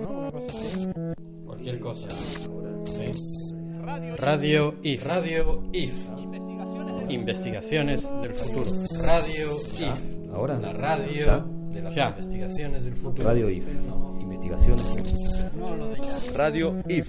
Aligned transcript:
¿no? 0.00 0.10
Una 0.10 0.30
cosa 0.32 0.46
así. 0.46 0.88
Cualquier 1.44 1.80
cosa. 1.80 2.08
Sí. 2.84 3.12
Radio 4.16 4.74
IF. 4.82 5.04
Radio 5.04 5.62
IF. 5.72 5.94
Investigaciones 7.08 8.08
del 8.20 8.34
futuro. 8.34 8.70
Radio 9.02 9.52
IF. 9.78 10.32
Ahora. 10.34 10.58
La 10.58 10.72
radio 10.72 11.26
Ya. 11.26 11.46
de 11.72 11.82
las 11.82 11.96
investigaciones 11.96 12.84
del 12.84 12.96
futuro. 12.96 13.28
Radio 13.28 13.48
IF. 13.50 13.64
No, 13.86 14.18
Investigaciones. 14.20 15.46
no 15.56 15.76
lo 15.76 15.88
de 15.88 15.96
ya. 16.00 16.32
Radio 16.34 16.82
IF. 16.88 17.08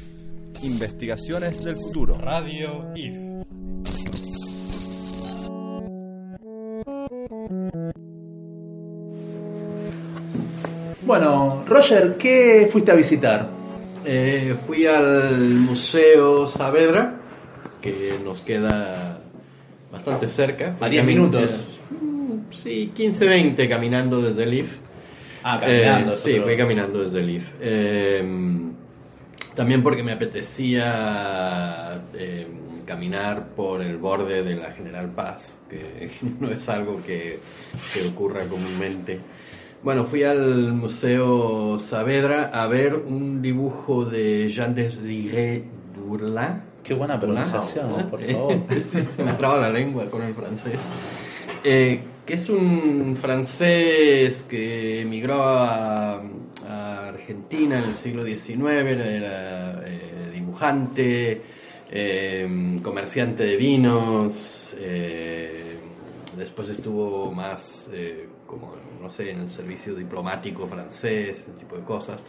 Investigaciones 0.63 1.63
del 1.63 1.75
futuro. 1.75 2.17
Radio 2.17 2.85
IF. 2.95 3.17
Bueno, 11.07 11.63
Roger, 11.65 12.17
¿qué 12.17 12.67
fuiste 12.69 12.91
a 12.91 12.95
visitar? 12.95 13.49
Eh, 14.03 14.53
fui 14.67 14.85
al 14.85 15.39
Museo 15.39 16.49
Saavedra, 16.49 17.15
que 17.81 18.15
nos 18.21 18.41
queda 18.41 19.21
bastante 19.89 20.27
cerca. 20.27 20.75
A 20.81 20.89
10 20.89 21.01
Camin- 21.03 21.05
minutos. 21.07 21.51
eh, 21.51 21.57
Sí, 22.51 22.91
15-20 22.93 23.69
caminando 23.69 24.21
desde 24.21 24.43
el 24.43 24.53
IF. 24.53 24.77
Ah, 25.43 25.57
caminando. 25.61 26.11
Eh, 26.13 26.17
sí, 26.17 26.39
fui 26.41 26.57
caminando 26.57 27.01
desde 27.01 27.19
el 27.21 27.29
IF. 27.29 27.53
Eh, 27.61 28.23
también 29.55 29.81
porque 29.81 30.03
me 30.03 30.11
apetecía 30.11 32.01
eh, 32.15 32.47
caminar 32.85 33.47
por 33.55 33.81
el 33.81 33.95
borde 33.97 34.43
de 34.43 34.55
la 34.57 34.71
General 34.73 35.09
Paz, 35.09 35.57
que 35.69 36.09
no 36.41 36.51
es 36.51 36.67
algo 36.67 37.01
que, 37.01 37.39
que 37.93 38.07
ocurra 38.09 38.43
comúnmente. 38.43 39.19
Bueno, 39.83 40.05
fui 40.05 40.23
al 40.23 40.73
Museo 40.73 41.79
Saavedra 41.79 42.49
a 42.53 42.67
ver 42.67 42.95
un 42.95 43.41
dibujo 43.41 44.05
de 44.05 44.49
Jean 44.49 44.73
Désiré 44.73 45.63
Durlin. 45.95 46.61
Qué 46.83 46.93
buena 46.93 47.19
pronunciación, 47.19 48.09
por 48.09 48.19
favor. 48.31 48.59
Se 49.15 49.23
me 49.23 49.33
traba 49.33 49.57
la 49.57 49.69
lengua 49.69 50.09
con 50.09 50.23
el 50.23 50.33
francés. 50.33 50.79
Eh, 51.63 52.01
que 52.25 52.33
es 52.33 52.49
un 52.49 53.15
francés 53.15 54.43
que 54.49 55.01
emigró 55.01 55.41
a, 55.43 56.21
a 56.67 57.07
Argentina 57.07 57.79
en 57.79 57.89
el 57.89 57.95
siglo 57.95 58.25
XIX, 58.25 58.59
era 58.65 59.81
eh, 59.85 60.31
dibujante, 60.33 61.41
eh, 61.89 62.79
comerciante 62.83 63.43
de 63.43 63.55
vinos, 63.55 64.75
eh, 64.77 65.66
después 66.37 66.69
estuvo 66.69 67.31
más 67.31 67.89
eh, 67.91 68.27
como, 68.45 68.75
no 69.01 69.09
sé, 69.09 69.31
en 69.31 69.41
el 69.41 69.51
servicio 69.51 69.95
diplomático 69.95 70.67
francés, 70.67 71.39
ese 71.41 71.51
tipo 71.51 71.75
de 71.75 71.83
cosas. 71.83 72.23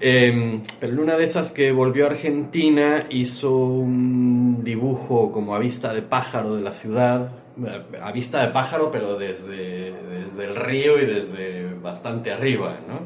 Eh, 0.00 0.60
pero 0.78 0.92
en 0.92 0.98
una 1.00 1.16
de 1.16 1.24
esas 1.24 1.52
que 1.52 1.72
volvió 1.72 2.06
a 2.06 2.10
Argentina 2.10 3.06
hizo 3.10 3.54
un 3.54 4.64
dibujo 4.64 5.30
como 5.30 5.54
a 5.54 5.58
vista 5.58 5.92
de 5.92 6.02
pájaro 6.02 6.56
de 6.56 6.62
la 6.62 6.72
ciudad, 6.72 7.32
eh, 7.64 7.98
a 8.02 8.10
vista 8.12 8.44
de 8.44 8.52
pájaro 8.52 8.90
pero 8.90 9.18
desde, 9.18 9.92
desde 9.92 10.44
el 10.44 10.56
río 10.56 10.98
y 10.98 11.06
desde 11.06 11.74
bastante 11.74 12.32
arriba, 12.32 12.78
¿no? 12.88 13.00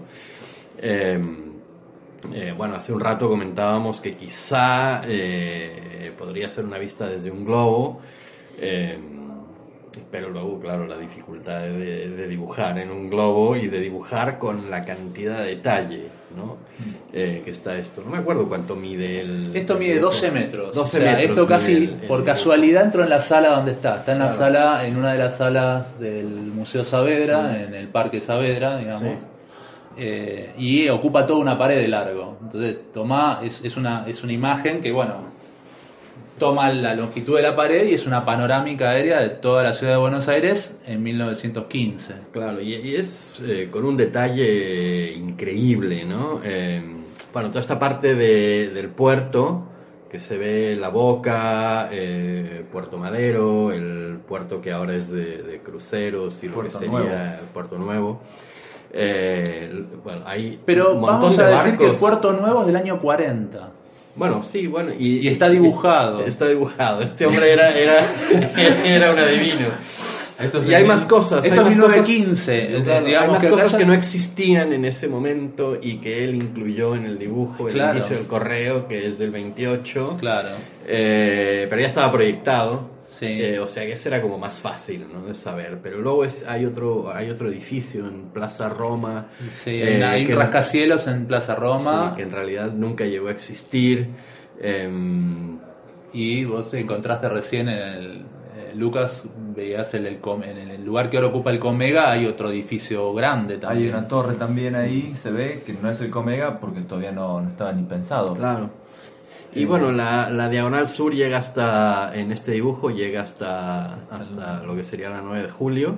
Eh, 0.79 1.21
eh, 2.33 2.55
bueno, 2.57 2.77
hace 2.77 2.93
un 2.93 3.01
rato 3.01 3.29
comentábamos 3.29 4.01
que 4.01 4.17
quizá 4.17 5.03
eh, 5.07 6.13
podría 6.17 6.49
ser 6.49 6.65
una 6.65 6.79
vista 6.79 7.07
desde 7.09 7.31
un 7.31 7.45
globo, 7.45 8.01
eh, 8.59 8.99
pero 10.11 10.31
luego, 10.31 10.59
claro, 10.61 10.87
la 10.87 10.99
dificultad 10.99 11.61
de, 11.63 12.09
de 12.11 12.29
dibujar 12.29 12.79
en 12.79 12.91
un 12.91 13.09
globo 13.11 13.57
y 13.57 13.69
de 13.69 13.81
dibujar 13.81 14.39
con 14.39 14.71
la 14.71 14.85
cantidad 14.85 15.39
de 15.39 15.47
detalle 15.57 16.09
¿no? 16.37 16.57
Eh, 17.13 17.43
que 17.45 17.53
está 17.53 17.79
esto. 17.79 18.03
No 18.05 18.11
me 18.11 18.19
acuerdo 18.19 18.49
cuánto 18.49 18.75
mide 18.75 19.21
el... 19.21 19.53
Esto 19.55 19.77
mide 19.77 20.01
12 20.01 20.31
metros. 20.33 20.75
12 20.75 20.97
o 20.97 21.01
sea, 21.01 21.13
metros 21.13 21.29
esto 21.31 21.47
casi 21.47 21.73
el- 21.73 21.83
el 22.03 22.09
por 22.09 22.25
casualidad 22.25 22.83
entró 22.85 23.05
en 23.05 23.11
la 23.11 23.21
sala 23.21 23.51
donde 23.51 23.71
está. 23.71 23.99
Está 23.99 24.13
en 24.13 24.19
la 24.19 24.31
Claro. 24.31 24.41
sala, 24.45 24.87
en 24.87 24.97
una 24.97 25.13
de 25.13 25.19
las 25.19 25.37
salas 25.37 25.97
del 26.01 26.27
Museo 26.27 26.83
Saavedra, 26.85 27.63
en 27.63 27.73
el 27.75 27.87
Parque 27.87 28.21
Saavedra, 28.21 28.79
digamos. 28.79 29.03
Sí. 29.03 29.19
Eh, 29.97 30.53
y 30.59 30.89
ocupa 30.89 31.25
toda 31.25 31.39
una 31.39 31.57
pared 31.57 31.77
de 31.81 31.87
largo. 31.87 32.37
Entonces, 32.43 32.81
toma, 32.93 33.39
es, 33.45 33.65
es 33.65 33.77
una, 33.77 34.05
es 34.09 34.25
una 34.25 34.33
imagen 34.33 34.81
que, 34.81 34.91
bueno, 34.91 35.34
toma 36.39 36.73
la 36.73 36.95
longitud 36.95 37.37
de 37.37 37.43
la 37.43 37.55
pared 37.55 37.87
y 37.87 37.95
es 37.95 38.07
una 38.07 38.25
panorámica 38.25 38.91
aérea 38.91 39.21
de 39.21 39.29
toda 39.31 39.63
la 39.63 39.73
ciudad 39.73 39.93
de 39.95 39.99
Buenos 39.99 40.27
Aires 40.29 40.75
en 40.87 41.03
1915. 41.03 42.15
Claro, 42.33 42.61
y, 42.61 42.75
y 42.75 42.97
es 42.97 43.41
eh, 43.45 43.69
con 43.71 43.85
un 43.85 43.97
detalle 43.97 45.13
increíble, 45.13 46.05
¿no? 46.05 46.41
Eh, 46.45 46.83
bueno, 47.33 47.49
toda 47.49 47.61
esta 47.61 47.79
parte 47.79 48.15
de- 48.15 48.71
del 48.71 48.89
puerto, 48.89 49.63
que 50.11 50.21
se 50.21 50.39
ve 50.39 50.77
la 50.79 50.89
boca, 50.89 51.89
eh, 51.93 52.65
Puerto 52.71 52.99
Madero, 52.99 53.73
el 53.73 54.19
puerto 54.27 54.61
que 54.61 54.71
ahora 54.73 54.95
es 54.95 55.09
de, 55.11 55.43
de 55.43 55.61
cruceros 55.61 56.43
y 56.45 56.49
lo 56.49 56.55
Puerto 56.55 56.79
que 56.79 56.85
sería 56.87 56.99
Nuevo. 57.01 57.43
Puerto 57.53 57.79
Nuevo. 57.79 58.21
Eh, 58.93 59.85
bueno, 60.05 60.23
hay 60.25 60.61
Pero 60.65 60.93
un 60.93 61.01
montón 61.01 61.21
vamos 61.23 61.37
de 61.37 61.45
a 61.45 61.49
decir 61.49 61.77
que. 61.77 61.91
Puerto 61.99 62.33
Nuevo 62.33 62.61
es 62.61 62.67
del 62.69 62.77
año 62.77 63.01
40. 63.01 63.71
Bueno, 64.17 64.45
sí, 64.45 64.67
bueno. 64.67 64.93
Y, 64.99 65.19
Y 65.19 65.29
está 65.29 65.49
dibujado. 65.49 66.21
Está 66.27 66.47
dibujado. 66.49 67.03
Este 67.03 67.27
hombre 67.27 67.53
era, 67.53 67.71
era, 67.71 68.05
era 68.85 69.13
un 69.13 69.19
adivino. 69.19 69.69
Y 70.69 70.75
hay 70.75 70.85
más 70.85 71.05
cosas. 71.05 71.45
Esto 71.45 71.61
es 71.61 71.67
más 71.67 71.77
cosas- 71.77 72.09
1915. 72.09 72.83
Claro, 72.85 73.07
hay 73.07 73.29
más 73.29 73.43
que 73.45 73.49
cosas 73.51 73.75
que 73.75 73.85
no 73.87 73.95
existían 73.95 74.73
en 74.73 74.85
ese 74.85 75.07
momento 75.09 75.79
y 75.81 75.99
que 75.99 76.25
él 76.25 76.35
incluyó 76.35 76.97
en 76.97 77.07
el 77.07 77.19
dibujo, 77.19 77.69
el 77.69 77.75
Claro. 77.75 77.99
inicio 77.99 78.17
del 78.17 78.27
correo, 78.27 78.89
que 78.89 79.07
es 79.07 79.17
del 79.19 79.31
28. 79.31 80.17
Claro. 80.19 80.49
Eh, 80.87 81.67
pero 81.71 81.81
ya 81.81 81.87
estaba 81.87 82.11
proyectado. 82.11 82.94
Sí. 83.17 83.27
Eh, 83.27 83.61
o 83.61 83.69
sea 83.69 83.85
que 83.87 83.93
ese 83.93 84.09
era 84.09 84.21
como 84.21 84.39
más 84.39 84.61
fácil 84.61 85.07
¿no? 85.13 85.25
de 85.27 85.35
saber. 85.35 85.79
Pero 85.81 86.01
luego 86.01 86.25
es, 86.25 86.45
hay, 86.49 86.65
otro, 86.67 87.13
hay 87.15 87.31
otro 87.31 87.49
edificio 87.49 88.07
en 88.09 88.31
Plaza 88.31 88.69
Roma. 88.69 89.27
Sí, 89.53 89.71
eh, 89.81 90.03
hay 90.03 90.27
que- 90.27 90.35
rascacielos 90.35 91.07
en 91.07 91.27
Plaza 91.27 91.55
Roma 91.55 92.11
sí, 92.11 92.17
que 92.17 92.23
en 92.25 92.33
realidad 92.33 92.73
nunca 92.73 93.05
llegó 93.05 93.29
a 93.29 93.31
existir. 93.31 94.09
Em, 94.61 95.59
y 96.13 96.45
vos 96.45 96.73
encontraste 96.75 97.29
recién 97.29 97.69
en 97.69 97.79
el 97.79 98.07
eh, 98.57 98.73
Lucas 98.75 99.25
veías 99.55 99.95
el, 99.95 100.19
com- 100.19 100.43
en 100.43 100.57
el 100.59 100.85
lugar 100.85 101.11
que 101.11 101.17
ahora 101.17 101.29
ocupa 101.29 101.51
el 101.51 101.59
Comega 101.59 102.11
hay 102.11 102.27
otro 102.27 102.51
edificio 102.51 103.13
grande 103.15 103.55
Hay 103.55 103.61
también. 103.61 103.89
una 103.91 104.09
torre 104.09 104.35
también 104.35 104.75
ahí, 104.77 105.15
se 105.17 105.31
ve 105.31 105.63
que 105.67 105.73
no 105.73 105.91
es 105.91 106.01
el 106.01 106.11
Comega 106.11 106.59
porque 106.61 106.81
todavía 106.83 107.13
no, 107.13 107.41
no 107.41 107.49
estaba 107.49 107.73
ni 107.73 107.83
pensado. 107.85 108.35
Claro. 108.35 108.71
Y 109.55 109.65
bueno, 109.67 109.93
la, 109.93 110.31
la 110.31 110.49
diagonal 110.49 110.89
sur 110.89 111.13
llega 111.15 111.39
hasta, 111.39 112.13
en 112.15 112.33
este 112.33 112.53
dibujo, 112.53 112.91
llega 112.91 113.23
hasta, 113.23 113.95
hasta 114.11 114.63
lo 114.65 114.75
que 114.77 114.83
sería 114.83 115.11
la 115.11 115.21
9 115.23 115.43
de 115.45 115.51
julio. 115.51 115.97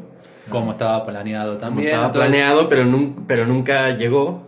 como 0.51 0.73
estaba 0.73 1.05
planeado 1.07 1.55
Como 1.55 1.61
también. 1.61 1.89
estaba 1.89 2.07
Entonces, 2.07 2.31
planeado, 2.31 2.69
pero, 2.69 2.85
nun- 2.85 3.25
pero 3.27 3.47
nunca 3.47 3.91
llegó. 3.97 4.43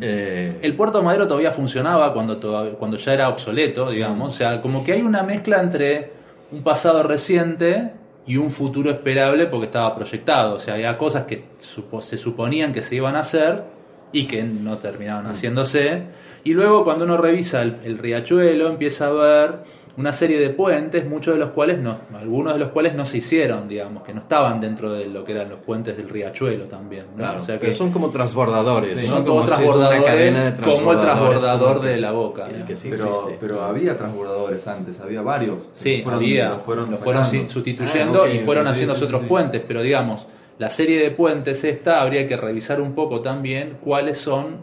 Eh, 0.00 0.58
El 0.62 0.74
puerto 0.76 1.02
Madero 1.02 1.26
todavía 1.28 1.50
funcionaba 1.52 2.12
cuando, 2.12 2.38
cuando 2.78 2.96
ya 2.96 3.12
era 3.12 3.28
obsoleto, 3.28 3.90
digamos. 3.90 4.34
O 4.34 4.36
sea, 4.36 4.60
como 4.62 4.82
que 4.84 4.92
hay 4.92 5.02
una 5.02 5.22
mezcla 5.22 5.60
entre 5.60 6.12
un 6.50 6.62
pasado 6.62 7.02
reciente 7.02 7.92
y 8.26 8.36
un 8.36 8.50
futuro 8.50 8.90
esperable 8.90 9.46
porque 9.46 9.66
estaba 9.66 9.94
proyectado. 9.94 10.54
O 10.54 10.60
sea, 10.60 10.74
había 10.74 10.96
cosas 10.96 11.24
que 11.24 11.44
supo- 11.60 12.00
se 12.02 12.16
suponían 12.18 12.72
que 12.72 12.82
se 12.82 12.94
iban 12.94 13.16
a 13.16 13.20
hacer 13.20 13.64
y 14.12 14.26
que 14.26 14.42
no 14.42 14.78
terminaron 14.78 15.26
haciéndose. 15.26 16.02
Y 16.44 16.52
luego 16.54 16.84
cuando 16.84 17.04
uno 17.04 17.16
revisa 17.16 17.62
el, 17.62 17.76
el 17.84 17.98
riachuelo 17.98 18.68
empieza 18.68 19.06
a 19.08 19.10
ver 19.10 19.78
una 19.96 20.12
serie 20.12 20.38
de 20.38 20.50
puentes, 20.50 21.04
muchos 21.08 21.34
de 21.34 21.40
los 21.40 21.50
cuales 21.50 21.80
no, 21.80 21.98
algunos 22.14 22.52
de 22.52 22.60
los 22.60 22.68
cuales 22.68 22.94
no 22.94 23.04
se 23.04 23.16
hicieron, 23.18 23.66
digamos, 23.66 24.04
que 24.04 24.14
no 24.14 24.20
estaban 24.20 24.60
dentro 24.60 24.92
de 24.92 25.06
lo 25.06 25.24
que 25.24 25.32
eran 25.32 25.48
los 25.48 25.58
puentes 25.58 25.96
del 25.96 26.08
riachuelo 26.08 26.66
también. 26.66 27.06
¿no? 27.10 27.16
claro, 27.16 27.38
o 27.40 27.44
sea 27.44 27.58
pero 27.58 27.72
que 27.72 27.76
son 27.76 27.90
como 27.90 28.08
transbordadores. 28.08 28.94
Sí, 28.94 29.06
¿no? 29.08 29.16
son 29.16 29.24
como 29.24 29.40
si 29.40 29.46
es 29.46 29.46
una 29.48 29.56
transbordadores, 29.56 30.04
cadena 30.04 30.44
de 30.52 30.62
como 30.62 30.92
el 30.92 31.00
transbordador 31.00 31.74
como 31.78 31.88
de 31.88 31.96
la 32.00 32.12
boca, 32.12 32.46
que- 32.48 32.58
¿no? 32.58 32.66
que 32.66 32.76
sí 32.76 32.88
pero, 32.90 33.32
pero 33.40 33.62
había 33.64 33.96
transbordadores 33.98 34.64
antes, 34.68 35.00
había 35.00 35.20
varios. 35.22 35.58
Sí, 35.72 36.02
Fueron- 36.04 36.20
había, 36.20 36.48
los 36.50 36.62
fueron, 37.00 37.48
sustituyendo 37.48 38.22
Ah, 38.22 38.28
y 38.28 38.38
fueron 38.44 38.72
sí, 38.74 38.84
sí, 38.84 39.04
otros 39.04 39.22
sí. 39.22 39.26
puentes, 39.26 39.62
pero 39.66 39.82
digamos, 39.82 40.28
la 40.58 40.70
serie 40.70 41.00
de 41.02 41.10
puentes 41.10 41.64
esta 41.64 42.02
habría 42.02 42.28
que 42.28 42.36
revisar 42.36 42.80
un 42.80 42.94
poco 42.94 43.20
también 43.20 43.78
cuáles 43.82 44.18
son, 44.18 44.58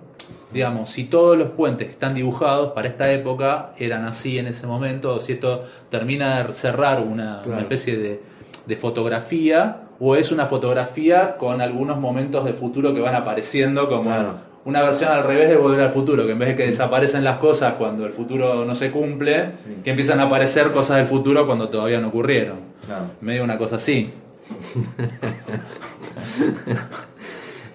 digamos, 0.56 0.90
si 0.90 1.04
todos 1.04 1.38
los 1.38 1.50
puentes 1.50 1.86
que 1.88 1.92
están 1.92 2.16
dibujados 2.16 2.72
para 2.72 2.88
esta 2.88 3.12
época 3.12 3.72
eran 3.78 4.06
así 4.06 4.40
en 4.40 4.48
ese 4.48 4.66
momento, 4.66 5.16
o 5.16 5.20
si 5.20 5.34
esto 5.34 5.66
termina 5.90 6.42
de 6.44 6.54
cerrar 6.54 7.02
una, 7.02 7.42
Claro. 7.44 7.52
una 7.52 7.60
especie 7.60 7.98
de, 7.98 8.22
de 8.66 8.78
fotografía, 8.78 9.82
o 10.00 10.16
es 10.16 10.32
una 10.32 10.46
fotografía 10.46 11.36
con 11.38 11.60
algunos 11.62 12.00
momentos 12.00 12.46
de 12.46 12.54
futuro 12.54 12.94
que 12.94 13.02
van 13.02 13.16
apareciendo 13.16 13.90
como 13.90 14.04
Claro. 14.04 14.36
una 14.64 14.82
versión 14.82 15.12
al 15.12 15.26
revés 15.26 15.50
de 15.50 15.58
Volver 15.58 15.82
al 15.82 15.92
Futuro, 15.92 16.26
que 16.26 16.32
en 16.32 16.40
vez 16.40 16.48
de 16.50 16.56
que 16.56 16.66
desaparecen 16.68 17.24
las 17.26 17.38
cosas 17.38 17.74
cuando 17.74 18.06
el 18.06 18.14
futuro 18.14 18.64
no 18.66 18.76
se 18.76 18.92
cumple, 18.92 19.52
Sí. 19.66 19.76
que 19.84 19.90
empiezan 19.90 20.22
a 20.22 20.24
aparecer 20.24 20.72
cosas 20.72 20.98
del 20.98 21.08
futuro 21.08 21.46
cuando 21.46 21.68
todavía 21.68 22.00
no 22.00 22.08
ocurrieron. 22.08 22.60
Claro. 22.86 23.06
Medio 23.20 23.44
una 23.44 23.58
cosa 23.58 23.76
así. 23.76 24.10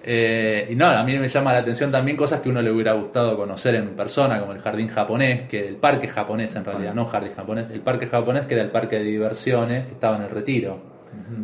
Eh, 0.03 0.67
y 0.71 0.75
no, 0.75 0.87
a 0.87 1.03
mí 1.03 1.17
me 1.19 1.27
llama 1.27 1.53
la 1.53 1.59
atención 1.59 1.91
también 1.91 2.17
cosas 2.17 2.39
que 2.39 2.49
uno 2.49 2.61
le 2.61 2.71
hubiera 2.71 2.93
gustado 2.93 3.37
conocer 3.37 3.75
en 3.75 3.89
persona, 3.89 4.39
como 4.39 4.53
el 4.53 4.59
jardín 4.59 4.87
japonés, 4.87 5.43
que 5.43 5.67
el 5.67 5.75
parque 5.75 6.07
japonés 6.07 6.55
en 6.55 6.65
realidad, 6.65 6.93
no 6.93 7.05
jardín 7.05 7.33
japonés, 7.35 7.65
el 7.71 7.81
parque 7.81 8.07
japonés 8.07 8.45
que 8.47 8.55
era 8.55 8.63
el 8.63 8.71
parque 8.71 8.97
de 8.97 9.03
diversiones 9.03 9.85
que 9.85 9.91
estaba 9.91 10.17
en 10.17 10.23
el 10.23 10.29
retiro. 10.29 10.91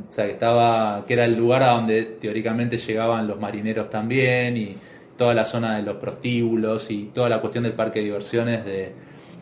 O 0.09 0.13
sea, 0.13 0.25
que 0.25 0.31
estaba, 0.31 1.04
que 1.06 1.13
era 1.13 1.25
el 1.25 1.36
lugar 1.36 1.62
a 1.62 1.71
donde 1.71 2.04
teóricamente 2.04 2.77
llegaban 2.77 3.27
los 3.27 3.39
marineros 3.39 3.89
también 3.89 4.56
y 4.56 4.77
toda 5.18 5.33
la 5.33 5.45
zona 5.45 5.75
de 5.75 5.83
los 5.83 5.98
prostíbulos 5.98 6.89
y 6.89 7.12
toda 7.13 7.27
la 7.27 7.42
cuestión 7.42 7.63
del 7.65 7.74
parque 7.74 8.00
de 8.00 8.06
diversiones 8.06 8.65
de, 8.65 8.94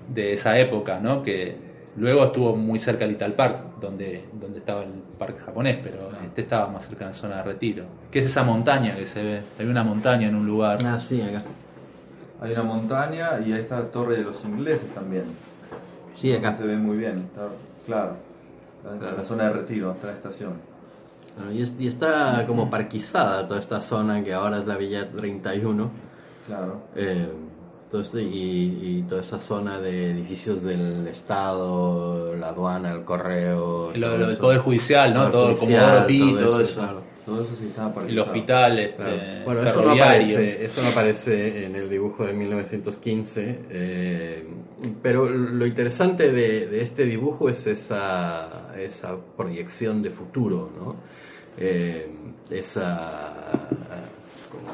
de 0.10 0.34
esa 0.34 0.58
época, 0.60 1.00
¿no? 1.00 1.22
Que 1.22 1.56
luego 1.98 2.26
estuvo 2.26 2.56
muy 2.56 2.80
cerca 2.80 3.06
del 3.06 3.12
Ital 3.16 3.34
Park, 3.34 3.80
donde, 3.80 4.26
donde 4.34 4.60
estaba 4.60 4.84
el 4.84 4.90
parque 5.18 5.40
japonés, 5.40 5.78
pero 5.84 6.10
este 6.24 6.42
estaba 6.42 6.68
más 6.68 6.88
cerca 6.88 7.06
de 7.06 7.12
la 7.12 7.18
zona 7.18 7.36
de 7.38 7.44
retiro. 7.44 7.86
¿Qué 8.12 8.20
es 8.20 8.26
esa 8.26 8.44
montaña 8.44 8.96
que 8.96 9.06
se 9.06 9.24
ve? 9.24 9.42
Hay 9.60 9.68
una 9.68 9.84
montaña 9.84 10.28
en 10.28 10.36
un 10.36 10.46
lugar. 10.46 10.80
Ah, 10.86 11.00
sí, 11.00 11.22
acá. 11.22 11.44
Hay 12.42 12.52
una 12.52 12.64
montaña 12.64 13.40
y 13.40 13.54
ahí 13.54 13.62
está 13.62 13.80
la 13.80 13.86
torre 13.92 14.18
de 14.18 14.24
los 14.24 14.44
ingleses 14.44 14.94
también. 14.94 15.24
Sí, 16.18 16.34
acá. 16.34 16.54
Se 16.54 16.64
ve 16.64 16.78
muy 16.78 16.98
bien, 16.98 17.20
está 17.32 17.48
claro. 17.86 18.18
Está 18.94 19.12
la 19.14 19.24
zona 19.24 19.46
de 19.46 19.54
retiro, 19.54 19.92
hasta 19.92 20.08
la 20.08 20.14
estación. 20.14 20.54
Ah, 21.40 21.52
Y, 21.52 21.62
es- 21.64 21.74
y 21.80 21.88
está 21.88 22.44
como 22.46 22.70
parquizada 22.70 23.48
toda 23.48 23.60
esta 23.60 23.82
zona 23.82 24.24
que 24.24 24.34
ahora 24.34 24.60
es 24.60 24.66
la 24.68 24.76
Villa 24.78 25.10
31. 25.10 25.90
Claro. 26.48 26.82
Eh, 26.96 27.28
todo 27.92 28.02
esto- 28.02 28.20
y, 28.20 28.26
y 28.82 29.06
toda 29.08 29.22
esa 29.22 29.40
zona 29.40 29.80
de 29.80 30.12
edificios 30.12 30.64
del 30.64 31.08
Estado, 31.08 32.36
la 32.36 32.50
aduana, 32.50 32.92
el 32.94 33.04
correo. 33.04 33.92
Lo- 33.96 34.08
todo 34.08 34.18
lo- 34.18 34.26
el 34.26 34.32
eso. 34.32 34.42
Poder 34.42 34.60
Judicial, 34.60 35.14
¿no? 35.14 35.30
Todo 35.30 35.52
el 35.52 35.58
Comodoro 35.58 36.08
Pi, 36.08 36.34
todo 36.38 36.62
eso. 36.62 36.80
claro. 36.80 37.16
Todo 37.26 37.38
eso 37.42 37.56
sí 37.60 37.66
estaba 37.70 38.04
El 38.08 38.20
hospital, 38.20 38.78
este, 38.78 38.96
Claro. 38.98 39.18
Bueno, 39.46 39.64
eso 39.64 39.82
no, 39.82 39.92
aparece, 39.94 40.64
eso 40.64 40.84
no 40.84 40.90
aparece 40.90 41.66
en 41.66 41.76
el 41.76 41.90
dibujo 41.90 42.24
de 42.24 42.34
1915, 42.34 43.62
eh, 43.72 44.48
pero 45.02 45.28
lo 45.28 45.66
interesante 45.66 46.32
de, 46.32 46.68
de 46.68 46.82
este 46.84 47.04
dibujo 47.06 47.50
es 47.50 47.66
esa, 47.66 48.72
esa 48.78 49.16
proyección 49.36 50.04
de 50.04 50.12
futuro, 50.12 50.70
¿no? 50.78 50.98
Eh, 51.58 52.12
esa, 52.52 53.70
como- 54.52 54.70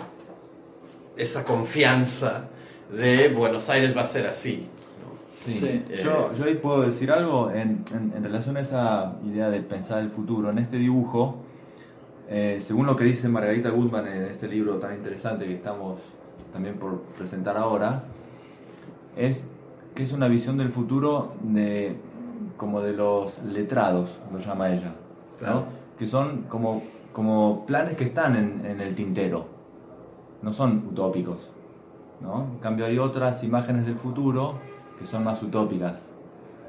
esa 1.16 1.46
confianza 1.46 2.50
de 2.92 3.30
Buenos 3.30 3.70
Aires 3.70 3.96
va 3.96 4.02
a 4.02 4.06
ser 4.08 4.28
así. 4.28 4.68
Sí. 5.46 5.54
Sí. 5.54 5.66
Eh, 5.90 6.02
Yo, 6.04 6.34
yo 6.34 6.46
ahí 6.46 6.56
puedo 6.56 6.82
decir 6.82 7.12
algo 7.12 7.50
en, 7.52 7.84
en- 7.96 8.14
en 8.16 8.24
relación 8.24 8.58
a 8.58 8.62
esa 8.62 9.14
idea 9.26 9.50
de 9.50 9.62
pensar 9.62 10.00
el 10.00 10.10
futuro. 10.10 10.50
En 10.52 10.60
este 10.60 10.78
dibujo, 10.78 11.38
eh, 12.30 12.60
según 12.62 12.86
lo 12.86 12.96
que 12.96 13.04
dice 13.06 13.28
Margarita 13.28 13.70
Goodman 13.70 14.08
en 14.08 14.24
este 14.26 14.48
libro 14.48 14.76
tan 14.76 14.94
interesante 14.96 15.46
que 15.46 15.56
estamos 15.56 16.00
también 16.54 16.76
por 16.76 17.02
presentar 17.18 17.58
ahora, 17.58 18.04
es 19.18 19.48
que 19.96 20.04
es 20.04 20.12
una 20.12 20.28
visión 20.28 20.58
del 20.58 20.70
futuro 20.70 21.34
de 21.42 21.96
como 22.58 22.82
de 22.82 22.94
los 22.94 23.42
letrados, 23.44 24.18
lo 24.32 24.40
llama 24.40 24.70
ella, 24.72 24.94
¿no? 25.32 25.38
Claro. 25.40 25.64
que 25.98 26.06
son 26.08 26.44
como, 26.44 26.84
como 27.14 27.66
planes 27.66 27.96
que 27.98 28.04
están 28.06 28.36
en, 28.36 28.64
en 28.66 28.80
el 28.80 28.94
tintero, 28.94 29.46
no 30.44 30.54
son 30.54 30.88
utópicos. 30.92 31.38
¿No? 32.22 32.48
En 32.54 32.60
cambio 32.60 32.86
hay 32.86 32.98
otras 32.98 33.44
imágenes 33.44 33.86
del 33.86 33.96
futuro 33.96 34.56
que 35.00 35.06
son 35.08 35.24
más 35.24 35.42
utópicas. 35.42 36.02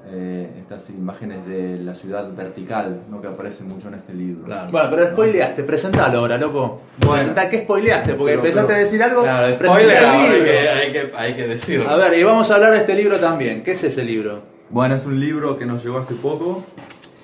Eh, 0.04 0.50
estas 0.58 0.90
imágenes 0.90 1.46
de 1.46 1.78
la 1.78 1.94
ciudad 1.94 2.28
vertical, 2.34 3.02
¿no? 3.08 3.20
que 3.20 3.28
aparecen 3.28 3.68
mucho 3.68 3.86
en 3.86 3.94
este 3.94 4.12
libro. 4.12 4.44
Claro. 4.46 4.68
Bueno, 4.72 4.88
pero 4.90 5.06
spoileaste, 5.12 5.62
presentalo 5.62 6.18
ahora, 6.18 6.36
loco. 6.38 6.80
Bueno. 6.98 7.14
Presentá, 7.14 7.48
¿qué 7.48 7.58
spoileaste? 7.62 8.14
Porque 8.14 8.32
Pero- 8.32 8.40
empezaste 8.42 8.66
pero- 8.66 8.76
a 8.76 8.80
decir 8.80 9.00
algo. 9.02 9.22
Claro, 9.22 9.54
spoiler, 9.54 10.04
hay 10.04 10.28
libro. 10.30 10.44
que, 10.44 10.58
hay, 10.68 10.92
que, 10.92 11.12
hay 11.16 11.34
que 11.36 11.46
decirlo. 11.46 11.88
A 11.88 11.96
ver, 11.96 12.18
y 12.18 12.22
vamos 12.24 12.50
a 12.50 12.54
hablar 12.56 12.72
de 12.72 12.78
este 12.78 12.96
libro 12.96 13.20
también. 13.20 13.62
¿Qué 13.62 13.72
es 13.72 13.84
ese 13.84 14.04
libro? 14.04 14.40
Bueno, 14.70 14.96
es 14.96 15.06
un 15.06 15.20
libro 15.20 15.56
que 15.56 15.66
nos 15.66 15.84
llegó 15.84 15.98
hace 15.98 16.14
poco, 16.14 16.64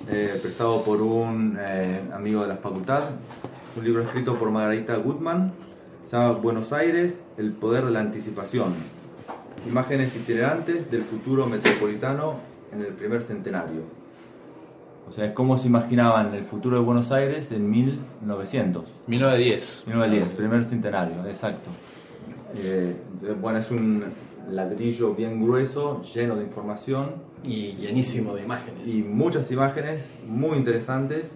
eh, 0.09 0.39
prestado 0.41 0.81
por 0.81 1.01
un 1.01 1.57
eh, 1.59 1.99
amigo 2.13 2.43
de 2.43 2.47
la 2.47 2.55
facultad. 2.55 2.99
Es 3.71 3.77
un 3.77 3.83
libro 3.83 4.03
escrito 4.03 4.35
por 4.35 4.51
Margarita 4.51 4.95
Gutman. 4.95 5.51
Se 6.09 6.17
llama 6.17 6.31
Buenos 6.39 6.73
Aires, 6.73 7.21
el 7.37 7.51
poder 7.51 7.85
de 7.85 7.91
la 7.91 7.99
anticipación. 7.99 8.73
Imágenes 9.67 10.15
itinerantes 10.15 10.89
del 10.89 11.03
futuro 11.03 11.45
metropolitano 11.45 12.37
en 12.73 12.81
el 12.81 12.93
primer 12.93 13.21
centenario. 13.21 13.81
O 15.07 15.11
sea, 15.11 15.25
es 15.25 15.33
cómo 15.33 15.59
se 15.59 15.67
imaginaban 15.67 16.33
el 16.33 16.45
futuro 16.45 16.79
de 16.79 16.83
Buenos 16.83 17.11
Aires 17.11 17.51
en 17.51 17.69
1900. 17.69 18.85
1910. 19.05 19.83
1910, 19.85 20.35
primer 20.35 20.65
centenario, 20.65 21.25
exacto. 21.27 21.69
Eh, 22.55 22.95
bueno, 23.39 23.59
es 23.59 23.69
un 23.69 24.05
ladrillo 24.49 25.13
bien 25.13 25.43
grueso, 25.43 26.01
lleno 26.01 26.35
de 26.37 26.43
información 26.43 27.17
Y 27.43 27.73
llenísimo 27.73 28.33
de 28.33 28.41
imágenes. 28.41 28.91
y 28.91 29.03
muchas 29.03 29.51
imágenes 29.51 30.09
muy 30.27 30.57
interesantes 30.57 31.29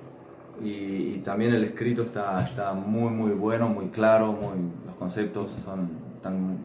y, 0.61 1.15
y 1.15 1.21
también 1.23 1.53
el 1.53 1.63
escrito 1.63 2.03
está, 2.03 2.45
está 2.45 2.73
muy 2.73 3.09
muy 3.09 3.31
bueno, 3.31 3.69
muy 3.69 3.87
claro, 3.87 4.33
muy, 4.33 4.57
los 4.85 4.95
conceptos 4.95 5.51
son 5.63 5.89
tan 6.21 6.57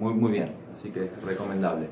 muy 0.00 0.14
muy 0.14 0.32
bien, 0.32 0.52
así 0.74 0.90
que 0.90 1.04
es 1.04 1.22
recomendable. 1.24 1.88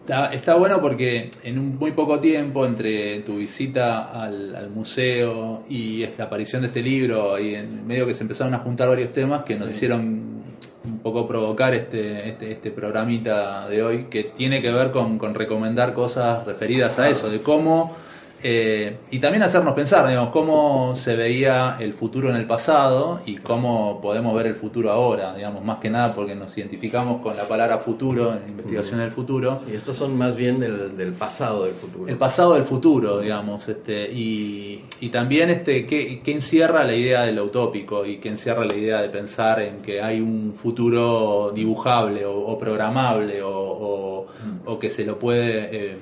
Está, 0.00 0.32
está 0.32 0.54
bueno 0.54 0.80
porque 0.80 1.30
en 1.42 1.58
un 1.58 1.76
muy 1.78 1.90
poco 1.90 2.20
tiempo, 2.20 2.64
entre 2.64 3.20
tu 3.20 3.38
visita 3.38 4.04
al, 4.04 4.54
al 4.54 4.70
museo 4.70 5.64
y 5.68 6.04
esta 6.04 6.24
aparición 6.24 6.62
de 6.62 6.68
este 6.68 6.80
libro, 6.80 7.36
y 7.40 7.56
en 7.56 7.84
medio 7.86 8.06
que 8.06 8.14
se 8.14 8.22
empezaron 8.22 8.54
a 8.54 8.58
juntar 8.58 8.88
varios 8.88 9.12
temas 9.12 9.42
que 9.42 9.56
nos 9.56 9.68
hicieron 9.68 10.44
un 10.84 10.98
poco 11.00 11.26
provocar 11.26 11.74
este, 11.74 12.28
este, 12.28 12.52
este 12.52 12.70
programita 12.70 13.68
de 13.68 13.82
hoy, 13.82 14.04
que 14.04 14.22
tiene 14.22 14.62
que 14.62 14.70
ver 14.70 14.92
con, 14.92 15.18
con 15.18 15.34
recomendar 15.34 15.92
cosas 15.92 16.46
referidas 16.46 17.00
a 17.00 17.08
eso, 17.08 17.28
de 17.28 17.40
cómo, 17.40 17.96
eh, 18.42 18.98
y 19.10 19.18
también 19.18 19.42
hacernos 19.42 19.74
pensar, 19.74 20.06
digamos, 20.06 20.30
cómo 20.30 20.94
se 20.94 21.16
veía 21.16 21.76
el 21.80 21.94
futuro 21.94 22.28
en 22.30 22.36
el 22.36 22.46
pasado 22.46 23.20
y 23.26 23.36
cómo 23.36 24.00
podemos 24.00 24.34
ver 24.34 24.46
el 24.46 24.54
futuro 24.54 24.90
ahora, 24.92 25.34
digamos, 25.34 25.64
más 25.64 25.78
que 25.78 25.90
nada 25.90 26.14
porque 26.14 26.34
nos 26.34 26.56
identificamos 26.56 27.22
con 27.22 27.36
la 27.36 27.44
palabra 27.48 27.78
futuro 27.78 28.32
en 28.34 28.50
investigación 28.50 29.00
del 29.00 29.10
futuro. 29.10 29.60
Sí, 29.66 29.74
estos 29.74 29.96
son 29.96 30.16
más 30.16 30.36
bien 30.36 30.60
del, 30.60 30.96
del 30.96 31.12
pasado 31.14 31.64
del 31.64 31.74
futuro. 31.74 32.08
El 32.08 32.16
pasado 32.18 32.54
del 32.54 32.64
futuro, 32.64 33.20
digamos, 33.20 33.68
este, 33.68 34.10
y, 34.12 34.84
y 35.00 35.08
también 35.08 35.50
este, 35.50 35.86
¿qué, 35.86 36.20
qué 36.22 36.32
encierra 36.32 36.84
la 36.84 36.94
idea 36.94 37.22
de 37.22 37.32
lo 37.32 37.44
utópico 37.44 38.04
y 38.04 38.18
qué 38.18 38.28
encierra 38.28 38.64
la 38.64 38.74
idea 38.74 39.00
de 39.02 39.08
pensar 39.08 39.60
en 39.60 39.82
que 39.82 40.02
hay 40.02 40.20
un 40.20 40.54
futuro 40.54 41.52
dibujable 41.54 42.24
o, 42.26 42.34
o 42.38 42.58
programable 42.58 43.42
o, 43.42 43.50
o- 43.50 44.26
o 44.66 44.78
que 44.78 44.90
se 44.90 45.04
lo 45.04 45.18
puede 45.18 45.68
eh, 45.92 45.96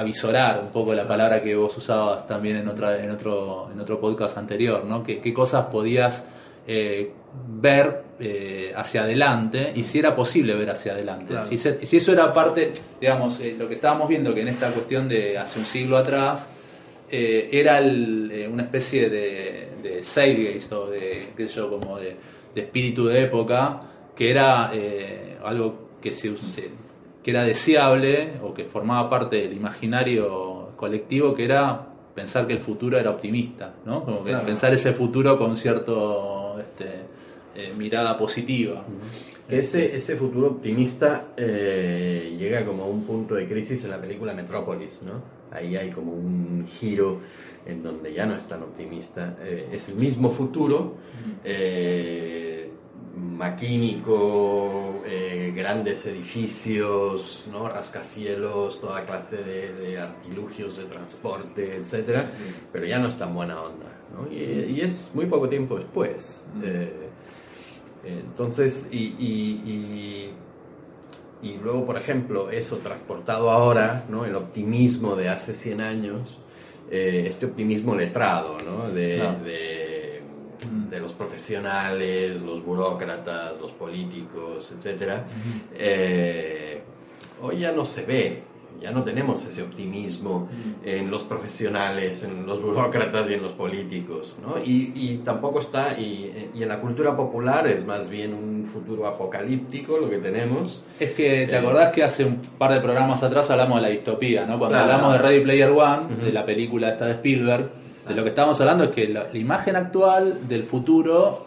avisorar, 0.00 0.60
un 0.62 0.70
poco 0.70 0.94
la 0.94 1.06
palabra 1.06 1.42
que 1.42 1.54
vos 1.54 1.76
usabas 1.76 2.26
también 2.26 2.56
en 2.56 2.68
otra, 2.68 3.02
en 3.02 3.10
otro, 3.10 3.68
en 3.72 3.80
otro 3.80 4.00
podcast 4.00 4.36
anterior, 4.38 4.84
¿no? 4.84 5.02
¿Qué, 5.02 5.18
qué 5.20 5.32
cosas 5.32 5.66
podías 5.66 6.24
eh, 6.66 7.10
ver 7.48 8.02
eh, 8.20 8.72
hacia 8.76 9.02
adelante 9.02 9.72
y 9.74 9.82
si 9.84 9.98
era 9.98 10.14
posible 10.14 10.54
ver 10.54 10.70
hacia 10.70 10.92
adelante. 10.92 11.26
Claro. 11.28 11.46
Si, 11.46 11.56
se- 11.58 11.84
si 11.86 11.96
eso 11.96 12.12
era 12.12 12.32
parte, 12.32 12.72
digamos, 13.00 13.40
eh, 13.40 13.56
lo 13.58 13.66
que 13.68 13.74
estábamos 13.76 14.08
viendo 14.08 14.34
que 14.34 14.42
en 14.42 14.48
esta 14.48 14.70
cuestión 14.70 15.08
de 15.08 15.38
hace 15.38 15.58
un 15.58 15.66
siglo 15.66 15.96
atrás 15.96 16.48
eh, 17.10 17.48
era 17.52 17.78
el, 17.78 18.30
eh, 18.32 18.46
una 18.48 18.62
especie 18.64 19.08
de, 19.08 19.68
de 19.82 20.02
zeitgeist 20.02 20.72
o 20.72 20.86
de, 20.90 21.30
qué 21.36 21.48
sé 21.48 21.54
yo, 21.56 21.70
como 21.70 21.98
de, 21.98 22.16
de 22.54 22.60
espíritu 22.60 23.06
de 23.06 23.22
época, 23.22 23.80
que 24.14 24.30
era 24.30 24.70
algo 25.44 25.88
que 26.00 26.12
se, 26.12 26.36
se- 26.36 26.70
que 27.22 27.30
era 27.30 27.44
deseable 27.44 28.32
o 28.42 28.54
que 28.54 28.64
formaba 28.64 29.08
parte 29.10 29.36
del 29.36 29.52
imaginario 29.54 30.70
colectivo, 30.76 31.34
que 31.34 31.44
era 31.44 31.86
pensar 32.14 32.46
que 32.46 32.54
el 32.54 32.58
futuro 32.60 32.98
era 32.98 33.10
optimista, 33.10 33.74
¿no? 33.84 34.04
Como 34.04 34.24
que 34.24 34.30
Claro. 34.30 34.46
pensar 34.46 34.72
ese 34.74 34.92
futuro 34.92 35.38
con 35.38 35.56
cierto 35.56 36.56
este, 36.58 36.86
eh, 37.54 37.72
mirada 37.76 38.16
positiva. 38.16 38.84
Ese, 39.48 39.94
ese 39.96 40.16
futuro 40.16 40.46
optimista 40.48 41.28
eh, 41.36 42.36
llega 42.38 42.64
como 42.64 42.84
a 42.84 42.86
un 42.86 43.04
punto 43.04 43.34
de 43.34 43.48
crisis 43.48 43.84
en 43.84 43.90
la 43.90 44.00
película 44.00 44.32
Metrópolis, 44.32 45.02
¿no? 45.02 45.22
Ahí 45.50 45.76
hay 45.76 45.90
como 45.90 46.12
un 46.12 46.66
giro 46.78 47.20
en 47.66 47.82
donde 47.82 48.12
ya 48.14 48.24
no 48.26 48.36
es 48.36 48.46
tan 48.46 48.62
optimista. 48.62 49.36
Eh, 49.42 49.68
es 49.72 49.88
el 49.88 49.96
mismo 49.96 50.30
futuro, 50.30 50.94
maquínico, 53.20 55.02
eh, 55.06 55.52
grandes 55.54 56.06
edificios, 56.06 57.46
¿no? 57.50 57.68
rascacielos, 57.68 58.80
toda 58.80 59.04
clase 59.04 59.36
de, 59.36 59.72
de 59.74 59.98
artilugios 59.98 60.76
de 60.78 60.84
transporte, 60.84 61.76
etcétera, 61.76 62.30
pero 62.72 62.86
ya 62.86 62.98
no 62.98 63.08
es 63.08 63.16
tan 63.16 63.34
buena 63.34 63.60
onda. 63.60 63.86
¿no? 64.14 64.32
Y, 64.32 64.74
y 64.76 64.80
es 64.80 65.10
muy 65.14 65.26
poco 65.26 65.48
tiempo 65.48 65.76
después. 65.76 66.40
Eh, 66.62 67.10
entonces, 68.04 68.88
y, 68.90 68.98
y, 69.18 70.30
y, 71.42 71.48
y 71.48 71.56
luego, 71.58 71.86
por 71.86 71.96
ejemplo, 71.96 72.50
eso 72.50 72.78
transportado 72.78 73.50
ahora, 73.50 74.04
¿no? 74.08 74.24
el 74.24 74.34
optimismo 74.34 75.16
de 75.16 75.28
hace 75.28 75.54
100 75.54 75.80
años, 75.80 76.38
eh, 76.90 77.26
este 77.28 77.46
optimismo 77.46 77.94
letrado, 77.94 78.56
¿no? 78.64 78.90
de, 78.90 79.16
Claro. 79.16 79.44
de 79.44 79.79
de 80.90 81.00
los 81.00 81.12
profesionales, 81.12 82.40
los 82.42 82.64
burócratas, 82.64 83.60
los 83.60 83.72
políticos, 83.72 84.72
etc. 84.72 85.12
Eh, 85.74 86.82
hoy 87.42 87.60
ya 87.60 87.72
no 87.72 87.84
se 87.86 88.04
ve, 88.04 88.42
ya 88.80 88.90
no 88.90 89.02
tenemos 89.02 89.44
ese 89.44 89.62
optimismo 89.62 90.48
en 90.84 91.10
los 91.10 91.24
profesionales, 91.24 92.22
en 92.22 92.46
los 92.46 92.62
burócratas 92.62 93.28
y 93.28 93.34
en 93.34 93.42
los 93.42 93.52
políticos, 93.52 94.38
¿no? 94.42 94.62
Y, 94.64 94.92
y 94.94 95.20
tampoco 95.24 95.60
está, 95.60 95.98
y, 95.98 96.50
y, 96.54 96.62
en 96.62 96.68
la 96.68 96.80
cultura 96.80 97.16
popular 97.16 97.66
es 97.66 97.84
más 97.84 98.08
bien 98.08 98.32
un 98.32 98.66
futuro 98.66 99.06
apocalíptico 99.06 99.98
lo 99.98 100.08
que 100.08 100.18
tenemos. 100.18 100.84
Es 100.98 101.10
que, 101.10 101.46
¿te 101.46 101.56
acordás 101.56 101.92
que 101.92 102.02
hace 102.02 102.24
un 102.24 102.36
par 102.36 102.72
de 102.72 102.80
programas 102.80 103.22
atrás 103.22 103.50
hablamos 103.50 103.76
de 103.76 103.82
la 103.82 103.88
distopía, 103.88 104.46
¿no? 104.46 104.58
Cuando 104.58 104.78
hablamos 104.78 105.12
de 105.12 105.18
Ready 105.18 105.40
Player 105.40 105.70
One, 105.70 106.24
de 106.24 106.32
la 106.32 106.46
película 106.46 106.90
esta 106.90 107.06
de 107.06 107.12
Spielberg, 107.12 107.79
de 108.08 108.14
lo 108.14 108.22
que 108.22 108.30
estábamos 108.30 108.60
hablando 108.60 108.84
es 108.84 108.90
que 108.90 109.08
la, 109.08 109.28
la 109.32 109.38
imagen 109.38 109.76
actual 109.76 110.48
del 110.48 110.64
futuro, 110.64 111.46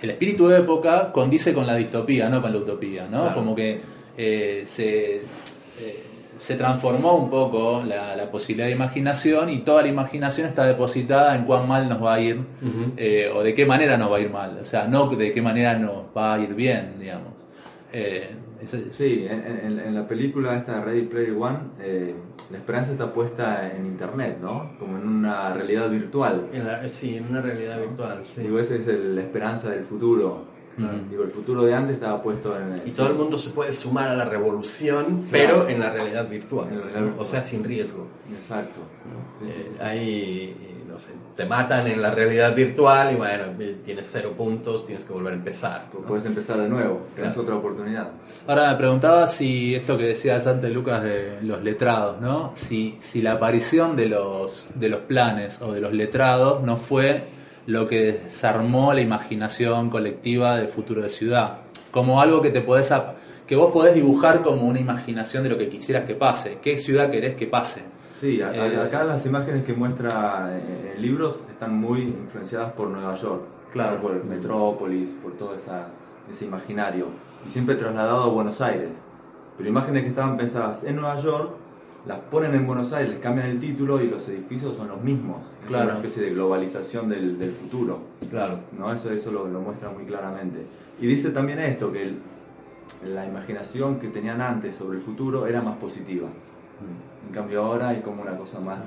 el 0.00 0.10
espíritu 0.10 0.48
de 0.48 0.58
época, 0.58 1.12
condice 1.12 1.52
con 1.52 1.66
la 1.66 1.74
distopía, 1.76 2.28
no 2.28 2.40
con 2.40 2.52
la 2.52 2.58
utopía, 2.58 3.04
¿no? 3.04 3.22
Claro. 3.22 3.34
Como 3.34 3.54
que 3.54 3.80
eh, 4.16 4.64
se... 4.66 5.16
eh, 5.16 6.06
se 6.38 6.56
transformó 6.56 7.14
un 7.14 7.30
poco 7.30 7.84
la, 7.86 8.16
la, 8.16 8.28
posibilidad 8.28 8.66
de 8.66 8.72
imaginación 8.72 9.48
y 9.50 9.58
toda 9.58 9.82
la 9.82 9.88
imaginación 9.88 10.48
está 10.48 10.64
depositada 10.64 11.36
en 11.36 11.44
cuán 11.44 11.68
mal 11.68 11.88
nos 11.88 12.02
va 12.02 12.14
a 12.14 12.20
ir 12.20 12.40
eh, 12.96 13.30
o 13.32 13.44
de 13.44 13.54
qué 13.54 13.64
manera 13.64 13.96
nos 13.96 14.10
va 14.10 14.16
a 14.16 14.20
ir 14.20 14.30
mal, 14.30 14.58
o 14.60 14.64
sea, 14.64 14.88
no 14.88 15.06
de 15.06 15.30
qué 15.30 15.40
manera 15.40 15.78
nos 15.78 16.06
va 16.16 16.34
a 16.34 16.40
ir 16.40 16.54
bien, 16.54 16.94
digamos. 16.98 17.34
Ese- 18.62 18.90
Sí, 18.90 19.26
en, 19.28 19.42
en- 19.44 19.80
en 19.80 19.94
la 19.94 20.06
película 20.06 20.56
esta 20.56 20.76
de 20.78 20.84
Ready 20.84 21.02
Player 21.06 21.32
One, 21.38 21.58
eh, 21.80 22.14
la 22.50 22.58
esperanza 22.58 22.92
está 22.92 23.12
puesta 23.12 23.70
en 23.74 23.86
internet, 23.86 24.38
¿no? 24.40 24.70
Como 24.78 24.98
en 24.98 25.08
una 25.08 25.52
realidad 25.52 25.90
virtual. 25.90 26.48
En 26.52 26.66
la- 26.66 26.88
sí, 26.88 27.16
en 27.16 27.26
una 27.28 27.40
realidad 27.40 27.80
virtual, 27.80 28.20
sí. 28.24 28.42
Digo, 28.42 28.58
esa 28.58 28.76
es 28.76 28.86
el- 28.86 29.14
la 29.16 29.22
esperanza 29.22 29.70
del 29.70 29.84
futuro. 29.84 30.44
Ujú. 30.78 30.86
Digo, 31.10 31.22
el 31.24 31.30
futuro 31.30 31.64
de 31.64 31.74
antes 31.74 31.96
estaba 31.96 32.22
puesto 32.22 32.56
en... 32.58 32.80
Y 32.86 32.92
todo 32.92 33.08
el 33.08 33.14
mundo 33.14 33.36
se 33.38 33.50
puede 33.50 33.74
sumar 33.74 34.08
a 34.08 34.14
la 34.16 34.24
revolución, 34.24 35.24
Claro. 35.28 35.64
pero 35.64 35.68
en 35.68 35.80
la 35.80 35.92
realidad 35.92 36.30
virtual, 36.30 36.68
En 36.68 36.76
la 36.76 36.80
realidad 36.82 37.00
¿no? 37.00 37.06
virtual. 37.08 37.22
o 37.26 37.28
sea, 37.28 37.42
sin 37.42 37.62
riesgo. 37.62 38.06
Exacto. 38.34 38.80
Sí, 39.42 39.48
Eh. 39.50 39.70
Ahí, 40.92 40.94
no 40.94 40.98
sé, 40.98 41.10
te 41.36 41.44
matan 41.44 41.86
en 41.86 42.00
la 42.02 42.10
realidad 42.10 42.54
virtual 42.54 43.12
y 43.12 43.16
bueno, 43.16 43.44
tienes 43.84 44.08
cero 44.10 44.32
puntos, 44.36 44.86
tienes 44.86 45.04
que 45.04 45.12
volver 45.12 45.32
a 45.32 45.36
empezar. 45.36 45.86
¿no? 45.92 46.00
Puedes 46.00 46.24
empezar 46.24 46.58
de 46.60 46.68
nuevo, 46.68 47.06
Claro. 47.16 47.40
otra 47.40 47.54
oportunidad. 47.56 48.08
Ahora 48.46 48.70
me 48.72 48.76
preguntaba 48.76 49.26
si 49.26 49.74
esto 49.74 49.96
que 49.96 50.04
decías 50.04 50.46
antes, 50.46 50.72
Lucas, 50.72 51.02
de 51.02 51.38
los 51.42 51.62
letrados, 51.62 52.20
¿no? 52.20 52.52
Si, 52.56 52.98
si 53.00 53.22
la 53.22 53.32
aparición 53.32 53.96
de 53.96 54.06
los, 54.06 54.66
de 54.74 54.88
los 54.88 55.00
planes 55.00 55.60
o 55.62 55.72
de 55.72 55.80
los 55.80 55.92
letrados 55.92 56.62
no 56.62 56.76
fue 56.76 57.24
lo 57.66 57.86
que 57.88 58.20
desarmó 58.24 58.92
la 58.92 59.00
imaginación 59.00 59.88
colectiva 59.88 60.56
del 60.56 60.68
futuro 60.68 61.02
de 61.02 61.10
ciudad. 61.10 61.58
Como 61.90 62.20
algo 62.20 62.42
que 62.42 62.50
te 62.50 62.60
podés 62.60 62.90
ap- 62.90 63.16
que 63.46 63.54
vos 63.56 63.72
podés 63.72 63.94
dibujar 63.94 64.42
como 64.42 64.62
una 64.66 64.80
imaginación 64.80 65.42
de 65.44 65.50
lo 65.50 65.58
que 65.58 65.68
quisieras 65.68 66.04
que 66.04 66.14
pase. 66.14 66.58
¿Qué 66.62 66.78
ciudad 66.78 67.10
querés 67.10 67.34
que 67.36 67.46
pase? 67.46 67.82
Sí, 68.22 68.40
a- 68.40 68.54
Eh, 68.54 68.76
acá 68.80 69.02
las 69.02 69.26
imágenes 69.26 69.64
que 69.64 69.72
muestra 69.74 70.56
en 70.56 70.92
en 70.94 71.02
libros 71.02 71.40
están 71.50 71.74
muy 71.76 72.02
influenciadas 72.02 72.70
por 72.74 72.86
Nueva 72.86 73.16
York, 73.16 73.42
Claro. 73.72 74.00
por 74.00 74.12
el 74.12 74.22
Metrópolis, 74.22 75.08
por 75.20 75.32
todo 75.32 75.56
esa, 75.56 75.88
ese 76.32 76.44
imaginario, 76.44 77.06
y 77.44 77.50
siempre 77.50 77.74
trasladado 77.74 78.22
a 78.22 78.28
Buenos 78.28 78.60
Aires. 78.60 78.90
Pero 79.56 79.68
imágenes 79.68 80.04
que 80.04 80.10
estaban 80.10 80.36
pensadas 80.36 80.84
en 80.84 80.94
Nueva 80.94 81.16
York, 81.16 81.50
las 82.06 82.20
ponen 82.30 82.54
en 82.54 82.64
Buenos 82.64 82.92
Aires, 82.92 83.18
cambian 83.20 83.48
el 83.48 83.58
título 83.58 84.00
y 84.00 84.06
los 84.08 84.28
edificios 84.28 84.76
son 84.76 84.86
los 84.86 85.02
mismos. 85.02 85.38
Es 85.62 85.66
Claro. 85.66 85.86
Una 85.88 85.94
especie 85.96 86.22
de 86.22 86.30
globalización 86.30 87.08
del, 87.08 87.36
del 87.40 87.50
futuro. 87.50 87.98
Claro. 88.30 88.58
¿no? 88.78 88.92
Eso, 88.92 89.10
eso 89.10 89.32
lo, 89.32 89.48
lo 89.48 89.58
muestra 89.60 89.90
muy 89.90 90.04
claramente. 90.04 90.64
Y 91.00 91.08
dice 91.08 91.30
también 91.30 91.58
esto, 91.58 91.90
que 91.90 92.02
el- 92.04 92.18
la 93.12 93.26
imaginación 93.26 93.98
que 93.98 94.06
tenían 94.10 94.40
antes 94.40 94.76
sobre 94.76 94.98
el 94.98 95.02
futuro 95.02 95.44
era 95.48 95.60
más 95.60 95.76
positiva. 95.78 96.28
En 97.32 97.36
cambio 97.38 97.64
ahora 97.64 97.88
hay 97.88 98.02
como 98.02 98.20
una 98.20 98.36
cosa 98.36 98.60
más, 98.60 98.80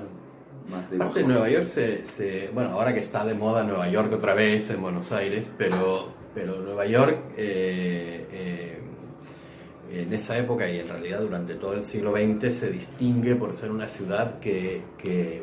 más 0.70 0.88
de 0.88 0.96
Aparte. 0.98 1.24
Nueva 1.24 1.48
York 1.50 1.64
se, 1.64 2.06
se- 2.06 2.48
bueno, 2.54 2.70
ahora 2.70 2.94
que 2.94 3.00
está 3.00 3.24
de 3.24 3.34
moda 3.34 3.64
Nueva 3.64 3.88
York 3.88 4.12
otra 4.12 4.34
vez 4.34 4.70
en 4.70 4.80
Buenos 4.80 5.10
Aires, 5.10 5.52
pero, 5.58 6.10
pero 6.32 6.60
Nueva 6.60 6.86
York 6.86 7.18
eh, 7.36 8.28
eh, 8.30 8.80
en 9.90 10.12
esa 10.12 10.38
época 10.38 10.70
y 10.70 10.78
en 10.78 10.88
realidad 10.88 11.22
durante 11.22 11.56
todo 11.56 11.72
el 11.74 11.82
siglo 11.82 12.12
XX 12.12 12.54
se 12.54 12.70
distingue 12.70 13.34
por 13.34 13.52
ser 13.52 13.72
una 13.72 13.88
ciudad 13.88 14.38
que, 14.38 14.80
que, 14.96 15.42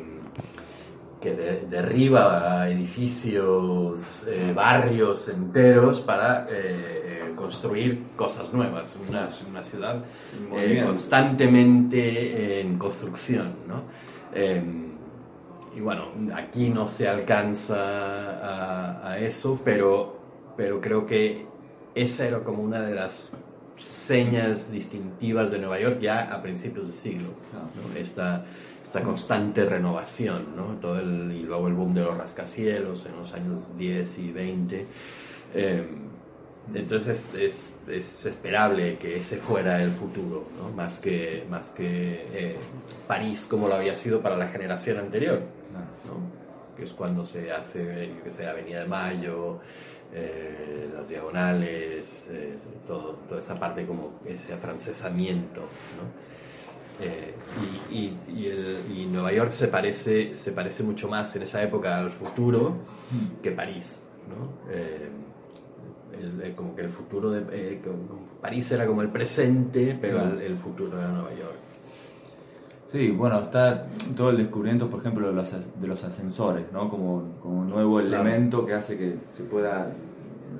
que 1.20 1.34
de- 1.34 1.66
derriba 1.68 2.66
edificios, 2.70 4.26
eh, 4.30 4.50
barrios 4.54 5.28
enteros 5.28 6.00
para 6.00 6.46
eh, 6.50 7.03
construir 7.44 8.02
cosas 8.16 8.52
nuevas, 8.52 8.96
una, 9.08 9.28
una 9.48 9.62
ciudad 9.62 10.02
eh, 10.56 10.82
constantemente 10.84 12.60
en 12.60 12.78
construcción, 12.78 13.52
¿no? 13.68 13.82
Eh, 14.32 14.62
y 15.76 15.80
bueno, 15.80 16.08
aquí 16.34 16.70
no 16.70 16.88
se 16.88 17.06
alcanza 17.06 17.76
a, 17.76 19.10
a 19.10 19.18
eso, 19.18 19.60
pero, 19.64 20.16
pero 20.56 20.80
creo 20.80 21.04
que 21.04 21.46
esa 21.94 22.26
era 22.26 22.40
como 22.40 22.62
una 22.62 22.80
de 22.80 22.94
las 22.94 23.32
señas 23.78 24.70
distintivas 24.72 25.50
de 25.50 25.58
Nueva 25.58 25.78
York 25.80 25.98
ya 26.00 26.32
a 26.32 26.40
principios 26.40 26.86
del 26.86 26.94
siglo, 26.94 27.28
¿no? 27.52 27.98
esta, 27.98 28.44
esta 28.82 29.02
constante 29.02 29.66
renovación, 29.66 30.56
¿no? 30.56 30.76
Todo 30.80 31.00
el, 31.00 31.32
y 31.32 31.42
luego 31.42 31.68
el 31.68 31.74
boom 31.74 31.92
de 31.92 32.02
los 32.02 32.16
rascacielos 32.16 33.04
en 33.06 33.16
los 33.16 33.32
años 33.34 33.66
10 33.76 34.18
y 34.18 34.30
20. 34.30 34.86
Eh, 35.54 35.88
entonces 36.74 37.24
es, 37.34 37.72
es, 37.88 37.88
es 37.88 38.26
esperable 38.26 38.96
que 38.98 39.16
ese 39.16 39.36
fuera 39.36 39.82
el 39.82 39.90
futuro, 39.92 40.46
¿no? 40.58 40.70
más 40.70 40.98
que, 40.98 41.44
más 41.50 41.70
que 41.70 42.26
eh, 42.32 42.56
París 43.06 43.46
como 43.48 43.68
lo 43.68 43.74
había 43.74 43.94
sido 43.94 44.20
para 44.20 44.36
la 44.36 44.48
generación 44.48 44.98
anterior. 44.98 45.40
¿no? 46.06 46.44
que 46.76 46.84
es 46.84 46.92
cuando 46.92 47.24
se 47.24 47.52
hace, 47.52 48.12
yo 48.16 48.24
que 48.24 48.30
sé, 48.32 48.46
Avenida 48.48 48.80
de 48.80 48.86
Mayo, 48.86 49.60
eh, 50.12 50.88
las 50.92 51.08
diagonales, 51.08 52.28
eh, 52.32 52.54
todo, 52.86 53.12
toda 53.28 53.40
esa 53.40 53.58
parte 53.60 53.86
como 53.86 54.18
ese 54.26 54.52
afrancesamiento. 54.54 55.60
¿no? 55.60 57.04
Eh, 57.04 57.34
y, 57.90 57.94
y- 57.96 58.18
y 58.28 58.46
el- 58.46 58.78
y 58.92 59.06
Nueva 59.06 59.32
York 59.32 59.50
se 59.52 59.68
parece, 59.68 60.34
se 60.34 60.50
parece 60.52 60.82
mucho 60.82 61.08
más 61.08 61.34
en 61.36 61.42
esa 61.42 61.62
época 61.62 61.98
al 61.98 62.10
futuro 62.10 62.74
que 63.42 63.50
París. 63.52 64.00
¿no? 64.28 64.68
Eh, 66.24 66.46
el- 66.48 66.54
como 66.54 66.74
que 66.74 66.82
el 66.82 66.90
futuro 66.90 67.30
de 67.30 67.44
eh, 67.52 67.80
París 68.40 68.70
era 68.72 68.86
como 68.86 69.02
el 69.02 69.08
presente, 69.08 69.96
pero 70.00 70.20
el, 70.22 70.40
el 70.40 70.56
futuro 70.56 70.98
era 70.98 71.08
Nueva 71.08 71.30
York. 71.34 71.56
Sí, 72.86 73.10
bueno, 73.10 73.40
está 73.40 73.86
todo 74.16 74.30
el 74.30 74.36
descubrimiento, 74.36 74.88
por 74.88 75.00
ejemplo, 75.00 75.26
de 75.28 75.34
los, 75.34 75.80
de 75.80 75.86
los 75.86 76.04
ascensores, 76.04 76.66
¿no? 76.72 76.88
Como, 76.88 77.22
como 77.42 77.60
un 77.60 77.66
nuevo 77.68 77.98
elemento 77.98 78.64
que 78.64 78.74
hace 78.74 78.96
que 78.96 79.16
se 79.30 79.42
pueda, 79.42 79.90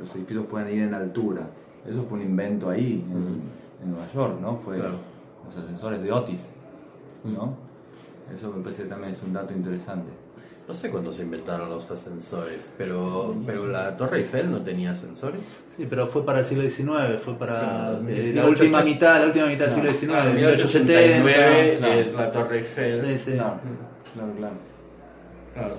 los 0.01 0.15
edificios 0.17 0.45
puedan 0.47 0.73
ir 0.73 0.83
en 0.83 0.95
altura. 0.95 1.43
Eso 1.89 2.03
fue 2.05 2.19
un 2.19 2.25
invento 2.25 2.71
ahí, 2.71 3.05
en, 3.09 3.91
Nueva 3.91 4.11
York, 4.15 4.41
¿no? 4.41 4.57
Fue 4.65 4.77
Claro. 4.79 4.95
los 5.47 5.57
ascensores 5.57 6.03
de 6.03 6.11
Otis, 6.11 6.49
¿no? 7.23 7.55
Eso 8.35 8.51
me 8.51 8.63
parece 8.63 8.85
también 8.87 9.13
es 9.13 9.23
un 9.23 9.33
dato 9.35 9.53
interesante. 9.53 10.11
No 10.67 10.75
sé 10.75 10.91
cuándo 10.91 11.13
se 11.13 11.23
inventaron 11.23 11.69
los 11.69 11.91
ascensores, 11.91 12.71
pero, 12.79 13.37
pero 13.45 13.67
la 13.67 13.97
Torre 13.99 14.21
Eiffel 14.21 14.51
no 14.51 14.63
tenía 14.63 14.93
ascensores. 14.93 15.41
Sí, 15.77 15.87
pero 15.89 16.07
fue 16.07 16.25
para 16.25 16.39
el 16.39 16.47
siglo 16.47 16.63
XIX, 16.63 17.19
fue 17.23 17.35
para 17.35 17.91
eh, 17.91 18.33
la 18.35 18.47
1880. 18.47 18.47
última 18.49 18.83
mitad, 18.83 19.21
la 19.21 19.27
última 19.27 19.47
mitad 19.47 19.67
del 19.67 19.75
siglo 19.75 20.15
Claro, 20.15 20.31
XIX, 20.31 20.37
1879 20.37 21.23
1870. 21.23 21.79
claro. 21.79 22.01
es 22.01 22.15
la 22.15 22.33
Torre 22.33 22.59
Eiffel. 22.59 23.01
Sí, 23.01 23.23
sí. 23.25 23.33
Claro, 23.33 23.61
claro, 24.15 24.55
claro. 25.55 25.75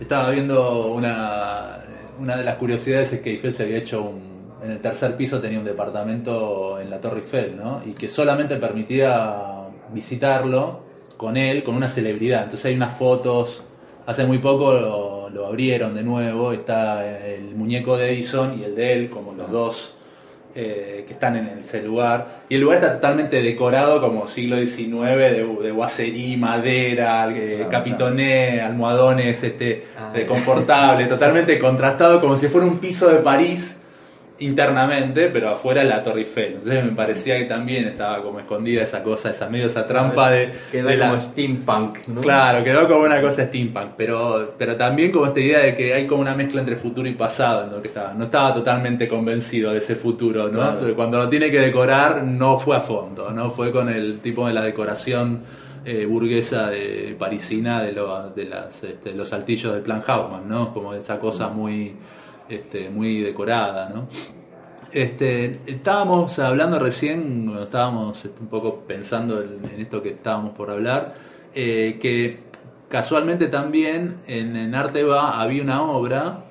Estaba 0.00 0.30
viendo 0.30 0.86
una, 0.88 1.84
una 2.18 2.36
de 2.36 2.44
las 2.44 2.56
curiosidades 2.56 3.12
es 3.12 3.20
que 3.20 3.30
Eiffel 3.32 3.54
se 3.54 3.64
había 3.64 3.76
hecho 3.76 4.02
un, 4.02 4.32
en 4.64 4.70
el 4.70 4.80
tercer 4.80 5.16
piso 5.16 5.40
tenía 5.40 5.58
un 5.58 5.64
departamento 5.64 6.80
en 6.80 6.88
la 6.88 7.00
Torre 7.00 7.18
Eiffel, 7.18 7.56
¿no? 7.56 7.82
Y 7.84 7.92
que 7.92 8.08
solamente 8.08 8.56
permitía 8.56 9.68
visitarlo 9.92 10.80
con 11.18 11.36
él, 11.36 11.62
con 11.62 11.74
una 11.74 11.88
celebridad. 11.88 12.44
Entonces 12.44 12.66
hay 12.66 12.74
unas 12.76 12.96
fotos, 12.96 13.62
hace 14.06 14.24
muy 14.24 14.38
poco 14.38 14.72
lo, 14.72 15.30
lo 15.30 15.46
abrieron 15.46 15.94
de 15.94 16.02
nuevo, 16.02 16.52
está 16.52 17.06
el 17.26 17.54
muñeco 17.54 17.96
de 17.96 18.12
Edison 18.12 18.58
y 18.58 18.64
el 18.64 18.74
de 18.74 18.92
él, 18.92 19.10
como 19.10 19.32
los 19.32 19.50
dos 19.50 19.94
eh, 20.54 21.04
que 21.06 21.14
están 21.14 21.34
en 21.36 21.48
ese 21.60 21.80
lugar. 21.80 22.42
Y 22.50 22.56
el 22.56 22.60
lugar 22.60 22.76
está 22.76 22.92
totalmente 22.94 23.42
decorado 23.42 24.02
como 24.02 24.28
siglo 24.28 24.58
XIX, 24.58 25.16
de, 25.16 25.58
de 25.62 25.70
guacerí, 25.70 26.36
madera, 26.36 27.26
eh, 27.30 27.54
Claro, 27.56 27.70
capitoné, 27.70 28.60
almohadones 28.60 29.42
este, 29.42 29.84
Ah, 29.96 30.10
de 30.12 30.26
confortable, 30.26 31.06
totalmente 31.06 31.58
contrastado, 31.58 32.20
como 32.20 32.36
si 32.36 32.48
fuera 32.48 32.66
un 32.66 32.78
piso 32.78 33.08
de 33.08 33.20
París. 33.20 33.78
Internamente, 34.42 35.28
pero 35.28 35.50
afuera 35.50 35.82
la 35.84 36.02
Torre 36.02 36.20
Eiffel. 36.20 36.54
Entonces 36.54 36.84
me 36.84 36.92
parecía 36.92 37.38
que 37.38 37.44
también 37.44 37.84
estaba 37.86 38.22
como 38.22 38.40
escondida 38.40 38.82
esa 38.82 39.02
cosa, 39.02 39.30
esa 39.30 39.48
medio 39.48 39.66
esa 39.66 39.86
trampa 39.86 40.30
de, 40.30 40.52
la- 40.96 41.08
como 41.08 41.20
steampunk, 41.20 42.08
¿no? 42.08 42.20
Claro, 42.20 42.62
quedó 42.64 42.88
como 42.88 43.04
una 43.04 43.20
cosa 43.20 43.44
steampunk, 43.44 43.90
pero, 43.96 44.54
pero 44.58 44.76
también 44.76 45.10
como 45.12 45.26
esta 45.26 45.40
idea 45.40 45.60
de 45.60 45.74
que 45.74 45.94
hay 45.94 46.06
como 46.06 46.20
una 46.22 46.34
mezcla 46.34 46.60
entre 46.60 46.76
futuro 46.76 47.08
y 47.08 47.12
pasado, 47.14 47.64
en 47.64 47.72
lo 47.72 47.80
que 47.82 47.88
estaba. 47.88 48.14
No 48.14 48.24
estaba 48.24 48.52
totalmente 48.54 49.08
convencido 49.08 49.72
de 49.72 49.78
ese 49.78 49.96
futuro, 49.96 50.44
¿no? 50.44 50.50
Claro. 50.52 50.70
Entonces, 50.72 50.94
Cuando 50.96 51.18
lo 51.18 51.28
tiene 51.28 51.50
que 51.50 51.60
decorar, 51.60 52.22
no 52.24 52.58
fue 52.58 52.76
a 52.76 52.80
fondo, 52.80 53.30
no 53.30 53.50
fue 53.52 53.72
con 53.72 53.88
el 53.88 54.20
tipo 54.20 54.46
de 54.46 54.52
la 54.54 54.62
decoración 54.62 55.40
eh, 55.84 56.06
burguesa 56.06 56.70
de 56.70 57.16
parisina 57.18 57.82
de, 57.82 57.90
lo- 57.92 58.30
de 58.30 58.44
las, 58.44 58.84
este, 58.84 59.12
los 59.14 59.32
altillos 59.32 59.72
del 59.72 59.82
plan 59.82 60.02
Hauptmann, 60.06 60.48
¿no? 60.48 60.72
Como 60.72 60.94
esa 60.94 61.18
cosa 61.18 61.48
muy, 61.48 61.96
este, 62.52 62.90
muy 62.90 63.20
decorada, 63.20 63.88
¿no? 63.88 64.08
Este, 64.92 65.60
estábamos 65.66 66.38
hablando 66.38 66.78
recién, 66.78 67.50
estábamos 67.60 68.24
este, 68.24 68.40
un 68.40 68.48
poco 68.48 68.80
pensando 68.86 69.40
en, 69.42 69.62
esto 69.80 70.02
que 70.02 70.10
estábamos 70.10 70.52
por 70.54 70.70
hablar, 70.70 71.14
eh, 71.54 71.98
que 72.00 72.40
casualmente 72.88 73.48
también 73.48 74.18
en, 74.26 74.54
en 74.54 74.74
Arte 74.74 75.02
Va 75.02 75.40
había 75.40 75.62
una 75.62 75.82
obra 75.82 76.44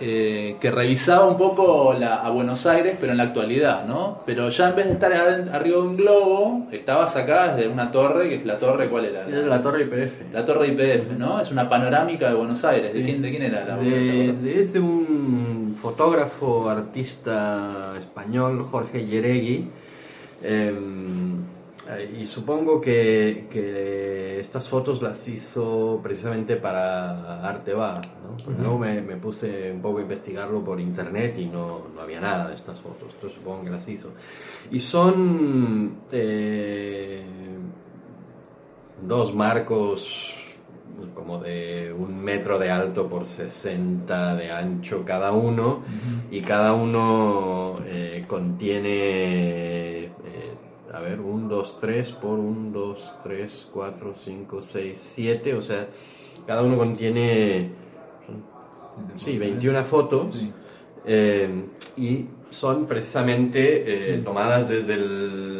eh, 0.00 0.56
que 0.60 0.70
revisaba 0.70 1.26
un 1.26 1.36
poco 1.38 1.92
la- 1.98 2.16
a 2.16 2.30
Buenos 2.30 2.66
Aires, 2.66 2.96
pero 3.00 3.10
en 3.12 3.16
la 3.18 3.24
actualidad, 3.24 3.84
¿no? 3.86 4.18
Pero 4.26 4.48
ya 4.50 4.68
en 4.68 4.76
vez 4.76 4.86
de 4.86 4.92
estar 4.92 5.12
arriba 5.12 5.76
de 5.78 5.82
un 5.82 5.96
globo, 5.96 6.68
estaba 6.70 7.08
sacada 7.08 7.56
desde 7.56 7.68
una 7.68 7.90
torre, 7.90 8.28
que 8.28 8.34
es 8.36 8.46
la 8.46 8.58
torre, 8.58 8.88
¿cuál 8.88 9.06
era? 9.06 9.26
La 9.26 9.60
torre 9.60 9.82
IPF. 9.84 10.32
La 10.32 10.44
torre 10.44 10.68
IPF, 10.68 11.18
¿no? 11.18 11.40
Es 11.40 11.50
una 11.50 11.68
panorámica 11.68 12.28
de 12.28 12.34
Buenos 12.36 12.62
Aires. 12.64 12.92
¿De, 12.94 13.02
quién, 13.02 13.22
¿De 13.22 13.30
quién 13.30 13.42
era 13.42 13.64
la 13.64 13.74
obra? 13.76 13.84
De, 13.88 14.32
de- 14.34 14.60
es 14.60 14.72
de 14.74 14.78
un 14.80 15.37
fotógrafo, 15.78 16.68
artista 16.68 17.96
español, 17.98 18.64
Jorge 18.70 19.06
Yeregui. 19.06 19.70
em, 20.42 21.44
y 22.20 22.26
supongo 22.26 22.80
que, 22.80 23.46
que 23.50 24.40
estas 24.40 24.68
fotos 24.68 25.00
las 25.00 25.26
hizo 25.26 25.98
precisamente 26.02 26.56
para 26.56 27.48
Arte 27.48 27.72
Va. 27.72 28.00
¿no? 28.00 28.36
Porque 28.44 28.60
Luego 28.60 28.78
me, 28.78 29.00
me 29.00 29.16
puse 29.16 29.72
un 29.72 29.80
poco 29.80 29.98
a 29.98 30.02
investigarlo 30.02 30.62
por 30.62 30.80
internet 30.80 31.36
y 31.38 31.46
no, 31.46 31.88
no 31.94 32.00
había 32.00 32.20
nada 32.20 32.50
de 32.50 32.56
estas 32.56 32.78
fotos. 32.80 33.14
Entonces 33.14 33.38
supongo 33.38 33.64
que 33.64 33.70
las 33.70 33.88
hizo. 33.88 34.10
Y 34.70 34.80
son 34.80 36.02
eh, 36.12 37.22
dos 39.00 39.34
marcos 39.34 40.47
como 41.14 41.38
de 41.38 41.94
un 41.96 42.18
metro 42.22 42.58
de 42.58 42.70
alto 42.70 43.08
por 43.08 43.26
60 43.26 44.36
de 44.36 44.50
ancho 44.50 45.04
cada 45.04 45.32
uno. 45.32 45.80
Y 46.30 46.40
cada 46.42 46.72
uno 46.74 47.78
eh, 47.86 48.24
contiene 48.28 50.04
eh, 50.04 50.10
a 50.92 51.00
ver, 51.00 51.20
1, 51.20 51.48
2, 51.48 51.80
3 51.80 52.12
por 52.12 52.38
1, 52.38 52.70
2, 52.70 53.12
3, 53.22 53.68
4, 53.72 54.14
5, 54.14 54.62
6, 54.62 55.00
7 55.14 55.54
o 55.54 55.62
sea, 55.62 55.86
cada 56.46 56.62
uno 56.62 56.78
contiene 56.78 57.70
sí, 59.18 59.38
21 59.38 59.84
fotos 59.84 60.36
Sí. 60.36 60.52
eh, 61.06 61.48
y 61.96 62.26
son 62.50 62.86
precisamente 62.86 64.14
eh, 64.14 64.18
tomadas 64.24 64.68
desde 64.70 64.94
el, 64.94 65.57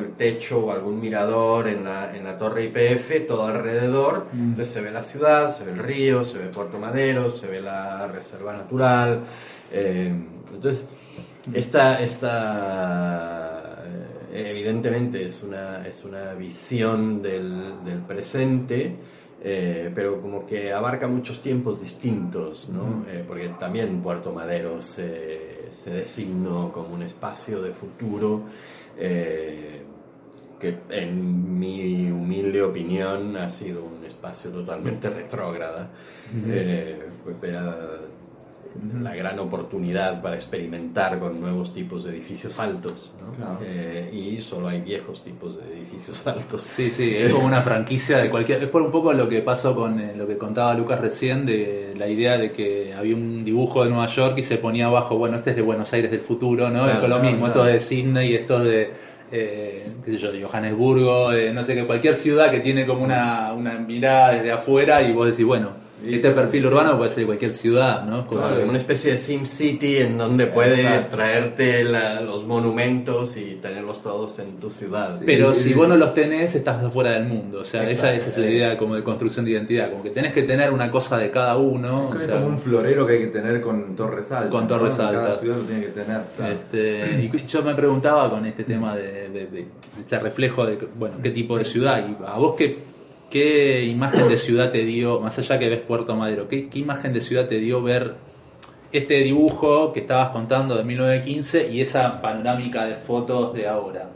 el 0.00 0.12
techo 0.16 0.66
o 0.66 0.70
algún 0.72 1.00
mirador 1.00 1.68
en 1.68 1.84
la, 1.84 2.14
en 2.16 2.24
la 2.24 2.36
torre 2.38 2.64
IPF, 2.64 3.26
todo 3.26 3.46
alrededor. 3.46 4.28
Entonces 4.32 4.72
se 4.74 4.80
ve 4.80 4.90
la 4.90 5.02
ciudad, 5.02 5.48
se 5.56 5.64
ve 5.64 5.72
el 5.72 5.78
río, 5.78 6.24
se 6.24 6.38
ve 6.38 6.46
Puerto 6.48 6.78
Madero, 6.78 7.30
se 7.30 7.46
ve 7.46 7.60
la 7.60 8.06
reserva 8.08 8.52
natural. 8.54 9.24
eh, 9.70 10.12
entonces, 10.54 10.88
esta, 11.52 12.00
esta 12.02 13.84
eh, 14.32 14.50
evidentemente 14.50 15.24
es 15.24 15.42
una, 15.42 15.86
es 15.86 16.04
una 16.04 16.34
visión 16.34 17.22
del, 17.22 17.84
del 17.84 18.00
presente. 18.02 18.96
eh, 19.40 19.92
pero 19.94 20.20
como 20.20 20.46
que 20.46 20.72
abarca 20.72 21.06
muchos 21.06 21.42
tiempos 21.42 21.80
distintos, 21.80 22.68
¿no? 22.68 23.04
Eh, 23.08 23.22
porque 23.26 23.50
también 23.60 24.02
Puerto 24.02 24.32
Madero 24.32 24.82
se, 24.82 25.68
se 25.72 25.90
designó 25.90 26.72
como 26.72 26.94
un 26.94 27.02
espacio 27.02 27.60
de 27.62 27.72
futuro 27.72 28.42
eh, 28.96 29.82
que 30.60 30.78
en 30.90 31.58
mi 31.58 32.10
humilde 32.10 32.62
opinión 32.62 33.36
ha 33.36 33.50
sido 33.50 33.84
un 33.84 34.04
espacio 34.04 34.50
totalmente 34.50 35.10
retrógrada. 35.10 35.90
Eh, 36.46 36.98
era 37.42 38.00
la 39.00 39.14
gran 39.14 39.38
oportunidad 39.38 40.20
para 40.22 40.36
experimentar 40.36 41.18
con 41.18 41.40
nuevos 41.40 41.72
tipos 41.72 42.04
de 42.04 42.10
edificios 42.10 42.58
altos, 42.58 43.10
¿no? 43.20 43.32
Claro. 43.32 43.58
Eh, 43.62 44.10
y 44.12 44.40
solo 44.40 44.68
hay 44.68 44.80
viejos 44.80 45.22
tipos 45.22 45.56
de 45.56 45.72
edificios 45.72 46.26
altos. 46.26 46.64
Sí, 46.64 46.90
sí, 46.90 47.14
es 47.16 47.32
como 47.32 47.46
una 47.46 47.62
franquicia 47.62 48.18
de 48.18 48.30
cualquier. 48.30 48.62
Es 48.62 48.68
por 48.68 48.82
un 48.82 48.90
poco 48.90 49.12
lo 49.12 49.28
que 49.28 49.42
pasó 49.42 49.74
con 49.74 50.00
eh, 50.00 50.14
lo 50.16 50.26
que 50.26 50.36
contaba 50.36 50.74
Lucas 50.74 51.00
recién 51.00 51.46
de 51.46 51.94
la 51.96 52.08
idea 52.08 52.38
de 52.38 52.52
que 52.52 52.94
había 52.94 53.14
un 53.14 53.44
dibujo 53.44 53.84
de 53.84 53.90
Nueva 53.90 54.06
York 54.06 54.38
y 54.38 54.42
se 54.42 54.58
ponía 54.58 54.86
abajo, 54.86 55.16
bueno, 55.16 55.36
este 55.36 55.50
es 55.50 55.56
de 55.56 55.62
Buenos 55.62 55.92
Aires 55.92 56.10
del 56.10 56.20
futuro, 56.20 56.70
¿no? 56.70 56.84
Claro, 56.84 57.02
es 57.02 57.08
lo 57.08 57.18
mismo, 57.20 57.46
claro. 57.46 57.64
esto 57.64 57.64
de 57.64 57.80
Sydney, 57.80 58.34
esto 58.34 58.60
de. 58.60 59.15
Eh, 59.32 59.88
qué 60.04 60.12
sé 60.12 60.18
yo, 60.18 60.30
de 60.30 60.42
Johannesburgo, 60.42 61.30
de 61.30 61.52
no 61.52 61.64
sé 61.64 61.74
qué, 61.74 61.84
cualquier 61.84 62.14
ciudad 62.14 62.50
que 62.50 62.60
tiene 62.60 62.86
como 62.86 63.04
una, 63.04 63.52
mirada 63.86 64.32
desde 64.32 64.52
afuera 64.52 65.02
y 65.02 65.12
vos 65.12 65.26
decís, 65.26 65.44
bueno, 65.44 65.70
este 66.04 66.30
perfil 66.30 66.66
urbano 66.66 66.96
puede 66.98 67.10
ser 67.10 67.20
de 67.20 67.26
cualquier 67.26 67.52
ciudad, 67.52 68.04
¿no? 68.04 68.26
Como 68.26 68.40
Claro, 68.42 68.56
que- 68.58 68.64
una 68.64 68.78
especie 68.78 69.12
de 69.12 69.18
Sim 69.18 69.46
City 69.46 69.96
en 69.96 70.18
donde 70.18 70.46
puedes 70.46 70.78
Exacto. 70.78 71.16
traerte 71.16 71.84
la- 71.84 72.20
los 72.20 72.44
monumentos 72.44 73.36
y 73.36 73.58
tenerlos 73.62 74.02
todos 74.02 74.38
en 74.38 74.56
tu 74.60 74.70
ciudad. 74.70 75.20
Pero 75.24 75.54
Sí, 75.54 75.68
si 75.70 75.74
vos 75.74 75.88
no 75.88 75.96
los 75.96 76.12
tenés, 76.14 76.54
estás 76.54 76.84
afuera 76.84 77.12
del 77.12 77.24
mundo. 77.24 77.60
O 77.60 77.64
sea, 77.64 77.82
esa, 77.88 78.12
Exacto. 78.14 78.30
esa 78.30 78.40
es 78.40 78.46
la 78.46 78.50
idea 78.52 78.78
como 78.78 78.94
de 78.94 79.02
construcción 79.02 79.44
de 79.44 79.52
identidad. 79.52 79.90
Como 79.90 80.02
que 80.02 80.10
tenés 80.10 80.32
que 80.32 80.42
tener 80.42 80.70
una 80.72 80.90
cosa 80.90 81.16
de 81.18 81.30
cada 81.30 81.56
uno. 81.56 82.10
Es 82.14 82.22
o 82.22 82.24
sea, 82.26 82.34
como 82.36 82.46
un 82.48 82.58
florero 82.58 83.06
que 83.06 83.12
hay 83.14 83.18
que 83.20 83.26
tener 83.28 83.60
con 83.60 83.96
torres 83.96 84.30
altas. 84.30 84.50
Con 84.50 84.66
torres 84.68 84.90
¿no? 84.98 85.04
Cada 85.04 85.20
altas. 85.22 85.40
ciudad 85.40 85.56
lo 85.56 85.62
tiene 85.64 85.80
que 85.82 85.88
tener. 85.88 86.20
claro. 86.36 86.52
Este, 86.52 87.20
y 87.32 87.46
yo 87.46 87.62
me 87.62 87.74
preguntaba 87.74 88.28
con 88.30 88.44
este 88.46 88.64
tema 88.64 88.94
de, 88.96 89.28
de- 89.30 89.46
de 89.46 89.66
este 90.00 90.18
reflejo 90.18 90.66
de, 90.66 90.78
bueno, 90.98 91.16
qué 91.22 91.30
tipo 91.30 91.56
de 91.56 91.64
ciudad. 91.64 92.04
Y 92.06 92.16
a 92.24 92.36
vos 92.36 92.54
qué, 92.56 92.78
qué 93.30 93.84
imagen 93.84 94.28
de 94.28 94.36
ciudad 94.36 94.70
te 94.72 94.84
dio, 94.84 95.20
más 95.20 95.38
allá 95.38 95.58
que 95.58 95.68
ves 95.68 95.80
Puerto 95.80 96.14
Madero, 96.16 96.48
qué, 96.48 96.68
qué 96.68 96.78
imagen 96.78 97.12
de 97.12 97.20
ciudad 97.20 97.48
te 97.48 97.58
dio 97.58 97.82
ver 97.82 98.14
este 98.92 99.14
dibujo 99.18 99.92
que 99.92 100.00
estabas 100.00 100.30
contando 100.30 100.76
de 100.76 100.84
1915 100.84 101.70
y 101.72 101.80
esa 101.80 102.22
panorámica 102.22 102.86
de 102.86 102.96
fotos 102.96 103.52
de 103.52 103.66
ahora. 103.68 104.10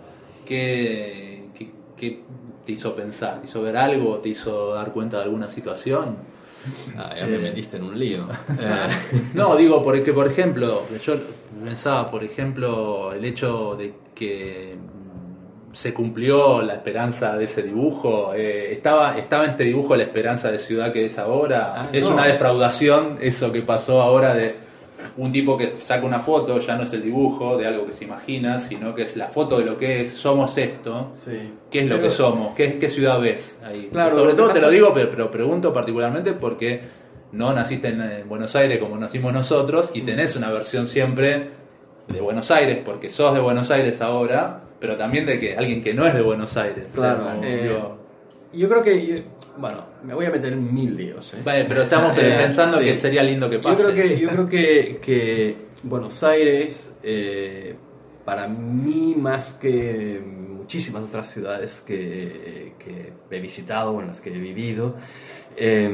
¿Qué, 0.47 1.45
qué, 1.55 1.71
qué 1.97 2.21
te 2.65 2.73
hizo 2.73 2.95
pensar? 2.95 3.41
¿Te 3.41 3.49
hizo 3.49 3.63
ver 3.63 3.77
algo? 3.77 4.19
¿Te 4.19 4.31
hizo 4.31 4.75
dar 4.75 4.93
cuenta 4.93 5.19
de 5.19 5.25
alguna 5.25 5.49
situación? 5.49 6.17
Ah, 6.97 7.15
ya 7.19 7.27
me 7.27 7.37
Eh. 7.37 7.39
metiste 7.39 7.77
en 7.79 7.85
un 7.85 7.99
lío. 7.99 8.27
Eh, 8.61 8.89
No, 9.35 9.57
digo, 9.57 9.83
porque 9.83 10.13
por 10.13 10.27
ejemplo, 10.27 10.83
yo 11.05 11.15
pensaba, 11.65 12.11
por 12.11 12.23
ejemplo, 12.25 13.13
el 13.13 13.25
hecho 13.25 13.75
de 13.77 13.95
que 14.15 14.77
se 15.73 15.95
cumplió 15.95 16.63
la 16.63 16.75
esperanza 16.75 17.37
de 17.37 17.45
ese 17.45 17.63
dibujo. 17.63 18.33
eh, 18.35 18.73
estaba, 18.73 19.17
estaba 19.19 19.45
en 19.45 19.51
este 19.51 19.65
dibujo 19.65 19.95
la 19.97 20.03
esperanza 20.05 20.51
de 20.51 20.59
ciudad 20.59 20.93
que 20.93 21.07
es 21.07 21.19
ahora. 21.19 21.73
Ah, 21.77 21.89
es 21.93 22.05
no. 22.05 22.11
una 22.15 22.27
defraudación 22.27 23.19
eso 23.21 23.53
que 23.53 23.63
pasó 23.63 24.01
ahora 24.03 24.35
de 24.35 24.57
un 25.17 25.33
tipo 25.33 25.57
que 25.57 25.75
saca 25.83 26.05
una 26.07 26.21
foto, 26.21 26.59
ya 26.61 26.77
no 26.77 26.83
es 26.83 26.93
el 26.93 27.03
dibujo 27.03 27.57
de 27.57 27.67
algo 27.67 27.87
que 27.87 27.93
se 27.93 28.05
imagina, 28.05 28.59
sino 28.61 28.95
que 28.95 29.03
es 29.03 29.17
la 29.17 29.29
foto 29.29 29.59
de 29.59 29.65
lo 29.65 29.79
que 29.79 30.03
es, 30.03 30.13
somos 30.13 30.57
esto. 30.59 31.09
sí. 31.13 31.53
¿Qué 31.71 31.81
es 31.81 31.87
lo 31.87 31.97
Pero- 31.97 32.09
que 32.09 32.15
somos? 32.15 32.55
¿Qué, 32.57 32.79
qué 32.79 32.89
ciudad 32.89 33.21
ves 33.21 33.57
ahí? 33.65 33.89
Claro, 33.93 34.17
Sobre 34.19 34.35
todo 34.35 34.51
te 34.51 34.61
lo 34.61 34.69
digo, 34.71 34.93
pero, 34.93 35.11
pero 35.11 35.31
pregunto 35.31 35.73
particularmente 35.73 36.33
porque 36.33 36.81
no 37.33 37.53
naciste 37.53 37.89
en, 37.89 38.03
eh, 38.03 38.25
Buenos 38.29 38.55
Aires 38.57 38.79
como 38.79 38.97
nacimos 38.99 39.33
nosotros 39.33 39.91
Mm. 39.95 39.99
y 39.99 40.01
tenés 40.03 40.35
una 40.37 40.51
versión 40.51 40.87
siempre 40.89 41.49
de 42.09 42.21
Buenos 42.21 42.51
Aires 42.51 42.79
porque 42.85 43.09
sos 43.09 43.33
de 43.35 43.41
Buenos 43.41 43.71
Aires 43.71 44.01
ahora, 44.01 44.63
pero 44.81 44.97
también 44.97 45.27
de 45.27 45.39
que 45.39 45.57
alguien 45.57 45.81
que 45.83 45.93
no 45.95 46.07
es 46.07 46.15
de 46.15 46.23
Buenos 46.23 46.57
Aires. 46.57 46.87
O 46.91 47.01
sea, 47.01 47.15
Claro, 47.17 47.25
como, 47.31 47.45
eh, 47.45 47.63
digo, 47.65 47.99
Yo 48.53 48.69
creo 48.69 48.83
que, 48.83 49.07
yo- 49.07 49.17
bueno, 49.59 49.85
me 50.03 50.13
voy 50.15 50.27
a 50.27 50.31
meter 50.31 50.53
en 50.55 50.75
mil 50.75 50.97
líos. 50.97 51.35
¿eh? 51.35 51.39
vale, 51.45 51.67
pero 51.67 51.83
estamos 51.83 52.19
Eh, 52.19 52.35
pensando 52.37 52.79
sí. 52.79 52.85
que 52.85 52.97
sería 52.99 53.23
lindo 53.23 53.49
que 53.49 53.57
Yo 53.57 53.63
pase. 53.63 53.83
creo 53.85 53.95
que, 53.95 54.19
yo 54.19 54.29
creo 54.31 54.49
que, 54.49 54.99
que 55.01 55.57
Buenos 55.85 56.23
Aires, 56.25 56.93
para 58.25 58.49
mí, 58.49 59.15
más 59.17 59.55
que 59.55 60.21
muchísimas 60.25 61.03
otras 61.05 61.31
ciudades 61.31 61.81
que, 61.87 62.73
que 62.79 63.13
he 63.31 63.41
visitado 63.41 63.93
o 63.93 64.01
en 64.01 64.09
las 64.09 64.21
que 64.21 64.31
he 64.31 64.39
vivido, 64.39 64.97
eh, 65.57 65.89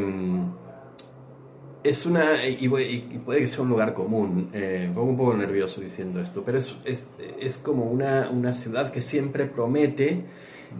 es 1.85 2.05
una, 2.07 2.45
y, 2.47 2.67
voy- 2.67 3.05
y 3.13 3.19
puede 3.19 3.41
que 3.41 3.49
sea 3.49 3.63
un 3.63 3.69
lugar 3.71 3.95
común, 3.95 4.51
eh, 4.53 4.87
me 4.89 4.95
pongo 4.95 5.11
un 5.11 5.17
poco 5.17 5.35
nervioso 5.35 5.81
diciendo 5.81 6.21
esto, 6.21 6.43
pero 6.45 6.59
es, 6.59 6.77
es, 6.85 7.07
es 7.41 7.59
como 7.59 7.85
una, 7.85 8.29
una 8.31 8.53
ciudad 8.55 8.91
que 8.91 9.01
siempre 9.03 9.47
promete 9.47 10.25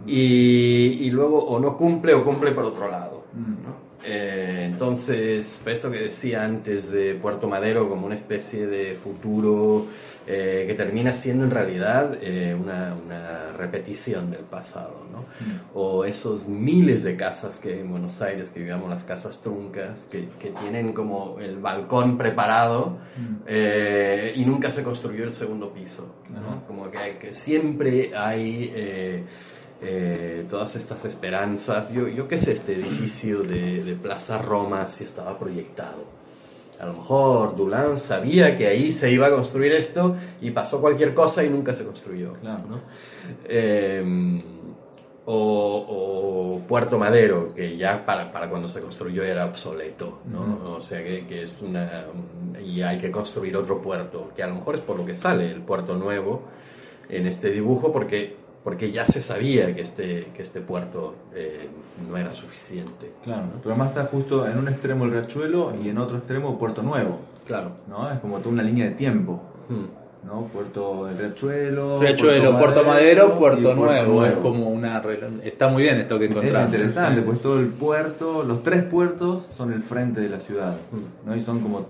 y, 0.05 0.97
y 1.01 1.09
luego 1.11 1.43
o 1.45 1.59
no 1.59 1.77
cumple 1.77 2.13
o 2.13 2.23
cumple 2.23 2.51
por 2.51 2.65
otro 2.65 2.89
lado. 2.91 3.23
¿no? 3.33 3.87
Eh, 4.05 4.63
entonces, 4.71 5.61
esto 5.65 5.89
que 5.91 5.99
decía 5.99 6.43
antes 6.43 6.91
de 6.91 7.15
Puerto 7.15 7.47
Madero 7.47 7.89
como 7.89 8.05
una 8.05 8.15
especie 8.15 8.67
de 8.67 8.95
futuro 8.95 9.85
eh, 10.27 10.65
que 10.67 10.73
termina 10.73 11.13
siendo 11.13 11.45
en 11.45 11.51
realidad 11.51 12.17
eh, 12.21 12.53
una, 12.53 12.93
una 12.93 13.53
repetición 13.53 14.29
del 14.29 14.41
pasado, 14.43 15.05
¿no? 15.11 15.25
O 15.73 16.05
esos 16.05 16.47
miles 16.47 17.03
de 17.03 17.15
casas 17.15 17.59
que 17.59 17.79
en 17.79 17.89
Buenos 17.89 18.21
Aires, 18.21 18.49
que 18.49 18.59
digamos 18.59 18.89
las 18.89 19.03
casas 19.03 19.39
truncas, 19.41 20.05
que, 20.11 20.27
que 20.39 20.51
tienen 20.51 20.93
como 20.93 21.37
el 21.39 21.57
balcón 21.57 22.17
preparado 22.17 22.97
eh, 23.45 24.33
y 24.35 24.45
nunca 24.45 24.69
se 24.69 24.83
construyó 24.83 25.23
el 25.23 25.33
segundo 25.33 25.71
piso, 25.71 26.15
¿no? 26.29 26.65
Como 26.67 26.91
que, 26.91 27.17
que 27.19 27.33
siempre 27.33 28.15
hay... 28.15 28.71
eh, 28.75 29.23
eh, 29.79 30.45
todas 30.49 30.75
estas 30.75 31.05
esperanzas. 31.05 31.91
Yo, 31.91 32.07
yo 32.07 32.27
qué 32.27 32.37
sé, 32.39 32.53
este 32.53 32.73
edificio 32.73 33.43
de, 33.43 33.83
de 33.83 33.95
Plaza 33.95 34.39
Roma 34.39 34.87
si 34.87 35.03
estaba 35.03 35.37
proyectado. 35.37 36.16
A 36.79 36.85
lo 36.85 36.93
mejor 36.93 37.55
Dulán 37.55 37.97
sabía 37.97 38.57
que 38.57 38.67
ahí 38.67 38.91
se 38.91 39.11
iba 39.11 39.27
a 39.27 39.31
construir 39.31 39.71
esto 39.71 40.15
y 40.41 40.51
pasó 40.51 40.79
cualquier 40.79 41.13
cosa 41.13 41.43
y 41.43 41.49
nunca 41.49 41.73
se 41.73 41.83
construyó. 41.83 42.33
Claro. 42.33 42.63
¿no? 42.69 42.81
Eh, 43.45 44.43
o, 45.29 45.85
o 45.89 46.67
Puerto 46.67 46.97
Madero, 46.97 47.53
que 47.53 47.75
ya 47.75 48.05
para, 48.05 48.31
para 48.31 48.49
cuando 48.49 48.69
se 48.69 48.79
construyó 48.79 49.23
era 49.23 49.45
obsoleto, 49.45 50.19
¿no? 50.25 50.75
O 50.77 50.79
sea 50.79 51.03
que, 51.03 51.27
que 51.27 51.43
es 51.43 51.61
una... 51.61 52.05
y 52.63 52.81
hay 52.81 52.97
que 52.97 53.11
construir 53.11 53.57
otro 53.57 53.81
puerto, 53.81 54.31
que 54.33 54.41
a 54.41 54.47
lo 54.47 54.55
mejor 54.55 54.75
es 54.75 54.81
por 54.81 54.97
lo 54.97 55.05
que 55.05 55.15
sale 55.15 55.51
el 55.51 55.61
puerto 55.61 55.97
nuevo 55.97 56.43
en 57.09 57.27
este 57.27 57.51
dibujo, 57.51 57.91
porque, 57.91 58.37
porque 58.67 58.91
ya 58.91 59.05
se 59.05 59.21
sabía 59.21 59.73
que 59.73 59.81
este, 59.81 60.27
que 60.35 60.41
este 60.43 60.59
puerto 60.59 61.15
eh, 61.33 61.69
no 62.05 62.17
era 62.17 62.33
suficiente. 62.33 63.13
Claro, 63.23 63.43
pero 63.63 63.73
además 63.75 63.91
está 63.91 64.07
justo 64.07 64.45
en 64.45 64.57
un 64.57 64.67
extremo 64.67 65.05
el 65.05 65.11
Riachuelo 65.11 65.73
y 65.81 65.87
en 65.87 65.97
otro 65.97 66.17
extremo 66.17 66.59
Puerto 66.59 66.83
Nuevo, 66.83 67.19
Claro. 67.45 67.71
¿no? 67.87 68.11
Es 68.11 68.19
como 68.19 68.39
toda 68.39 68.49
una 68.51 68.63
línea 68.63 68.83
de 68.83 68.91
tiempo, 68.91 69.41
Hmm. 69.69 70.27
¿no? 70.27 70.47
Puerto 70.47 71.05
del 71.05 71.17
Riachuelo, 71.17 72.01
Riachuelo, 72.01 72.59
Puerto 72.59 72.83
Madero, 72.83 73.35
Puerto 73.39 73.73
Nuevo. 73.73 74.25
Es 74.25 74.33
como 74.33 74.67
una. 74.67 75.01
Está 75.45 75.69
muy 75.69 75.83
bien 75.83 75.97
esto 75.99 76.19
que 76.19 76.25
Es 76.25 76.31
encontraste. 76.31 76.75
interesante, 76.75 77.21
Sí. 77.21 77.25
pues 77.25 77.41
todo 77.41 77.59
el 77.61 77.67
puerto, 77.67 78.43
los 78.43 78.63
tres 78.63 78.83
puertos 78.83 79.43
son 79.55 79.71
el 79.71 79.81
frente 79.81 80.19
de 80.19 80.27
la 80.27 80.41
ciudad, 80.41 80.75
Mm. 80.91 81.29
¿no? 81.29 81.35
Y 81.37 81.41
son 81.41 81.61
como 81.61 81.85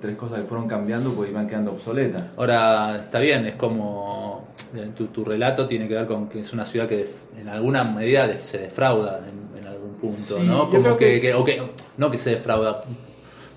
tres 0.00 0.16
cosas 0.16 0.40
que 0.40 0.46
fueron 0.46 0.68
cambiando 0.68 1.12
porque 1.12 1.30
iban 1.30 1.46
quedando 1.48 1.72
obsoletas. 1.72 2.24
Ahora, 2.36 3.00
está 3.02 3.18
bien, 3.18 3.46
es 3.46 3.54
como. 3.54 4.48
eh, 4.74 4.90
Tu, 4.96 5.06
tu 5.08 5.24
relato 5.24 5.66
tiene 5.66 5.88
que 5.88 5.94
ver 5.94 6.06
con 6.06 6.28
que 6.28 6.40
es 6.40 6.52
una 6.52 6.64
ciudad 6.64 6.86
que 6.88 7.08
en 7.38 7.48
alguna 7.48 7.82
medida 7.84 8.36
se 8.38 8.58
defrauda 8.58 9.20
en, 9.28 9.58
en 9.60 9.66
algún 9.66 9.94
punto, 9.94 10.16
Sí, 10.16 10.42
¿no? 10.42 10.70
Como 10.70 10.96
que, 10.96 11.14
que- 11.16 11.20
que- 11.20 11.34
o 11.34 11.44
que- 11.44 11.62
No 11.96 12.10
que 12.10 12.18
se 12.18 12.30
defrauda, 12.30 12.84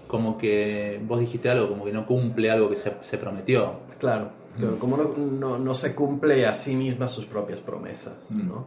como 0.08 0.38
que 0.38 1.00
vos 1.06 1.20
dijiste 1.20 1.50
algo, 1.50 1.70
como 1.70 1.86
que 1.86 1.92
no 1.92 2.06
cumple 2.06 2.50
algo 2.52 2.70
que 2.70 2.76
se, 2.78 2.94
se 3.02 3.18
prometió. 3.18 3.74
Claro, 4.00 4.30
que 4.58 4.66
como 4.78 4.98
no, 4.98 5.14
no, 5.18 5.58
no 5.58 5.76
se 5.76 5.94
cumple 5.96 6.46
a 6.46 6.54
sí 6.54 6.76
misma 6.76 7.08
sus 7.08 7.26
propias 7.26 7.60
promesas, 7.60 8.14
Mm. 8.30 8.48
¿no? 8.48 8.66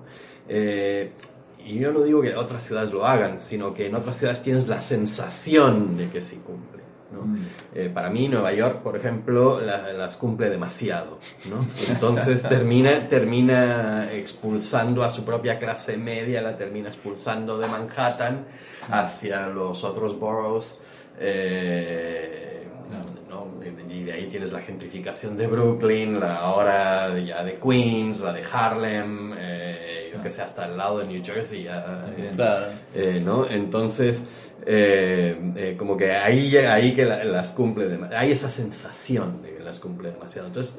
Eh, 0.49 1.13
y 1.65 1.79
yo 1.81 1.93
no 1.93 2.01
digo 2.03 2.23
que 2.23 2.35
otras 2.37 2.63
ciudades 2.63 2.93
lo 2.93 3.05
hagan, 3.05 3.41
sino 3.41 3.75
que 3.75 3.87
en 3.87 3.95
otras 3.97 4.17
ciudades 4.17 4.41
tienes 4.43 4.69
la 4.69 4.81
sensación 4.81 5.97
de 5.97 6.09
que 6.11 6.21
sí 6.21 6.37
cumple. 6.47 6.76
¿No? 7.13 7.23
Mm. 7.23 7.47
Eh, 7.75 7.91
para 7.93 8.11
mí 8.11 8.29
Nueva 8.29 8.53
York, 8.53 8.81
por 8.83 8.97
ejemplo, 8.97 9.61
la- 9.61 9.93
las 9.93 10.17
cumple 10.17 10.51
demasiado. 10.51 11.19
¿no? 11.49 11.67
Entonces 11.89 12.43
termina, 12.49 13.09
termina 13.09 14.13
expulsando 14.13 15.03
a 15.05 15.09
su 15.09 15.25
propia 15.25 15.59
clase 15.59 15.97
media, 15.97 16.43
la 16.43 16.57
termina 16.57 16.89
expulsando 16.89 17.59
de 17.59 17.69
Manhattan 17.69 18.45
hacia 18.91 19.47
los 19.49 19.85
otros 19.85 20.19
boroughs. 20.19 20.81
eh, 21.19 22.67
¿no? 23.29 23.47
Y 23.93 24.05
de 24.05 24.13
ahí 24.13 24.27
tienes 24.29 24.53
la 24.53 24.61
gentrificación 24.61 25.37
de 25.37 25.47
Brooklyn, 25.47 26.21
la 26.21 26.37
ahora 26.37 27.19
ya 27.19 27.43
de 27.43 27.59
Queens, 27.59 28.21
la 28.21 28.33
de 28.33 28.43
Harlem, 28.53 29.33
eh, 29.37 29.76
que 30.23 30.31
sé, 30.31 30.43
hasta 30.43 30.67
el 30.67 30.77
lado 30.77 30.99
de 30.99 31.07
New 31.07 31.23
Jersey. 31.25 31.67
eh, 31.69 32.33
Claro. 32.37 32.67
eh, 32.95 33.21
¿no? 33.25 33.47
Entonces, 33.49 34.25
eh, 34.67 35.37
eh, 35.57 35.75
como 35.79 35.97
que 35.97 36.13
ahí, 36.13 36.57
ahí 36.57 36.93
que 36.95 37.05
la- 37.05 37.23
las 37.25 37.53
cumple, 37.53 37.87
dema- 37.89 38.11
hay 38.17 38.33
esa 38.33 38.51
sensación 38.51 39.43
de 39.43 39.55
que 39.57 39.63
las 39.63 39.79
cumple 39.81 40.11
demasiado. 40.11 40.49
Entonces, 40.49 40.75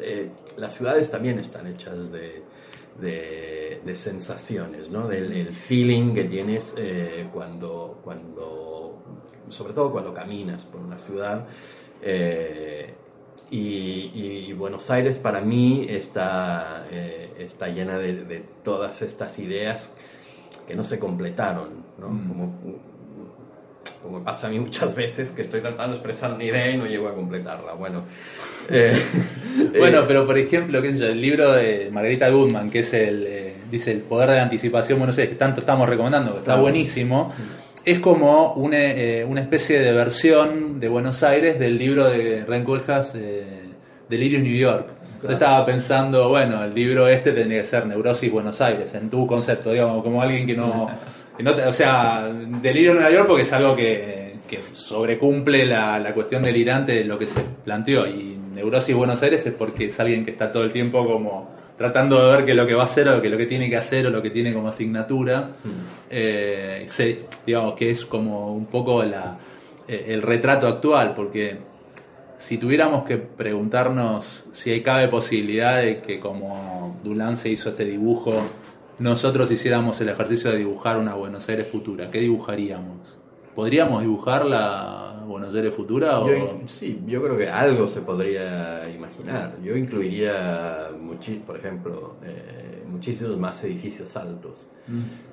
las 0.58 0.74
ciudades 0.74 1.10
también 1.10 1.40
están 1.40 1.68
hechas 1.68 2.12
de, 2.12 2.44
de, 3.00 3.82
de 3.86 3.96
sensaciones, 3.96 4.90
¿no? 4.90 5.08
Del 5.08 5.32
el 5.32 5.56
feeling 5.56 6.14
que 6.16 6.24
tienes 6.26 6.76
cuando, 7.32 8.00
cuando, 8.04 9.02
sobre 9.50 9.74
todo 9.74 9.92
cuando 9.92 10.14
caminas 10.14 10.66
por 10.66 10.82
una 10.82 10.98
ciudad. 11.00 11.46
eh, 12.02 12.94
y, 13.50 14.12
y 14.14 14.54
Buenos 14.54 14.90
Aires 14.90 15.18
para 15.18 15.42
mí 15.42 15.86
está, 15.90 16.86
eh, 16.92 17.32
está 17.40 17.68
llena 17.68 17.98
de, 17.98 18.26
de 18.26 18.44
todas 18.64 19.02
estas 19.02 19.40
ideas 19.40 19.92
que 20.68 20.76
no 20.76 20.84
se 20.84 21.00
completaron, 21.00 21.70
¿no? 21.98 22.10
Mm. 22.10 22.28
Como, 22.28 22.54
como 24.04 24.24
pasa 24.24 24.48
a 24.48 24.50
mí 24.50 24.60
muchas 24.60 24.96
veces 24.96 25.32
que 25.32 25.42
estoy 25.42 25.62
tratando 25.62 25.92
de 25.92 25.96
expresar 25.96 26.34
una 26.34 26.44
idea 26.44 26.70
y 26.70 26.78
no 26.78 26.86
llego 26.86 27.08
a 27.08 27.16
completarla. 27.16 27.74
Bueno, 27.74 28.04
eh, 28.70 29.02
Bueno, 29.80 30.04
pero 30.08 30.26
por 30.26 30.38
ejemplo, 30.38 30.82
qué 30.82 30.94
sé 30.94 31.00
yo, 31.00 31.08
el 31.08 31.22
libro 31.22 31.52
de 31.54 31.90
Margarita 31.92 32.30
Goodman, 32.30 32.70
que 32.70 32.80
es 32.80 32.94
el, 32.94 33.26
eh, 33.26 33.54
dice 33.72 33.92
el 33.92 34.02
poder 34.02 34.30
de 34.30 34.36
la 34.36 34.44
anticipación, 34.44 35.00
bueno, 35.00 35.14
sé, 35.14 35.28
que 35.30 35.36
tanto 35.36 35.62
estamos 35.62 35.88
recomendando, 35.88 36.34
que 36.34 36.40
está 36.40 36.56
buenísimo, 36.56 37.34
es 37.92 38.00
como 38.00 38.54
una, 38.54 38.78
eh, 38.78 39.26
una 39.26 39.42
especie 39.42 39.80
de 39.80 39.92
versión 39.94 40.80
de 40.80 40.90
Buenos 40.90 41.24
Aires 41.24 41.58
del 41.58 41.78
libro 41.78 42.10
de 42.10 42.44
Ren 42.46 42.64
Koolhaas, 42.64 43.14
eh, 43.16 43.44
Delirio 44.10 44.40
New 44.42 44.56
York. 44.56 44.88
Yo 45.24 45.30
estaba 45.30 45.66
pensando, 45.66 46.30
bueno, 46.30 46.64
el 46.64 46.74
libro 46.76 47.08
este 47.08 47.32
tendría 47.32 47.62
que 47.62 47.68
ser 47.68 47.86
Neurosis 47.88 48.32
Buenos 48.32 48.62
Aires, 48.62 48.94
en 48.94 49.10
tu 49.10 49.26
concepto, 49.26 49.72
digamos, 49.72 50.04
como 50.04 50.22
alguien 50.22 50.46
que 50.46 50.56
no... 50.56 50.90
que 51.36 51.44
no 51.44 51.56
te- 51.56 51.64
o 51.66 51.74
sea, 51.74 52.30
Delirio 52.62 52.94
Nueva 52.94 53.10
York 53.10 53.28
porque 53.28 53.44
es 53.44 53.54
algo 53.54 53.76
que, 53.76 54.36
que 54.48 54.60
sobrecumple 54.74 55.66
la, 55.66 55.98
la 56.00 56.14
cuestión 56.14 56.44
delirante 56.44 56.92
de 56.94 57.04
lo 57.06 57.18
que 57.18 57.28
se 57.28 57.42
planteó. 57.64 58.06
Y 58.06 58.38
Neurosis 58.54 58.96
Buenos 58.96 59.22
Aires 59.24 59.46
es 59.46 59.54
porque 59.54 59.86
es 59.86 60.00
alguien 60.00 60.26
que 60.26 60.32
está 60.32 60.52
todo 60.52 60.64
el 60.64 60.72
tiempo 60.72 61.06
como 61.06 61.57
tratando 61.78 62.20
de 62.26 62.36
ver 62.36 62.46
qué 62.46 62.52
es 62.52 62.58
lo 62.58 62.66
que 62.66 62.74
va 62.74 62.82
a 62.84 62.86
hacer 62.86 63.08
o 63.10 63.22
qué 63.22 63.28
es 63.28 63.32
lo 63.32 63.38
que 63.38 63.46
tiene 63.46 63.70
que 63.70 63.78
hacer 63.78 64.08
o 64.08 64.10
lo 64.10 64.22
que 64.22 64.30
tiene 64.32 64.54
como 64.54 64.68
asignatura. 64.70 65.52
Eh, 66.10 66.86
se- 66.88 67.26
digamos 67.46 67.74
que 67.76 67.92
es 67.92 68.06
como 68.06 68.54
un 68.54 68.66
poco 68.66 69.04
la, 69.04 69.38
eh, 69.88 70.06
el 70.10 70.22
retrato 70.22 70.68
actual, 70.68 71.14
porque 71.16 71.58
si 72.38 72.58
tuviéramos 72.58 73.04
que 73.06 73.18
preguntarnos 73.18 74.46
si 74.52 74.72
hay 74.72 74.82
cabe 74.82 75.08
posibilidad 75.08 75.82
de 75.82 76.02
que 76.02 76.20
como 76.20 77.00
Dulan 77.04 77.38
se 77.38 77.50
hizo 77.50 77.70
este 77.70 77.86
dibujo, 77.86 78.34
nosotros 79.00 79.52
hiciéramos 79.52 80.00
el 80.02 80.10
ejercicio 80.10 80.50
de 80.52 80.58
dibujar 80.58 80.98
una 80.98 81.14
Buenos 81.14 81.48
Aires 81.50 81.68
futura, 81.68 82.10
¿qué 82.10 82.20
dibujaríamos? 82.20 83.18
¿Podríamos 83.58 84.04
dibujar 84.04 84.46
la 84.46 85.24
Buenos 85.26 85.56
Aires 85.56 85.74
futura? 85.74 86.20
O... 86.20 86.30
yo, 86.30 86.60
sí, 86.68 87.02
yo 87.08 87.24
creo 87.24 87.36
que 87.36 87.50
algo 87.50 87.88
se 87.88 88.02
podría 88.02 88.88
imaginar. 88.88 89.56
Yo 89.64 89.76
incluiría, 89.76 90.92
por 91.44 91.58
ejemplo, 91.58 92.18
eh, 92.24 92.84
muchísimos 92.86 93.36
más 93.40 93.64
edificios 93.64 94.16
altos. 94.16 94.68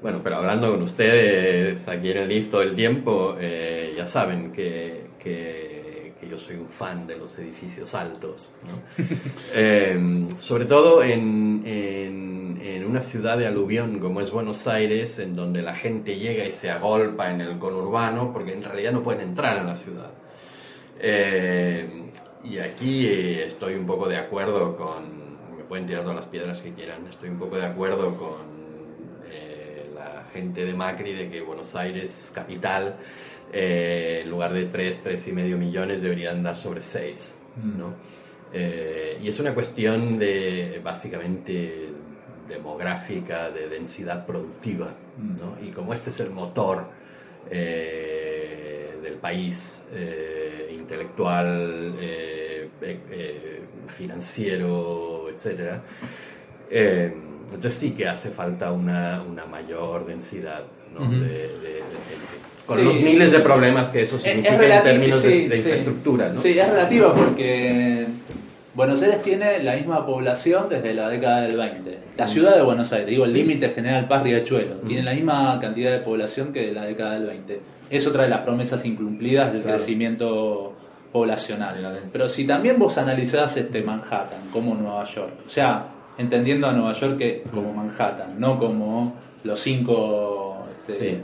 Bueno, 0.00 0.22
pero 0.24 0.36
hablando 0.36 0.70
con 0.70 0.80
ustedes 0.80 1.86
aquí 1.86 2.12
en 2.12 2.16
el 2.16 2.28
lift 2.30 2.50
todo 2.50 2.62
el 2.62 2.74
tiempo, 2.74 3.36
eh, 3.38 3.92
ya 3.94 4.06
saben 4.06 4.52
que, 4.52 5.08
que, 5.18 5.73
que 6.24 6.30
yo 6.30 6.38
soy 6.38 6.56
un 6.56 6.68
fan 6.68 7.06
de 7.06 7.16
los 7.16 7.38
edificios 7.38 7.94
altos. 7.94 8.50
¿no? 8.64 9.04
Eh, 9.56 10.26
sobre 10.40 10.64
todo 10.64 11.02
en, 11.02 11.62
en, 11.64 12.60
en 12.60 12.84
una 12.84 13.00
ciudad 13.00 13.38
de 13.38 13.46
aluvión 13.46 13.98
como 14.00 14.20
es 14.20 14.30
Buenos 14.30 14.66
Aires, 14.66 15.18
en 15.18 15.36
donde 15.36 15.62
la 15.62 15.74
gente 15.74 16.18
llega 16.18 16.44
y 16.44 16.52
se 16.52 16.70
agolpa 16.70 17.30
en 17.30 17.40
el 17.40 17.58
conurbano, 17.58 18.32
porque 18.32 18.52
en 18.52 18.62
realidad 18.62 18.92
no 18.92 19.02
pueden 19.02 19.20
entrar 19.20 19.58
en 19.58 19.66
la 19.66 19.76
ciudad. 19.76 20.10
Eh, 20.98 22.10
y 22.44 22.58
aquí 22.58 23.06
eh, 23.06 23.46
estoy 23.46 23.74
un 23.74 23.86
poco 23.86 24.08
de 24.08 24.16
acuerdo 24.16 24.76
con, 24.76 25.56
me 25.56 25.64
pueden 25.64 25.86
tirar 25.86 26.02
todas 26.02 26.16
las 26.16 26.26
piedras 26.26 26.60
que 26.60 26.72
quieran, 26.72 27.06
estoy 27.06 27.28
un 27.28 27.38
poco 27.38 27.56
de 27.56 27.66
acuerdo 27.66 28.16
con 28.16 28.42
eh, 29.30 29.90
la 29.94 30.24
gente 30.32 30.64
de 30.64 30.74
Macri 30.74 31.14
de 31.14 31.30
que 31.30 31.40
Buenos 31.40 31.74
Aires, 31.74 32.30
capital, 32.34 32.96
eh, 33.54 34.20
en 34.24 34.30
lugar 34.30 34.52
de 34.52 34.64
3, 34.66 35.00
3 35.02 35.28
y 35.28 35.32
medio 35.32 35.56
millones 35.56 36.02
deberían 36.02 36.42
dar 36.42 36.56
sobre 36.58 36.80
6, 36.80 37.34
¿no? 37.78 37.94
Eh, 38.52 39.18
y 39.22 39.28
es 39.28 39.38
una 39.40 39.54
cuestión 39.54 40.18
de, 40.18 40.80
básicamente, 40.82 41.88
demográfica, 42.48 43.50
de 43.50 43.68
densidad 43.68 44.26
productiva, 44.26 44.88
¿no? 45.18 45.56
Y 45.66 45.70
como 45.70 45.94
este 45.94 46.10
es 46.10 46.20
el 46.20 46.30
motor 46.30 46.88
eh, 47.50 48.98
del 49.02 49.14
país, 49.14 49.82
eh, 49.92 50.74
intelectual, 50.78 51.94
eh, 52.00 52.68
eh, 52.82 53.60
financiero, 53.96 55.28
etc., 55.30 55.78
eh, 56.70 57.12
Entonces 57.52 57.74
sí 57.78 57.90
que 57.92 58.08
hace 58.08 58.30
falta 58.30 58.72
una, 58.72 59.22
una 59.22 59.44
mayor 59.46 60.06
densidad 60.06 60.64
¿no? 60.92 61.02
Ujú. 61.04 61.12
de, 61.12 61.18
de- 61.18 61.82
de 61.92 61.98
gente. 62.08 62.36
Con 62.66 62.78
Sí. 62.78 62.84
los 62.84 62.94
miles 63.00 63.30
de 63.30 63.40
problemas 63.40 63.90
que 63.90 64.02
eso 64.02 64.16
Es- 64.16 64.22
significa 64.22 64.54
es 64.64 64.70
en 64.76 64.82
términos 64.84 65.22
de, 65.22 65.32
sí, 65.32 65.46
de 65.46 65.50
sí. 65.56 65.58
infraestructura. 65.60 66.28
¿no? 66.30 66.40
Sí, 66.40 66.58
es 66.58 66.68
relativo 66.68 67.12
porque 67.14 68.06
Buenos 68.74 69.02
Aires 69.02 69.20
tiene 69.22 69.62
la 69.62 69.74
misma 69.76 70.04
población 70.06 70.66
desde 70.70 70.94
la 70.94 71.08
década 71.08 71.42
del 71.42 71.56
20. 71.58 71.98
La 72.16 72.26
ciudad 72.26 72.56
de 72.56 72.62
Buenos 72.62 72.92
Aires, 72.92 73.08
digo, 73.08 73.24
el 73.26 73.32
límite 73.34 73.68
General 73.68 74.08
Paz 74.08 74.22
Riachuelo, 74.22 74.76
tiene 74.86 75.02
la 75.02 75.12
misma 75.12 75.58
cantidad 75.60 75.92
de 75.92 75.98
población 75.98 76.52
que 76.52 76.66
de 76.66 76.72
la 76.72 76.84
década 76.86 77.12
del 77.14 77.26
20. 77.26 77.60
Es 77.90 78.06
otra 78.06 78.22
de 78.24 78.30
las 78.30 78.40
promesas 78.40 78.84
incumplidas 78.86 79.52
del 79.52 79.62
Claro. 79.62 79.76
crecimiento 79.78 80.74
poblacional. 81.12 82.00
Pero 82.12 82.28
si 82.28 82.44
también 82.44 82.78
vos 82.78 82.98
analizás 82.98 83.56
este 83.56 83.82
Manhattan 83.82 84.48
como 84.52 84.74
Nueva 84.74 85.04
York, 85.04 85.32
o 85.46 85.50
sea, 85.50 85.86
entendiendo 86.18 86.66
a 86.66 86.72
Nueva 86.72 86.92
York 86.94 87.16
que 87.18 87.44
como 87.52 87.72
Manhattan, 87.72 88.40
no 88.40 88.58
como 88.58 89.14
los 89.44 89.60
cinco 89.60 90.64
este. 90.88 91.22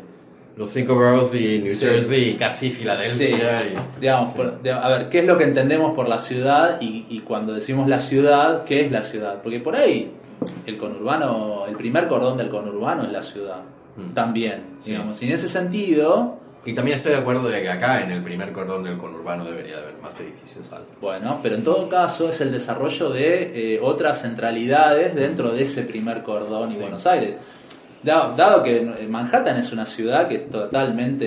Los 0.56 0.70
cinco 0.70 0.94
boroughs 0.94 1.34
y 1.34 1.58
New 1.60 1.72
Sí. 1.74 1.84
Jersey 1.86 2.30
y 2.30 2.34
casi 2.34 2.68
Sí, 2.68 2.74
Filadelfia. 2.74 3.62
y- 3.64 4.00
digamos, 4.00 4.34
por- 4.34 4.60
a 4.68 4.88
ver, 4.88 5.08
¿qué 5.08 5.20
es 5.20 5.24
lo 5.24 5.38
que 5.38 5.44
entendemos 5.44 5.94
por 5.94 6.08
la 6.08 6.18
ciudad? 6.18 6.78
Y, 6.80 7.06
y 7.08 7.20
cuando 7.20 7.54
decimos 7.54 7.88
la 7.88 7.98
ciudad, 7.98 8.64
¿qué 8.64 8.84
es 8.84 8.92
la 8.92 9.02
ciudad? 9.02 9.40
Porque 9.42 9.60
por 9.60 9.76
ahí 9.76 10.12
el 10.66 10.76
conurbano, 10.76 11.64
el 11.68 11.76
primer 11.76 12.08
cordón 12.08 12.36
del 12.36 12.48
conurbano 12.50 13.04
es 13.04 13.12
la 13.12 13.22
ciudad, 13.22 13.60
Mm. 13.96 14.12
también, 14.14 14.62
Sí. 14.80 14.90
digamos. 14.92 15.22
Y 15.22 15.26
en 15.26 15.32
ese 15.32 15.48
sentido, 15.48 16.36
Y 16.62 16.74
también 16.74 16.94
estoy 16.98 17.12
de 17.12 17.18
acuerdo 17.18 17.48
de 17.48 17.62
que 17.62 17.70
acá 17.70 18.02
en 18.02 18.10
el 18.12 18.22
primer 18.22 18.52
cordón 18.52 18.84
del 18.84 18.98
conurbano 18.98 19.46
debería 19.46 19.78
haber 19.78 19.94
más 20.02 20.12
edificios 20.20 20.70
altos. 20.70 20.94
bueno, 21.00 21.40
pero 21.42 21.54
en 21.54 21.64
todo 21.64 21.88
caso 21.88 22.28
es 22.28 22.38
el 22.42 22.52
desarrollo 22.52 23.08
de 23.08 23.76
eh, 23.76 23.80
otras 23.82 24.20
centralidades 24.20 25.14
dentro 25.14 25.52
de 25.52 25.62
ese 25.62 25.84
primer 25.84 26.22
cordón 26.22 26.70
y 26.70 26.74
Sí. 26.74 26.80
Buenos 26.82 27.06
Aires. 27.06 27.36
Dado, 28.02 28.34
dado 28.34 28.62
que 28.62 28.80
Manhattan 29.08 29.58
es 29.58 29.72
una 29.72 29.84
ciudad 29.84 30.26
que 30.26 30.36
es 30.36 30.48
totalmente 30.48 31.26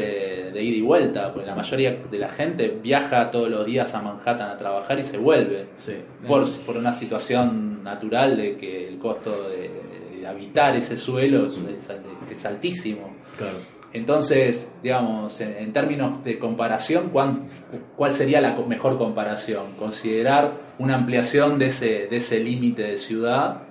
de 0.52 0.64
ida 0.64 0.78
y 0.78 0.82
vuelta, 0.82 1.32
porque 1.32 1.46
la 1.48 1.56
mayoría 1.56 1.98
de 2.10 2.18
la 2.18 2.30
gente 2.30 2.68
viaja 2.82 3.30
todos 3.30 3.48
los 3.50 3.64
días 3.66 3.94
a 3.94 4.02
Manhattan 4.02 4.50
a 4.50 4.58
trabajar 4.58 4.98
y 5.00 5.04
se 5.04 5.18
vuelve. 5.18 5.68
Sí. 5.86 5.94
por, 6.28 6.50
por 6.66 6.78
una 6.78 6.92
situación 6.94 7.84
natural 7.84 8.38
de 8.38 8.58
que 8.58 8.88
el 8.88 8.98
costo 8.98 9.50
de, 9.50 10.18
de 10.20 10.28
habitar 10.28 10.76
ese 10.76 10.98
suelo 10.98 11.46
es, 11.46 11.54
es- 11.54 11.90
es 12.32 12.46
altísimo. 12.46 13.14
Claro. 13.38 13.58
Entonces, 13.94 14.72
digamos, 14.82 15.40
en, 15.42 15.56
en 15.56 15.72
términos 15.74 16.24
de 16.24 16.40
comparación, 16.40 17.10
¿cuán- 17.10 17.48
¿cuál 17.96 18.14
sería 18.16 18.42
la 18.42 18.56
mejor 18.68 18.98
comparación? 18.98 19.74
Considerar 19.78 20.54
una 20.80 20.96
ampliación 20.96 21.60
de 21.60 21.68
ese, 21.68 22.08
de 22.08 22.18
ese 22.18 22.40
límite 22.40 22.82
de 22.82 22.98
ciudad 22.98 23.62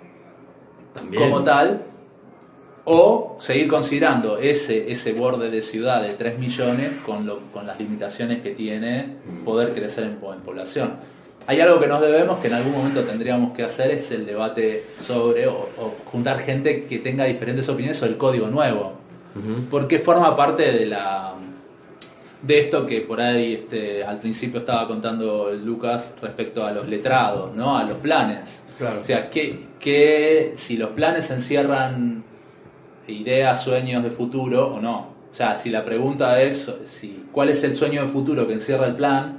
También. 0.95 1.23
como 1.25 1.43
tal, 1.43 1.83
o 2.85 3.37
seguir 3.39 3.69
considerando 3.69 4.39
ese, 4.39 4.91
ese 4.91 5.13
borde 5.13 5.51
de 5.51 5.63
ciudad 5.63 6.03
de 6.03 6.15
3 6.15 6.39
millones 6.39 6.91
con, 7.07 7.27
lo, 7.27 7.41
con 7.53 7.67
las 7.67 7.79
limitaciones 7.79 8.43
que 8.43 8.51
tiene 8.51 9.07
poder 9.45 9.73
crecer 9.73 10.05
en, 10.05 10.17
po- 10.17 10.33
en 10.35 10.41
población. 10.41 10.95
Hay 11.47 11.61
algo 11.61 11.79
que 11.81 11.87
nos 11.89 12.01
debemos 12.01 12.39
que 12.41 12.47
en 12.49 12.55
algún 12.55 12.73
momento 12.73 13.03
tendríamos 13.03 13.53
que 13.53 13.63
hacer, 13.65 13.91
es 13.91 14.11
el 14.13 14.27
debate 14.27 14.85
sobre, 14.99 15.47
o, 15.49 15.69
o 15.79 15.95
juntar 16.07 16.39
gente 16.41 16.85
que 16.87 16.99
tenga 16.99 17.25
diferentes 17.25 17.69
opiniones 17.69 17.99
sobre 17.99 18.13
el 18.13 18.19
código 18.19 18.49
nuevo, 18.49 18.95
porque 19.71 19.99
forma 20.01 20.35
parte 20.37 20.71
de 20.73 20.87
la 20.87 21.35
de 22.43 22.59
esto 22.59 22.85
que 22.87 23.01
por 23.03 23.21
ahí 23.21 23.55
este, 23.55 24.03
al 24.03 24.19
principio 24.19 24.59
estaba 24.61 24.89
contando 24.89 25.53
Lucas 25.53 26.13
respecto 26.21 26.67
a 26.67 26.73
los 26.73 26.89
letrados, 26.89 27.55
¿no? 27.55 27.79
a 27.79 27.85
los 27.85 27.99
planes. 27.99 28.61
Claro. 28.79 29.01
O 29.01 29.05
sea, 29.05 29.31
que, 29.31 29.67
que 29.79 30.55
si 30.57 30.77
los 30.77 30.91
planes 30.91 31.31
encierran 31.31 32.22
ideas, 33.09 33.63
sueños 33.63 34.03
de 34.03 34.11
futuro 34.11 34.75
o 34.75 34.81
no. 34.81 35.13
O 35.31 35.35
sea, 35.35 35.57
si 35.57 35.71
la 35.71 35.85
pregunta 35.85 36.41
es 36.43 36.71
si 36.85 37.25
cuál 37.33 37.49
es 37.49 37.63
el 37.65 37.75
sueño 37.75 38.03
de 38.03 38.09
futuro 38.09 38.47
que 38.47 38.53
encierra 38.53 38.87
el 38.87 38.95
plan 38.97 39.39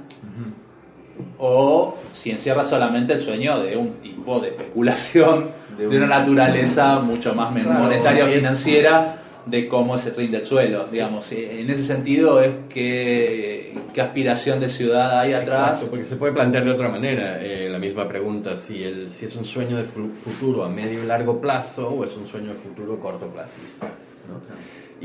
o 1.38 1.96
si 2.12 2.30
encierra 2.30 2.64
solamente 2.64 3.12
el 3.14 3.20
sueño 3.20 3.60
de 3.60 3.76
un 3.76 3.94
tipo 3.94 4.40
de 4.40 4.48
especulación 4.48 5.50
De 5.76 5.86
de, 5.88 5.96
un- 5.98 6.04
una 6.04 6.18
naturaleza 6.20 6.98
mucho 7.00 7.34
más 7.34 7.52
Claro, 7.52 7.78
monetaria 7.80 8.24
o 8.24 8.28
financiera 8.28 9.16
de 9.46 9.68
cómo 9.68 9.98
se 9.98 10.10
rinde 10.10 10.38
el 10.38 10.44
suelo. 10.44 10.86
Digamos, 10.90 11.30
en 11.32 11.68
ese 11.68 11.84
sentido 11.84 12.40
es 12.40 12.52
que 12.68 13.78
qué 13.92 14.00
aspiración 14.00 14.60
de 14.60 14.68
ciudad 14.68 15.20
hay 15.20 15.32
atrás. 15.34 15.70
Exacto, 15.72 15.90
porque 15.90 16.04
se 16.04 16.16
puede 16.16 16.32
plantear 16.32 16.64
de 16.64 16.70
otra 16.70 16.88
manera 16.88 17.40
eh, 17.44 17.68
la 17.70 17.78
misma 17.78 18.08
pregunta, 18.08 18.56
si, 18.56 18.82
el, 18.82 19.10
si 19.12 19.26
es 19.26 19.36
un 19.36 19.44
sueño 19.44 19.76
de 19.76 19.84
fu- 19.84 20.10
futuro 20.24 20.64
a 20.64 20.68
medio 20.68 21.02
y 21.02 21.06
largo 21.06 21.40
plazo 21.40 21.88
o 21.90 22.04
es 22.04 22.16
un 22.16 22.26
sueño 22.26 22.54
de 22.54 22.60
futuro 22.60 22.98
cortoplacista. 22.98 23.86
¿no? 24.28 24.40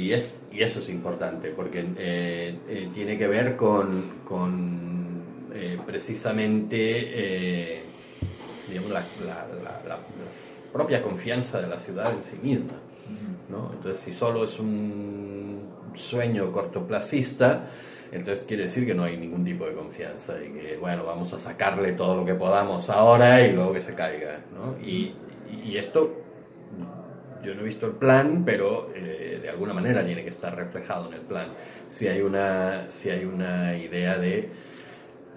Y, 0.02 0.13
es, 0.13 0.39
y 0.52 0.62
eso 0.62 0.80
es 0.80 0.88
importante, 0.89 1.49
porque 1.49 1.86
eh, 1.97 2.58
eh, 2.69 2.89
tiene 2.93 3.17
que 3.17 3.28
ver 3.28 3.56
con, 3.58 4.19
con, 4.23 5.23
precisamente 5.86 7.84
digamos, 8.67 8.91
la, 8.91 9.10
la- 9.19 9.47
la- 9.63 9.82
la- 9.88 9.97
la 9.97 9.99
propia 10.71 11.02
confianza 11.02 11.60
de 11.60 11.67
la 11.67 11.80
ciudad 11.80 12.13
en 12.13 12.23
sí 12.23 12.38
misma. 12.41 12.73
¿No? 13.50 13.72
Entonces, 13.74 14.02
si 14.02 14.13
solo 14.13 14.43
es 14.43 14.60
un 14.60 15.69
sueño 15.95 16.52
cortoplacista, 16.52 17.69
entonces 18.12 18.43
quiere 18.48 18.63
decir 18.63 18.86
que 18.86 18.95
no 18.95 19.04
hay 19.04 19.17
ningún 19.17 19.43
tipo 19.43 19.65
de 19.65 19.74
confianza 19.74 20.36
y 20.43 20.50
que, 20.50 20.78
bueno, 20.78 21.06
vamos 21.06 21.34
a 21.34 21.39
sacarle 21.39 21.91
todo 21.91 22.15
lo 22.15 22.26
que 22.26 22.34
podamos 22.36 22.89
ahora 22.89 23.45
y 23.45 23.54
luego 23.54 23.74
que 23.74 23.82
se 23.82 23.93
caiga, 23.93 24.39
¿no? 24.54 24.84
Y, 24.86 25.13
y 25.63 25.78
esto, 25.78 26.24
yo 27.43 27.54
no 27.54 27.62
he 27.62 27.63
visto 27.65 27.86
el 27.86 27.93
plan, 27.93 28.43
pero 28.45 28.91
eh, 28.95 29.39
de 29.41 29.50
alguna 29.50 29.74
manera 29.74 30.06
tiene 30.06 30.24
que 30.24 30.30
estar 30.30 30.56
reflejado 30.56 31.08
en 31.08 31.13
el 31.15 31.22
plan. 31.22 31.50
Si 31.88 32.08
hay 32.08 32.22
una, 32.22 32.89
si 32.89 33.10
hay 33.10 33.26
una 33.26 33.78
idea 33.78 34.17
de, 34.17 34.50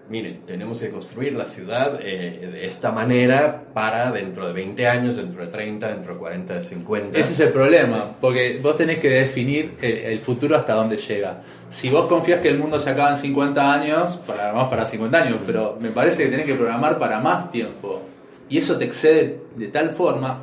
miren, 0.09 0.45
tenemos 0.47 0.81
que 0.81 0.91
construir 0.91 1.33
la 1.33 1.47
ciudad 1.47 1.99
eh, 2.03 2.51
de 2.53 2.67
esta 2.67 2.93
manera 2.93 3.65
para 3.73 4.11
dentro 4.11 4.47
de 4.47 4.53
20 4.53 4.87
años, 4.87 5.17
dentro 5.17 5.45
de 5.45 5.51
30, 5.51 5.89
dentro 5.89 6.15
de 6.15 6.19
40, 6.19 6.55
de 6.55 6.63
50. 6.63 7.19
Ese 7.19 7.33
es 7.33 7.41
el 7.41 7.51
problema, 7.51 8.17
porque 8.21 8.59
vos 8.63 8.77
tenés 8.77 8.99
que 8.99 9.09
definir 9.09 9.75
el, 9.81 9.93
el 9.93 10.19
futuro 10.21 10.57
hasta 10.57 10.75
dónde 10.75 10.97
llega. 10.97 11.43
Si 11.71 11.89
vos 11.91 12.07
confías 12.09 12.41
que 12.41 12.49
el 12.49 12.59
mundo 12.59 12.79
se 12.79 12.91
acaba 12.91 13.11
en 13.11 13.17
50 13.17 13.73
años, 13.73 14.21
programás 14.27 14.69
para 14.69 14.87
50 14.87 15.19
años, 15.19 15.39
pero 15.47 15.79
me 15.81 15.91
parece 15.91 16.25
que 16.25 16.31
tenés 16.31 16.47
que 16.47 16.55
programar 16.55 16.99
para 16.99 17.21
más 17.21 17.51
tiempo. 17.51 18.03
Y 18.49 18.59
eso 18.59 18.77
te 18.77 18.85
excede 18.85 19.41
de 19.57 19.69
tal 19.69 19.93
forma, 19.93 20.43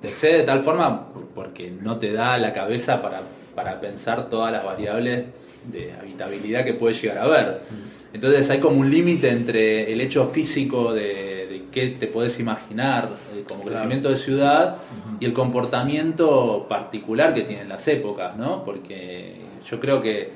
te 0.00 0.08
excede 0.08 0.38
de 0.38 0.42
tal 0.44 0.62
forma 0.62 1.08
porque 1.34 1.70
no 1.70 1.98
te 1.98 2.12
da 2.12 2.38
la 2.38 2.52
cabeza 2.52 3.02
para, 3.02 3.22
para 3.54 3.80
pensar 3.80 4.28
todas 4.30 4.50
las 4.52 4.64
variables 4.64 5.24
de 5.70 5.92
habitabilidad 5.92 6.64
que 6.64 6.74
puede 6.74 6.94
llegar 6.94 7.18
a 7.18 7.22
haber. 7.24 7.60
Entonces 8.12 8.48
hay 8.50 8.58
como 8.60 8.78
un 8.78 8.90
límite 8.90 9.28
entre 9.30 9.92
el 9.92 10.00
hecho 10.00 10.26
físico 10.28 10.92
de, 10.92 11.02
de 11.50 11.62
qué 11.70 11.88
te 11.88 12.06
puedes 12.06 12.38
imaginar 12.38 13.10
eh, 13.34 13.44
como 13.48 13.62
Claro. 13.62 13.76
crecimiento 13.76 14.10
de 14.10 14.16
ciudad 14.16 14.76
y 15.20 15.24
el 15.24 15.32
comportamiento 15.32 16.66
particular 16.68 17.34
que 17.34 17.42
tienen 17.42 17.68
las 17.68 17.86
épocas, 17.88 18.36
¿no? 18.36 18.64
Porque 18.64 19.36
yo 19.68 19.80
creo 19.80 20.00
que 20.02 20.30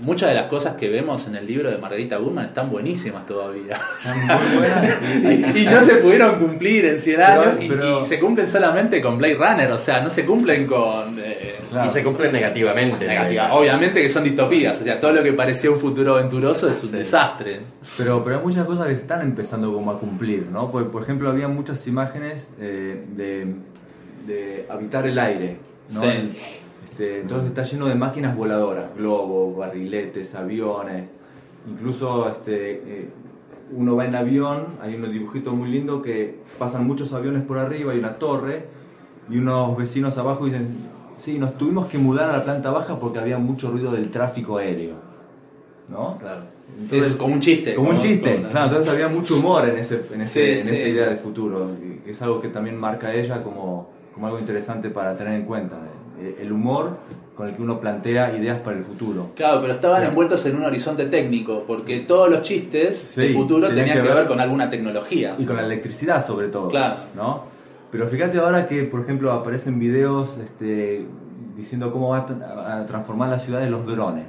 muchas 0.00 0.30
de 0.30 0.34
las 0.34 0.46
cosas 0.46 0.74
que 0.76 0.88
vemos 0.88 1.26
en 1.26 1.36
el 1.36 1.46
libro 1.46 1.70
de 1.70 1.78
Margarita 1.78 2.16
Gutman 2.16 2.46
están 2.46 2.70
buenísimas 2.70 3.24
todavía. 3.26 3.76
Están 3.98 4.26
muy 4.26 4.56
buenas. 4.58 5.56
y 5.56 5.64
no 5.66 5.80
se 5.82 5.94
pudieron 5.96 6.36
cumplir 6.40 6.84
en 6.86 6.98
100 6.98 7.16
Pero- 7.16 7.40
años 7.42 7.60
y- 7.60 7.68
pero- 7.68 8.02
y, 8.02 8.06
se 8.06 8.18
cumplen 8.18 8.48
solamente 8.50 9.00
con 9.00 9.18
Blade 9.18 9.34
Runner, 9.34 9.70
o 9.70 9.78
sea, 9.78 10.00
no 10.00 10.10
se 10.10 10.24
cumplen 10.24 10.66
con... 10.66 11.18
eh, 11.18 11.48
Claro. 11.72 11.86
Y 11.88 11.88
se 11.94 12.04
cumple 12.04 12.30
negativamente. 12.30 13.06
negativa. 13.06 13.54
Obviamente 13.54 14.02
que 14.02 14.10
son 14.10 14.24
distopías, 14.24 14.78
o 14.78 14.84
sea, 14.84 15.00
todo 15.00 15.12
lo 15.12 15.22
que 15.22 15.32
parecía 15.32 15.70
un 15.70 15.78
futuro 15.80 16.16
aventuroso 16.18 16.68
es 16.70 16.82
un 16.84 16.90
Sí. 16.90 16.96
desastre. 16.98 17.60
Pero, 17.96 18.22
pero 18.22 18.36
hay 18.38 18.44
muchas 18.44 18.66
cosas 18.66 18.88
que 18.88 18.92
están 18.92 19.22
empezando 19.22 19.72
como 19.72 19.90
a 19.90 19.98
cumplir, 19.98 20.48
¿no? 20.52 20.70
Por, 20.70 20.90
por 20.90 21.02
ejemplo, 21.02 21.30
había 21.30 21.48
muchas 21.48 21.86
imágenes 21.86 22.46
eh, 22.60 23.02
de, 23.16 23.46
de 24.26 24.66
habitar 24.68 25.06
el 25.06 25.18
aire, 25.18 25.56
¿no? 25.94 26.02
Sí. 26.02 26.32
Este, 26.92 27.20
entonces 27.20 27.48
está 27.48 27.62
lleno 27.64 27.86
de 27.88 27.94
máquinas 27.94 28.36
voladoras, 28.36 28.94
globos, 28.96 29.56
barriletes, 29.56 30.34
aviones, 30.34 31.04
incluso 31.66 32.28
este, 32.28 32.72
eh, 32.72 33.08
uno 33.74 33.96
va 33.96 34.04
en 34.04 34.14
avión, 34.14 34.66
hay 34.82 34.94
unos 34.96 35.10
dibujitos 35.10 35.54
muy 35.54 35.70
lindos 35.70 36.02
que 36.02 36.36
pasan 36.58 36.86
muchos 36.86 37.10
aviones 37.14 37.44
por 37.44 37.58
arriba, 37.58 37.92
hay 37.92 37.98
una 37.98 38.16
torre, 38.16 38.66
y 39.30 39.38
unos 39.38 39.74
vecinos 39.78 40.18
abajo 40.18 40.44
dicen, 40.44 40.68
sí, 41.18 41.38
nos 41.38 41.56
tuvimos 41.56 41.86
que 41.86 41.96
mudar 41.96 42.28
a 42.28 42.36
la 42.38 42.44
planta 42.44 42.70
baja 42.70 42.98
porque 42.98 43.18
había 43.20 43.38
mucho 43.38 43.70
ruido 43.70 43.90
del 43.92 44.10
tráfico 44.10 44.58
aéreo, 44.58 44.96
¿no? 45.88 46.18
Claro. 46.18 46.42
es 46.90 47.16
como 47.16 47.32
un 47.34 47.40
chiste. 47.40 47.74
Como 47.74 47.88
un 47.90 47.98
chiste, 47.98 48.34
como- 48.36 48.48
claro, 48.50 48.66
entonces 48.66 48.92
había 48.94 49.08
mucho 49.08 49.36
humor 49.38 49.66
en, 49.66 49.78
ese, 49.78 50.02
en, 50.12 50.20
ese- 50.20 50.30
Sí, 50.54 50.60
en 50.60 50.66
sí. 50.66 50.74
esa 50.74 50.88
idea 50.88 51.08
de 51.08 51.16
futuro, 51.16 51.70
es 52.06 52.20
algo 52.20 52.38
que 52.38 52.48
también 52.48 52.76
marca 52.78 53.14
ella 53.14 53.42
como, 53.42 53.88
como 54.12 54.26
algo 54.26 54.38
interesante 54.38 54.90
para 54.90 55.16
tener 55.16 55.32
en 55.34 55.46
cuenta, 55.46 55.76
el 56.40 56.52
humor 56.52 56.96
con 57.34 57.48
el 57.48 57.56
que 57.56 57.62
uno 57.62 57.80
plantea 57.80 58.36
ideas 58.36 58.60
para 58.60 58.76
el 58.78 58.84
futuro. 58.84 59.30
Claro, 59.34 59.60
pero 59.62 59.72
estaban 59.74 59.96
Claro. 59.98 60.10
envueltos 60.10 60.44
en 60.46 60.56
un 60.56 60.64
horizonte 60.64 61.06
técnico, 61.06 61.64
porque 61.66 62.00
todos 62.00 62.28
los 62.30 62.42
chistes 62.42 62.98
Sí, 63.14 63.20
del 63.20 63.32
futuro 63.34 63.68
tenían 63.68 63.86
tenían 63.86 64.02
que 64.04 64.08
ver 64.08 64.18
ver- 64.20 64.28
con 64.28 64.40
alguna 64.40 64.68
tecnología. 64.70 65.34
Y 65.38 65.44
con 65.46 65.56
la 65.56 65.64
electricidad 65.64 66.26
sobre 66.26 66.48
todo, 66.48 66.68
Claro. 66.68 66.96
¿no? 67.16 67.44
Pero 67.90 68.06
fíjate 68.06 68.38
ahora 68.38 68.66
que, 68.66 68.84
por 68.84 69.00
ejemplo, 69.00 69.32
aparecen 69.32 69.78
videos 69.78 70.36
este, 70.38 71.06
diciendo 71.56 71.90
cómo 71.92 72.10
va 72.10 72.18
a 72.18 72.26
tra- 72.28 72.82
a 72.82 72.86
transformar 72.86 73.28
la 73.30 73.38
ciudad 73.38 73.62
en 73.62 73.70
los 73.70 73.86
drones. 73.86 74.26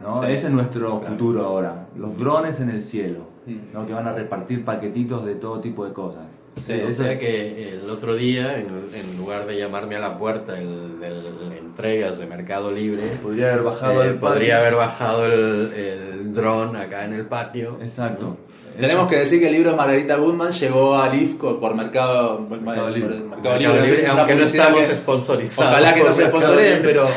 ¿no? 0.00 0.20
Sí, 0.22 0.32
Ese 0.32 0.46
es 0.46 0.52
nuestro 0.52 1.00
futuro 1.00 1.44
ahora. 1.44 1.86
Los 1.96 2.18
drones 2.18 2.58
en 2.60 2.70
el 2.70 2.82
cielo, 2.82 3.20
Mm. 3.46 3.72
¿no? 3.74 3.86
que 3.86 3.92
van 3.92 4.06
a 4.08 4.12
repartir 4.12 4.64
paquetitos 4.64 5.24
de 5.24 5.36
todo 5.36 5.60
tipo 5.60 5.84
de 5.84 5.92
cosas. 5.92 6.24
O 6.56 6.90
sea 6.90 7.18
que 7.18 7.70
el 7.74 7.88
otro 7.90 8.14
día, 8.14 8.58
en, 8.58 8.66
en 8.94 9.16
lugar 9.16 9.46
de 9.46 9.56
llamarme 9.58 9.96
a 9.96 10.00
la 10.00 10.18
puerta 10.18 10.58
el, 10.58 11.00
del 11.00 11.22
entregas 11.58 12.18
de 12.18 12.26
Mercado 12.26 12.70
Libre, 12.70 13.18
Podría 13.22 13.52
haber 13.52 13.62
bajado 13.64 14.02
eh, 14.02 14.06
del 14.08 14.14
podría 14.16 14.56
patio. 14.56 14.56
haber 14.58 14.74
bajado 14.74 15.26
el, 15.26 15.72
el 15.74 16.34
dron 16.34 16.76
acá 16.76 17.04
en 17.06 17.14
el 17.14 17.26
patio. 17.26 17.78
Exacto. 17.82 18.36
Tenemos 18.78 19.06
que 19.06 19.16
decir 19.16 19.38
que 19.40 19.48
el 19.48 19.52
libro 19.52 19.70
de 19.72 19.76
Margarita 19.76 20.16
Goodman 20.16 20.50
llegó 20.52 20.96
a 20.98 21.14
IFCO 21.14 21.60
por 21.60 21.74
Mercado, 21.74 22.40
Mercado 22.48 22.88
Libre. 22.90 23.16
por 23.16 23.28
Mercado 23.28 23.58
Libre, 23.58 24.06
aunque 24.08 24.34
no 24.34 24.42
estamos 24.44 24.84
que- 24.86 24.94
sponsorizados. 24.96 25.72
Ojalá 25.72 25.94
que 25.94 26.04
no 26.04 26.14
se 26.14 26.22
Mercado 26.22 26.42
sponsoreen, 26.42 26.82
Libre. 26.82 26.92
pero, 26.92 27.08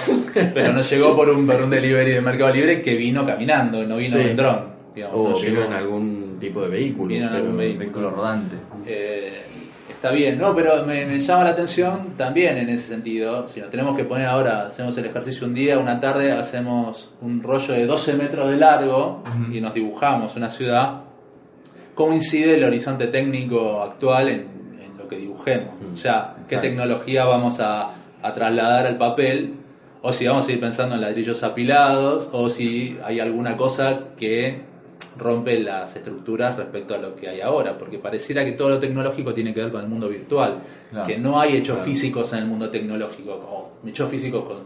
pero 0.54 0.74
nos 0.74 0.90
llegó 0.90 1.16
por 1.16 1.30
un, 1.30 1.46
por 1.48 1.62
un 1.62 1.70
delivery 1.70 2.12
de 2.12 2.22
Mercado 2.22 2.54
Libre 2.54 2.82
que 2.82 2.96
vino 2.96 3.26
caminando, 3.26 3.84
no 3.86 3.96
vino 3.98 4.18
Sí. 4.18 4.24
en 4.30 4.36
dron. 4.36 4.60
digamos, 4.96 5.16
O 5.18 5.30
no 5.30 5.36
vino 5.36 5.48
llegó. 5.50 5.64
en 5.66 5.74
algún 5.74 6.15
tipo 6.48 6.62
de 6.62 6.70
vehículo. 6.70 7.10
Pero- 7.16 7.30
algún 7.30 7.58
vehículo. 7.58 7.80
Vehículo 7.80 8.10
rodante. 8.12 8.56
Eh, 8.86 9.42
está 9.90 10.12
bien, 10.12 10.38
no, 10.38 10.56
pero 10.56 10.86
me, 10.86 11.06
me 11.06 11.20
llama 11.20 11.44
la 11.44 11.50
atención 11.52 12.14
también 12.18 12.58
en 12.58 12.70
ese 12.70 12.88
sentido. 12.88 13.48
Si 13.48 13.60
nos 13.60 13.70
tenemos 13.70 13.96
que 13.98 14.04
poner 14.06 14.28
ahora, 14.28 14.68
hacemos 14.68 14.98
el 14.98 15.06
ejercicio 15.06 15.48
un 15.48 15.54
día, 15.54 15.78
una 15.80 16.00
tarde, 16.00 16.32
hacemos 16.32 17.10
un 17.22 17.42
rollo 17.44 17.74
de 17.74 17.86
12 17.86 18.14
metros 18.14 18.50
de 18.50 18.58
largo 18.58 19.24
y 19.52 19.62
nos 19.62 19.74
dibujamos 19.74 20.36
una 20.36 20.50
ciudad. 20.50 21.02
¿Cómo 21.94 22.14
incide 22.14 22.56
el 22.56 22.64
horizonte 22.64 23.08
técnico 23.08 23.82
actual 23.82 24.28
en, 24.28 24.40
en 24.82 24.98
lo 24.98 25.08
que 25.08 25.16
dibujemos? 25.18 25.74
O 25.94 25.96
sea, 25.98 26.34
¿qué 26.50 26.56
Exacto. 26.56 26.62
tecnología 26.62 27.24
vamos 27.26 27.60
a, 27.60 27.94
a 28.22 28.34
trasladar 28.34 28.86
al 28.86 28.98
papel? 28.98 29.54
O 30.02 30.12
si 30.12 30.28
vamos 30.28 30.48
a 30.48 30.52
ir 30.52 30.60
pensando 30.60 30.94
en 30.96 31.02
ladrillos 31.02 31.42
apilados, 31.42 32.30
o 32.32 32.50
si 32.50 32.98
hay 33.04 33.20
alguna 33.22 33.56
cosa 33.58 34.02
que 34.18 34.62
rompe 35.18 35.60
las 35.60 35.96
estructuras 35.96 36.58
respecto 36.58 36.94
a 36.94 36.98
lo 36.98 37.16
que 37.16 37.30
hay 37.30 37.42
ahora, 37.42 37.78
porque 37.78 38.00
pareciera 38.00 38.44
que 38.44 38.52
todo 38.54 38.70
lo 38.70 38.80
tecnológico 38.80 39.34
tiene 39.34 39.54
que 39.54 39.62
ver 39.62 39.72
con 39.72 39.82
el 39.82 39.88
mundo 39.88 40.10
virtual, 40.10 40.60
Claro. 40.92 41.08
que 41.08 41.18
no 41.18 41.40
hay 41.40 41.56
hechos 41.58 41.76
Claro. 41.78 41.90
físicos 41.92 42.34
en 42.34 42.40
el 42.40 42.46
mundo 42.46 42.70
tecnológico, 42.70 43.40
como 43.40 43.72
hechos 43.90 44.10
físicos 44.10 44.44
con 44.46 44.58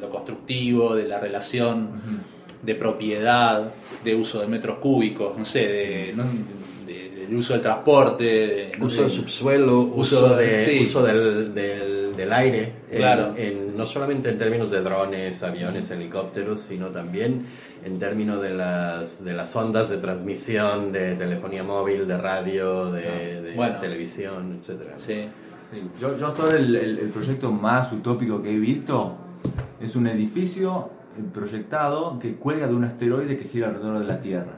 lo 0.00 0.08
constructivo, 0.10 0.94
de 0.94 1.08
la 1.08 1.18
relación 1.18 1.88
de 2.62 2.74
propiedad, 2.76 3.72
de 4.04 4.14
uso 4.14 4.40
de 4.40 4.46
metros 4.46 4.78
cúbicos, 4.78 5.36
no 5.36 5.44
sé, 5.44 5.66
de, 5.66 6.12
no- 6.14 6.24
de- 6.86 7.10
del 7.26 7.34
uso 7.36 7.52
del 7.54 7.62
transporte, 7.62 8.24
de, 8.24 8.72
no 8.78 8.86
Uso 8.86 8.96
sé, 8.96 9.02
del 9.02 9.10
subsuelo, 9.10 9.80
Uso 9.94 10.36
de- 10.36 10.46
de, 10.46 10.66
sí. 10.66 10.80
uso 10.82 11.02
del, 11.02 11.52
del, 11.54 12.07
del 12.18 12.32
aire, 12.32 12.72
en- 12.90 12.98
Claro. 12.98 13.34
en- 13.36 13.76
no 13.76 13.86
solamente 13.86 14.28
en 14.28 14.38
términos 14.38 14.70
de 14.70 14.82
drones, 14.82 15.42
aviones, 15.42 15.90
helicópteros, 15.90 16.60
sino 16.60 16.88
también 16.88 17.46
en 17.84 17.98
términos 17.98 18.42
de 18.42 18.50
las, 18.54 19.24
de 19.24 19.32
las 19.32 19.54
ondas 19.56 19.88
de 19.88 19.98
transmisión 19.98 20.92
de 20.92 21.14
telefonía 21.14 21.62
móvil, 21.62 22.06
de 22.06 22.18
radio, 22.18 22.90
de, 22.92 23.40
de 23.42 23.54
Bueno. 23.54 23.78
televisión, 23.80 24.58
etcétera. 24.60 24.92
sí. 24.98 25.28
Sí, 25.70 25.82
Yo, 26.00 26.16
yo 26.16 26.28
ahora 26.28 26.56
el, 26.56 26.74
el- 26.74 26.98
el 26.98 27.08
proyecto 27.10 27.52
más 27.52 27.92
utópico 27.92 28.40
que 28.42 28.50
he 28.50 28.58
visto 28.58 29.14
es 29.82 29.94
un 29.96 30.06
edificio 30.06 30.88
eh, 31.18 31.22
proyectado 31.34 32.18
que 32.18 32.36
cuelga 32.36 32.66
de 32.66 32.74
un 32.74 32.84
asteroide 32.84 33.36
que 33.36 33.44
gira 33.44 33.68
alrededor 33.68 33.98
de 33.98 34.06
la 34.06 34.18
Tierra. 34.18 34.52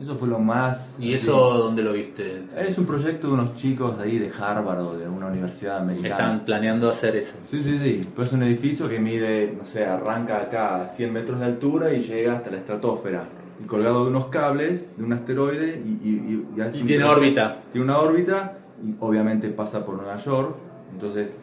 Eso 0.00 0.16
fue 0.16 0.28
lo 0.28 0.38
más... 0.38 0.94
¿Y 0.98 1.14
así. 1.14 1.26
eso 1.26 1.58
dónde 1.58 1.82
lo 1.82 1.92
viste? 1.92 2.44
Es 2.56 2.78
un 2.78 2.86
proyecto 2.86 3.26
de 3.26 3.34
unos 3.34 3.56
chicos 3.56 3.98
ahí 3.98 4.18
de 4.18 4.30
Harvard 4.30 4.80
o 4.80 4.96
de 4.96 5.06
una 5.06 5.26
universidad 5.26 5.78
americana. 5.78 6.14
Están 6.14 6.44
planeando 6.46 6.88
hacer 6.88 7.16
eso. 7.16 7.34
Sí, 7.50 7.62
sí, 7.62 7.78
sí. 7.78 8.08
Pues 8.16 8.28
es 8.28 8.34
un 8.34 8.42
edificio 8.44 8.88
que 8.88 8.98
mide, 8.98 9.54
no 9.56 9.64
sé, 9.66 9.84
arranca 9.84 10.38
acá 10.38 10.82
a 10.82 10.86
100 10.88 11.12
metros 11.12 11.40
de 11.40 11.46
altura 11.46 11.92
y 11.92 12.02
llega 12.02 12.36
hasta 12.36 12.50
la 12.50 12.56
estratosfera. 12.56 13.24
Y 13.62 13.66
colgado 13.66 14.04
de 14.04 14.10
unos 14.10 14.26
cables 14.26 14.88
de 14.96 15.04
un 15.04 15.12
asteroide 15.12 15.82
y, 15.84 15.90
y, 16.02 16.08
y, 16.08 16.78
Y 16.78 16.80
un 16.80 16.86
tiene 16.86 17.04
órbita. 17.04 17.58
Tiene 17.70 17.84
una 17.84 17.98
órbita 17.98 18.56
y 18.82 18.94
obviamente 19.00 19.48
pasa 19.50 19.84
por 19.84 19.96
Nueva 19.96 20.16
York. 20.16 20.56
Entonces 20.94 21.38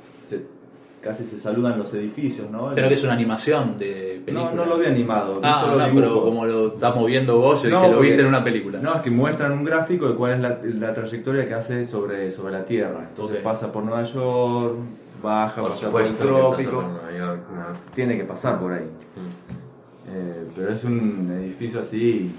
casi 1.08 1.24
se 1.24 1.40
saludan 1.40 1.80
los 1.80 1.94
edificios, 1.94 2.50
¿no? 2.52 2.72
Pero 2.76 2.88
que 2.90 2.96
es 2.96 3.04
una 3.04 3.14
animación 3.14 3.78
de 3.78 4.22
película. 4.26 4.52
No, 4.52 4.56
no 4.56 4.66
lo 4.66 4.78
vi 4.78 4.86
animado. 4.88 5.40
Ah, 5.44 5.62
solo 5.66 5.78
no, 5.78 5.86
dibujo. 5.86 6.02
pero 6.02 6.22
como 6.24 6.46
lo 6.46 6.68
estás 6.68 6.96
moviendo 6.96 7.38
vos, 7.38 7.64
yo 7.64 7.70
No, 7.70 7.82
dije, 7.82 7.92
lo 7.94 8.00
viste 8.02 8.22
en 8.22 8.28
una 8.28 8.44
película. 8.44 8.80
No, 8.80 8.96
es 8.96 9.02
que 9.02 9.10
muestran 9.12 9.52
un 9.54 9.64
gráfico 9.64 10.10
de 10.10 10.16
cuál 10.16 10.34
es 10.34 10.40
la, 10.42 10.60
la 10.64 10.94
trayectoria 10.94 11.48
que 11.48 11.54
hace 11.54 11.86
sobre, 11.86 12.30
sobre 12.32 12.54
la 12.54 12.66
Tierra. 12.66 13.06
Entonces 13.10 13.38
pasa 13.38 13.72
por 13.72 13.84
Nueva 13.84 14.04
York, 14.04 14.76
baja, 15.24 15.62
Por 15.62 15.72
pasa 15.72 15.86
supuesto, 15.86 15.92
por 15.92 16.02
el 16.02 16.08
que 16.08 16.34
pasa 16.34 16.50
trópico. 16.50 16.72
por 16.72 16.84
Nueva 16.84 17.18
York, 17.18 17.40
¿no? 17.56 17.66
Tiene 17.96 18.18
que 18.18 18.24
pasar 18.26 18.60
por 18.60 18.74
ahí. 18.74 18.84
Mm. 18.84 20.10
Eh, 20.10 20.44
pero 20.56 20.74
es 20.74 20.84
un 20.84 21.32
edificio 21.42 21.82
así. 21.82 22.32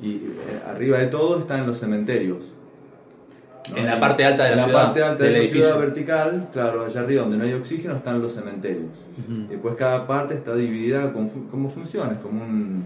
Y 0.00 0.10
eh, 0.16 0.60
arriba 0.68 0.98
de 0.98 1.06
todo 1.06 1.38
están 1.38 1.66
los 1.66 1.78
cementerios. 1.78 2.38
¿No? 3.70 3.76
En 3.78 3.86
la 3.86 3.98
parte 4.00 4.24
alta 4.24 4.44
de 4.44 4.50
la 4.56 4.62
En 4.62 4.64
ciudad, 4.68 4.82
parte 4.84 5.02
alta 5.02 5.22
del 5.24 5.32
de 5.32 5.38
la 5.38 5.44
edificio. 5.44 5.66
ciudad 5.68 5.80
vertical, 5.80 6.48
claro, 6.52 6.84
allá 6.84 7.00
arriba 7.00 7.22
donde 7.22 7.36
no 7.38 7.44
hay 7.44 7.52
oxígeno 7.54 7.96
están 7.96 8.20
los 8.20 8.32
cementerios. 8.34 8.90
Ujú. 9.18 9.54
Y 9.54 9.56
pues 9.56 9.74
cada 9.76 10.06
parte 10.06 10.34
está 10.34 10.54
dividida 10.54 11.12
con, 11.12 11.28
como 11.50 11.70
funciones, 11.70 12.18
como, 12.18 12.42
un, 12.44 12.84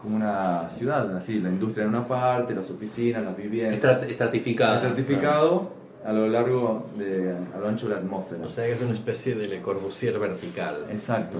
como 0.00 0.16
una 0.16 0.68
ciudad, 0.70 1.14
así, 1.16 1.40
la 1.40 1.48
industria 1.50 1.82
en 1.84 1.90
una 1.90 2.06
parte, 2.06 2.54
las 2.54 2.70
oficinas, 2.70 3.22
las 3.24 3.36
viviendas. 3.36 3.78
Estrat- 3.80 4.08
estratificada. 4.08 4.74
estratificado 4.76 5.77
a 6.08 6.12
lo 6.12 6.26
largo, 6.26 6.86
de, 6.96 7.34
a 7.54 7.58
lo 7.58 7.68
ancho 7.68 7.86
de 7.86 7.94
la 7.94 8.00
atmósfera. 8.00 8.46
O 8.46 8.48
sea 8.48 8.64
que 8.64 8.72
es 8.72 8.80
una 8.80 8.92
especie 8.92 9.34
de 9.34 9.46
Le 9.46 9.60
Corbusier 9.60 10.18
vertical. 10.18 10.86
Exacto, 10.90 11.36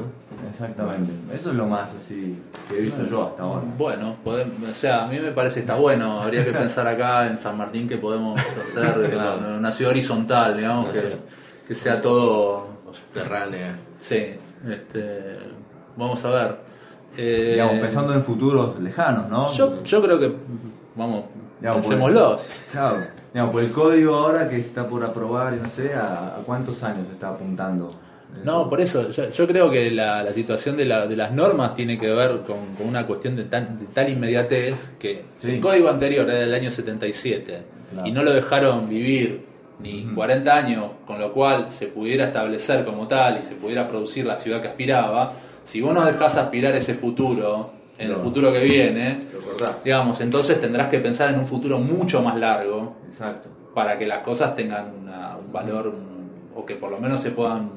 exactamente. 0.52 1.11
Eso 1.35 1.50
es 1.50 1.57
lo 1.57 1.66
más 1.66 1.88
así 1.94 2.37
que 2.68 2.76
he 2.76 2.81
visto 2.83 3.02
yo 3.07 3.28
hasta 3.28 3.42
ahora. 3.44 3.62
Bueno, 3.78 4.16
podem- 4.22 4.70
o 4.70 4.74
sea, 4.74 5.04
a 5.04 5.07
mí 5.07 5.18
me 5.18 5.33
parece 5.33 5.54
que 5.54 5.61
está 5.61 5.76
bueno. 5.76 6.20
Habría 6.20 6.44
que 6.44 6.52
pensar 6.52 6.87
acá 6.87 7.26
en 7.28 7.38
San 7.38 7.57
Martín 7.57 7.88
que 7.88 7.96
podemos 7.96 8.38
hacer 8.38 9.11
Claro. 9.11 9.57
una 9.57 9.72
ciudad 9.72 9.92
horizontal, 9.92 10.57
digamos, 10.57 10.92
que, 10.92 11.00
ciudad. 11.00 11.16
que 11.66 11.74
sea 11.74 12.02
todo. 12.02 12.66
Subterránea. 12.92 13.78
Sí, 14.00 14.35
este, 14.68 15.38
vamos 15.96 16.22
a 16.24 16.28
ver. 16.31 16.57
Eh, 17.16 17.50
Digamos, 17.52 17.81
pensando 17.81 18.12
en 18.14 18.22
futuros 18.22 18.78
lejanos, 18.81 19.28
¿no? 19.31 19.52
yo, 19.54 19.83
yo 19.83 20.02
creo 20.02 20.18
que, 20.18 20.33
vamos, 20.94 21.24
Digamos, 21.59 21.81
pensémoslo. 21.87 22.38
Claro, 22.72 22.96
digamos, 23.38 23.53
por 23.53 23.62
el 23.62 23.70
código 23.70 24.14
ahora 24.16 24.48
que 24.48 24.59
está 24.59 24.88
por 24.88 25.05
aprobar, 25.05 25.53
no 25.53 25.70
sé, 25.70 25.94
¿a, 25.94 26.35
a 26.38 26.42
cuántos 26.44 26.83
años 26.83 27.07
está 27.12 27.29
apuntando? 27.29 27.94
No, 28.42 28.68
por 28.68 28.81
eso, 28.81 29.11
yo, 29.11 29.31
yo 29.31 29.46
creo 29.46 29.70
que 29.70 29.92
la, 29.92 30.24
la 30.24 30.33
situación 30.33 30.77
de, 30.77 30.85
la- 30.85 31.07
de 31.07 31.16
las 31.16 31.31
normas 31.31 31.77
tiene 31.77 31.96
que 32.01 32.11
ver 32.12 32.40
con, 32.40 32.74
con 32.77 32.88
una 32.88 33.07
cuestión 33.07 33.37
de, 33.37 33.44
tan- 33.44 33.79
de 33.79 33.87
tal 33.87 34.09
inmediatez 34.11 34.92
que 34.98 35.24
Sí. 35.38 35.53
el 35.53 35.61
código 35.61 35.88
anterior 35.88 36.29
era 36.29 36.40
del 36.40 36.53
año 36.53 36.70
77 36.72 37.62
Claro. 37.92 38.07
y 38.09 38.11
no 38.11 38.22
lo 38.24 38.33
dejaron 38.33 38.88
vivir 38.88 39.46
ni 39.79 40.05
Ujú. 40.05 40.16
40 40.16 40.57
años, 40.57 40.85
con 41.07 41.20
lo 41.20 41.33
cual 41.33 41.70
se 41.70 41.87
pudiera 41.87 42.24
establecer 42.24 42.85
como 42.85 43.07
tal 43.07 43.38
y 43.38 43.42
se 43.44 43.55
pudiera 43.55 43.88
producir 43.88 44.27
la 44.27 44.37
ciudad 44.37 44.61
que 44.61 44.66
aspiraba, 44.68 45.35
si 45.62 45.81
vos 45.81 45.94
no 45.94 46.05
dejás 46.05 46.37
aspirar 46.37 46.74
ese 46.74 46.94
futuro, 46.94 47.70
en 47.98 48.11
el 48.11 48.16
futuro 48.16 48.52
que 48.52 48.61
viene, 48.64 49.18
digamos, 49.84 50.20
entonces 50.20 50.61
tendrás 50.61 50.88
que 50.88 50.98
pensar 50.98 51.30
en 51.32 51.38
un 51.38 51.46
futuro 51.46 51.78
mucho 51.78 52.22
más 52.22 52.37
largo 52.37 52.96
Exacto. 53.08 53.48
para 53.74 53.98
que 53.98 54.06
las 54.06 54.18
cosas 54.18 54.54
tengan 54.54 54.92
una- 55.02 55.37
un 55.37 55.52
valor 55.52 55.92
o 56.54 56.64
que 56.66 56.74
por 56.76 56.90
lo 56.90 56.98
menos 56.98 57.20
se 57.20 57.30
puedan 57.32 57.70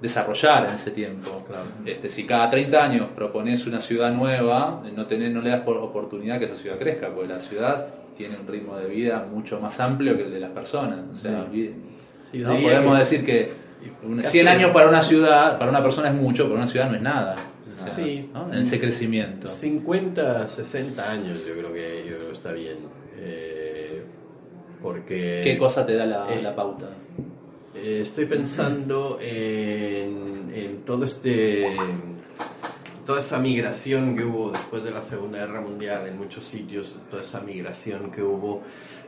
desarrollar 0.00 0.66
en 0.68 0.74
ese 0.74 0.90
tiempo. 0.90 1.42
Claro. 1.46 1.62
Este, 1.84 2.08
si 2.08 2.24
cada 2.24 2.50
30 2.50 2.84
años 2.84 3.08
propones 3.14 3.66
una 3.66 3.80
ciudad 3.80 4.12
nueva, 4.12 4.82
no, 4.94 5.06
tenés, 5.06 5.32
no 5.32 5.40
le 5.40 5.50
das 5.50 5.60
por 5.62 5.78
oportunidad 5.78 6.38
que 6.38 6.44
esa 6.46 6.56
ciudad 6.56 6.76
crezca, 6.78 7.08
porque 7.08 7.32
la 7.32 7.40
ciudad 7.40 7.86
tiene 8.16 8.36
un 8.38 8.46
ritmo 8.46 8.76
de 8.76 8.86
vida 8.88 9.26
mucho 9.32 9.58
más 9.60 9.78
amplio 9.80 10.16
que 10.16 10.24
el 10.24 10.32
de 10.32 10.40
las 10.40 10.50
personas. 10.50 10.98
O 11.12 11.14
sea, 11.14 11.46
Sí, 11.50 12.38
¿no? 12.38 12.56
podemos 12.60 12.92
que- 12.94 12.98
decir 12.98 13.24
que 13.24 13.52
un- 14.02 14.16
Casi- 14.18 14.32
100 14.32 14.48
años 14.48 14.70
para 14.72 14.88
una 14.88 15.00
ciudad, 15.00 15.58
para 15.58 15.70
una 15.70 15.82
persona 15.82 16.08
es 16.08 16.14
mucho, 16.14 16.44
para 16.44 16.56
una 16.56 16.66
ciudad 16.66 16.90
no 16.90 16.96
es 16.96 17.02
nada. 17.02 17.36
Sea, 17.86 17.94
Sí. 18.04 18.30
¿no? 18.32 18.52
En 18.52 18.60
ese 18.60 18.78
crecimiento. 18.78 19.48
50, 19.48 20.46
60 20.46 21.10
años 21.10 21.38
yo 21.46 21.54
creo 21.56 21.72
que, 21.72 22.04
yo 22.08 22.16
creo 22.16 22.26
que 22.28 22.32
está 22.32 22.52
bien. 22.52 22.76
Eh, 23.18 24.02
porque... 24.82 25.40
¿Qué 25.42 25.56
cosa 25.58 25.84
te 25.86 25.94
da 25.94 26.06
la, 26.06 26.26
Eh, 26.32 26.42
la 26.42 26.54
pauta? 26.54 26.90
Eh, 27.74 28.00
estoy 28.02 28.26
pensando 28.26 29.18
en, 29.20 30.50
en 30.54 30.78
todo 30.84 31.04
este 31.04 31.66
toda 33.04 33.20
esa 33.20 33.38
migración 33.38 34.16
que 34.16 34.24
hubo 34.24 34.50
después 34.50 34.82
de 34.82 34.90
la 34.90 35.00
Segunda 35.00 35.38
Guerra 35.38 35.60
Mundial 35.60 36.08
en 36.08 36.18
muchos 36.18 36.44
sitios, 36.44 36.98
toda 37.08 37.22
esa 37.22 37.40
migración 37.40 38.10
que 38.10 38.20
hubo 38.22 38.62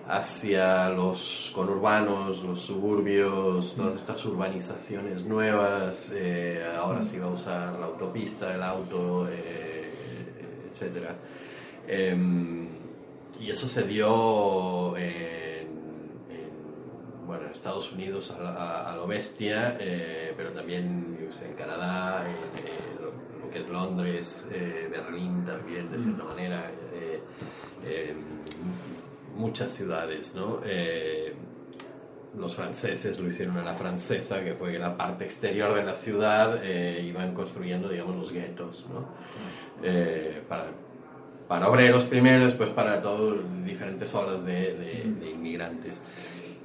hacia 0.08 0.88
los 0.88 1.52
conurbanos, 1.54 2.42
los 2.42 2.62
suburbios, 2.62 3.74
todas 3.76 3.96
estas 3.96 4.24
urbanizaciones 4.24 5.24
nuevas, 5.26 6.10
eh, 6.16 6.64
ahora 6.78 7.02
se 7.02 7.18
va 7.20 7.26
a 7.26 7.30
usar 7.30 7.78
la 7.78 7.86
autopista, 7.86 8.54
el 8.54 8.62
auto, 8.62 9.28
eh, 9.30 9.92
etcétera. 10.72 11.14
Em, 11.86 12.68
y 13.38 13.50
eso 13.50 13.68
se 13.68 13.82
dio 13.86 14.96
en, 14.96 15.68
en 16.30 17.26
bueno, 17.26 17.44
en 17.44 17.50
Estados 17.52 17.92
Unidos 17.92 18.30
a, 18.30 18.42
la- 18.42 18.90
a 18.92 18.96
lo 18.96 19.06
bestia, 19.06 19.76
eh, 19.78 20.32
pero 20.36 20.52
también 20.52 21.18
yo 21.20 21.26
qué 21.28 21.32
sé, 21.34 21.46
en 21.50 21.54
Canadá, 21.54 22.24
en, 22.26 23.02
lo, 23.04 23.12
lo 23.44 23.50
que 23.50 23.58
es 23.60 23.68
Londres, 23.68 24.48
Berlín 24.90 25.44
también, 25.44 25.90
de 25.92 25.98
cierta 25.98 26.24
manera, 26.24 26.70
eh, 26.94 27.22
eh, 27.84 28.14
muchas 29.38 29.72
ciudades, 29.72 30.34
¿no? 30.34 30.60
Eh, 30.66 31.32
los 32.36 32.54
franceses 32.54 33.18
lo 33.18 33.28
hicieron 33.28 33.56
a 33.56 33.62
la 33.64 33.74
francesa, 33.74 34.44
que 34.44 34.52
fue 34.54 34.78
la 34.78 34.96
parte 34.96 35.24
exterior 35.24 35.74
de 35.74 35.82
la 35.84 35.94
ciudad 35.94 36.60
eh, 36.62 37.02
iban 37.06 37.34
construyendo, 37.34 37.88
digamos, 37.88 38.16
los 38.16 38.32
guetos, 38.32 38.86
¿no? 38.92 39.06
Eh, 39.82 40.42
para, 40.48 40.66
para 41.48 41.68
obreros 41.70 42.04
primero, 42.04 42.44
después 42.44 42.70
para 42.70 43.00
todas 43.00 43.38
diferentes 43.64 44.14
olas 44.14 44.44
de, 44.44 44.74
de- 44.74 45.14
de 45.20 45.30
inmigrantes. 45.30 46.02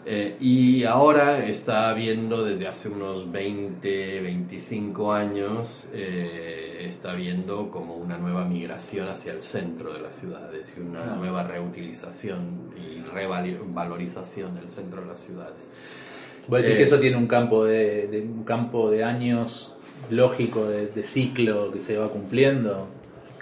Eh, 0.06 0.36
y 0.42 0.84
ahora 0.84 1.46
está 1.46 1.90
habiendo 1.90 2.44
desde 2.44 2.68
hace 2.68 2.90
unos 2.90 3.32
20, 3.32 4.20
25 4.22 5.14
años, 5.14 5.88
eh, 5.94 6.86
está 6.90 7.12
habiendo 7.12 7.70
como 7.72 7.96
una 7.96 8.18
nueva 8.18 8.44
migración 8.44 9.08
hacia 9.08 9.32
el 9.32 9.42
centro 9.42 9.94
de 9.94 10.02
las 10.02 10.16
ciudades 10.18 10.74
y 10.76 10.82
una 10.82 11.04
Claro. 11.04 11.16
nueva 11.16 11.44
reutilización 11.44 12.74
y 12.78 13.02
revalorización 13.10 14.56
del 14.56 14.70
centro 14.70 15.02
de 15.02 15.08
las 15.08 15.22
ciudades. 15.22 15.68
Voy 16.48 16.60
a 16.60 16.62
decir 16.62 16.76
Eh, 16.76 16.80
que 16.80 16.84
eso 16.86 17.00
tiene 17.00 17.16
un 17.18 17.28
campo 17.28 17.64
de, 17.64 18.08
de- 18.08 18.22
un 18.22 18.44
campo 18.44 18.90
de 18.92 19.04
años 19.06 19.74
lógico 20.10 20.66
de, 20.66 20.88
de 20.88 21.04
ciclo 21.04 21.72
que 21.72 21.80
se 21.80 21.98
va 21.98 22.10
cumpliendo. 22.10 22.88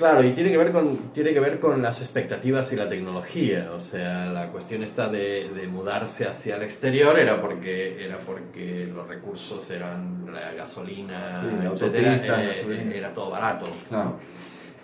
Claro, 0.02 0.24
y 0.24 0.32
tiene 0.32 0.50
que 0.50 0.58
ver 0.58 0.72
con 0.72 0.98
tiene 1.14 1.32
que 1.32 1.40
ver 1.40 1.60
con 1.60 1.80
las 1.80 2.02
expectativas 2.02 2.74
y 2.74 2.76
la 2.76 2.90
tecnología. 2.90 3.70
O 3.76 3.80
sea, 3.80 4.26
la 4.26 4.52
cuestión 4.52 4.82
esta 4.82 5.08
de, 5.08 5.50
de 5.56 5.68
mudarse 5.68 6.26
hacia 6.26 6.56
el 6.56 6.64
exterior 6.64 7.20
era 7.20 7.40
porque 7.40 8.04
era 8.04 8.18
porque 8.18 8.90
los 8.92 9.08
recursos 9.08 9.70
eran 9.70 10.26
la 10.34 10.54
gasolina, 10.54 11.42
Sí, 11.42 11.48
etcétera, 11.72 12.16
eh, 12.16 12.48
gasolina. 12.58 12.96
era 12.96 13.14
todo 13.14 13.30
barato. 13.30 13.68
Claro. 13.90 14.18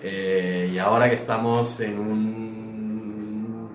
Eh, 0.04 0.70
y 0.72 0.78
ahora 0.78 1.10
que 1.10 1.16
estamos 1.16 1.80
en 1.80 1.98
un 1.98 3.70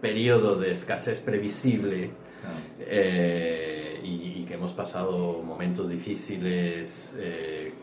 periodo 0.00 0.56
de 0.56 0.72
escasez 0.72 1.20
previsible 1.20 2.10
claro. 2.40 2.56
eh, 2.80 4.00
y, 4.02 4.40
y 4.40 4.44
que 4.48 4.54
hemos 4.54 4.72
pasado 4.72 5.42
momentos 5.42 5.90
difíciles, 5.90 7.14
eh, 7.20 7.74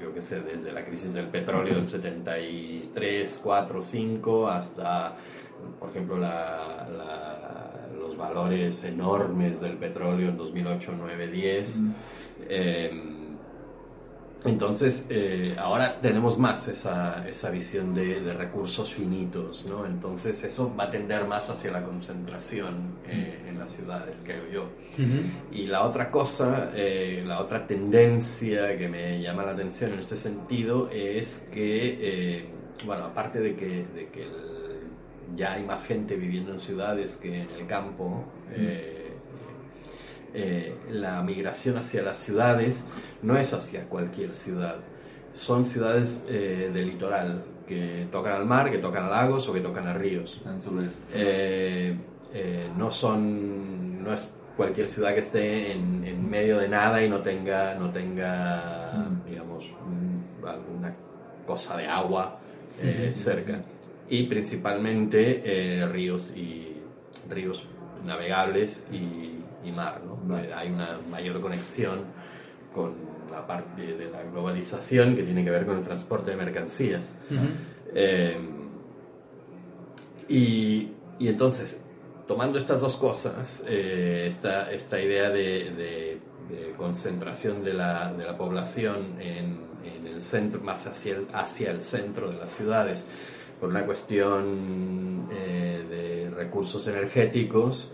yo 0.00 0.12
qué 0.14 0.22
sé, 0.22 0.40
desde 0.40 0.72
la 0.72 0.84
crisis 0.84 1.12
del 1.12 1.26
petróleo 1.26 1.74
del 1.74 1.88
73, 1.88 3.40
4, 3.42 3.82
5 3.82 4.48
hasta, 4.48 5.16
por 5.78 5.90
ejemplo, 5.90 6.16
la- 6.18 6.88
la- 6.90 7.88
los 7.98 8.16
valores 8.16 8.82
enormes 8.84 9.60
del 9.60 9.76
petróleo 9.76 10.30
en 10.30 10.36
2008, 10.36 10.92
9, 10.96 11.26
10. 11.28 11.78
Mm. 11.78 11.92
Eh, 12.48 13.16
entonces, 14.44 15.06
eh, 15.10 15.54
ahora 15.58 16.00
tenemos 16.00 16.38
más 16.38 16.66
esa, 16.68 17.28
esa 17.28 17.50
visión 17.50 17.94
de, 17.94 18.20
de 18.22 18.32
recursos 18.32 18.92
finitos, 18.92 19.66
¿no? 19.68 19.84
Entonces, 19.84 20.42
eso 20.44 20.74
va 20.78 20.84
a 20.84 20.90
tender 20.90 21.26
más 21.26 21.50
hacia 21.50 21.70
la 21.70 21.82
concentración 21.84 22.96
eh, 23.06 23.38
en 23.48 23.58
las 23.58 23.70
ciudades, 23.72 24.22
creo 24.24 24.44
yo. 24.50 24.64
Y 25.52 25.66
la 25.66 25.84
otra 25.84 26.10
cosa, 26.10 26.72
eh, 26.74 27.22
la 27.26 27.40
otra 27.40 27.66
tendencia 27.66 28.76
que 28.78 28.88
me 28.88 29.20
llama 29.20 29.44
la 29.44 29.52
atención 29.52 29.92
en 29.92 29.98
este 30.00 30.16
sentido 30.16 30.88
es 30.90 31.46
que, 31.52 31.98
eh, 32.40 32.44
bueno, 32.86 33.04
aparte 33.04 33.40
de 33.40 33.54
que, 33.54 33.84
de 33.94 34.08
que 34.10 34.22
el- 34.22 34.80
ya 35.36 35.52
hay 35.52 35.64
más 35.64 35.84
gente 35.84 36.16
viviendo 36.16 36.52
en 36.52 36.60
ciudades 36.60 37.16
que 37.16 37.42
en 37.42 37.50
el 37.50 37.66
campo, 37.66 38.24
eh, 38.52 39.09
eh, 40.34 40.74
la 40.90 41.22
migración 41.22 41.76
hacia 41.76 42.02
las 42.02 42.18
ciudades 42.18 42.84
no 43.22 43.36
es 43.36 43.52
hacia 43.52 43.84
cualquier 43.84 44.34
ciudad. 44.34 44.76
Son 45.34 45.64
ciudades 45.64 46.24
eh, 46.28 46.70
del 46.72 46.86
litoral 46.88 47.44
que 47.66 48.06
tocan 48.10 48.32
al 48.32 48.46
mar, 48.46 48.70
que 48.70 48.78
tocan 48.78 49.04
a 49.04 49.08
lagos 49.08 49.48
o 49.48 49.52
que 49.52 49.60
tocan 49.60 49.86
a 49.86 49.94
ríos. 49.94 50.40
Eh, 51.14 51.96
eh, 52.34 52.68
no 52.76 52.90
son 52.90 54.02
no 54.02 54.12
es 54.12 54.32
cualquier 54.56 54.86
ciudad 54.88 55.14
que 55.14 55.20
esté 55.20 55.72
en, 55.72 56.04
en 56.04 56.28
medio 56.28 56.58
de 56.58 56.68
nada 56.68 57.02
y 57.02 57.08
no 57.08 57.20
tenga 57.20 57.74
no 57.74 57.90
tenga 57.90 58.92
Mm. 58.94 59.30
digamos 59.30 59.64
un- 59.86 60.24
alguna 60.46 60.92
cosa 61.46 61.76
de 61.76 61.86
agua 61.86 62.38
eh, 62.80 63.12
cerca 63.14 63.60
y 64.08 64.24
principalmente 64.24 65.42
eh, 65.44 65.86
ríos 65.86 66.32
y 66.36 66.76
ríos 67.28 67.66
navegables 68.04 68.84
y, 68.92 69.39
y 69.64 69.70
mar 69.72 70.00
¿no? 70.06 70.16
Vale. 70.24 70.52
Hay 70.54 70.70
una 70.70 70.98
mayor 71.10 71.40
conexión 71.40 72.00
con 72.74 72.94
la 73.30 73.46
parte 73.46 73.82
de 73.96 74.10
la 74.10 74.22
globalización 74.22 75.14
que 75.16 75.22
tiene 75.22 75.44
que 75.44 75.50
ver 75.50 75.66
con 75.66 75.78
el 75.78 75.84
transporte 75.84 76.30
de 76.32 76.36
mercancías 76.36 77.14
eh, 77.94 78.38
y, 80.28 80.88
y 81.18 81.28
entonces, 81.28 81.80
tomando 82.28 82.58
estas 82.58 82.80
dos 82.80 82.96
cosas, 82.96 83.62
eh, 83.66 84.26
esta, 84.28 84.70
esta 84.72 85.00
idea 85.00 85.30
de, 85.30 85.70
de- 85.70 86.18
de 86.50 86.72
concentración 86.76 87.62
de 87.62 87.74
la, 87.74 88.12
de 88.12 88.24
la 88.24 88.36
población 88.36 89.20
en, 89.20 89.60
en 89.84 90.06
el 90.06 90.20
centro, 90.20 90.60
más 90.60 90.84
hacia 90.88 91.14
el, 91.14 91.26
hacia 91.32 91.70
el 91.70 91.80
centro 91.82 92.28
de 92.28 92.38
las 92.38 92.50
ciudades, 92.52 93.06
por 93.60 93.68
una 93.68 93.84
cuestión 93.84 95.28
eh, 95.30 95.84
de 95.88 96.30
recursos 96.30 96.86
energéticos, 96.86 97.92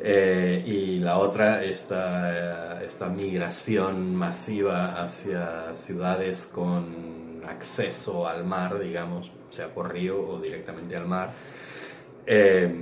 eh, 0.00 0.62
y 0.66 0.98
la 0.98 1.18
otra, 1.18 1.64
esta, 1.64 2.82
esta 2.82 3.08
migración 3.08 4.14
masiva 4.14 5.02
hacia 5.02 5.74
ciudades 5.76 6.46
con 6.52 7.42
acceso 7.48 8.26
al 8.28 8.44
mar, 8.44 8.78
digamos, 8.78 9.30
sea 9.50 9.72
por 9.72 9.92
río 9.92 10.20
o 10.28 10.40
directamente 10.40 10.96
al 10.96 11.06
mar. 11.06 11.32
Eh, 12.26 12.72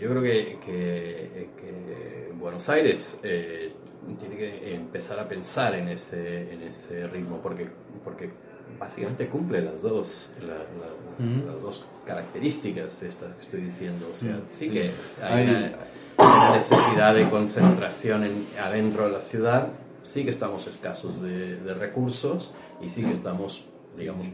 yo 0.00 0.10
creo 0.10 0.22
que, 0.22 0.58
que- 0.64 2.30
Buenos 2.38 2.68
Aires 2.70 3.20
tiene 3.22 4.36
que 4.36 4.74
empezar 4.74 5.20
a 5.20 5.28
pensar 5.28 5.74
en 5.74 5.88
ese, 5.88 6.52
en 6.54 6.62
ese 6.62 7.06
ritmo, 7.06 7.38
porque, 7.42 7.68
porque 8.02 8.30
básicamente 8.78 9.28
cumple 9.28 9.62
las 9.62 9.82
dos, 9.82 10.34
la- 10.40 10.46
la- 10.54 11.24
Ujú. 11.42 11.52
las 11.52 11.62
dos 11.62 11.84
características 12.06 13.02
estas 13.02 13.34
que 13.34 13.40
estoy 13.42 13.60
diciendo. 13.62 14.08
O 14.12 14.14
sea, 14.14 14.36
Mm, 14.36 14.40
sí, 14.50 14.70
que 14.70 14.90
hay 15.22 15.44
una, 15.48 15.72
una 16.18 16.56
necesidad 16.56 17.14
de 17.14 17.28
concentración 17.30 18.24
en- 18.24 18.46
adentro 18.62 19.04
de 19.06 19.10
la 19.12 19.22
ciudad, 19.22 19.68
sí 20.02 20.24
que 20.24 20.30
estamos 20.30 20.66
escasos 20.66 21.20
de, 21.22 21.56
de 21.56 21.74
recursos 21.74 22.52
y 22.80 22.88
sí 22.88 23.02
que 23.04 23.12
estamos, 23.12 23.64
digamos, 23.96 24.26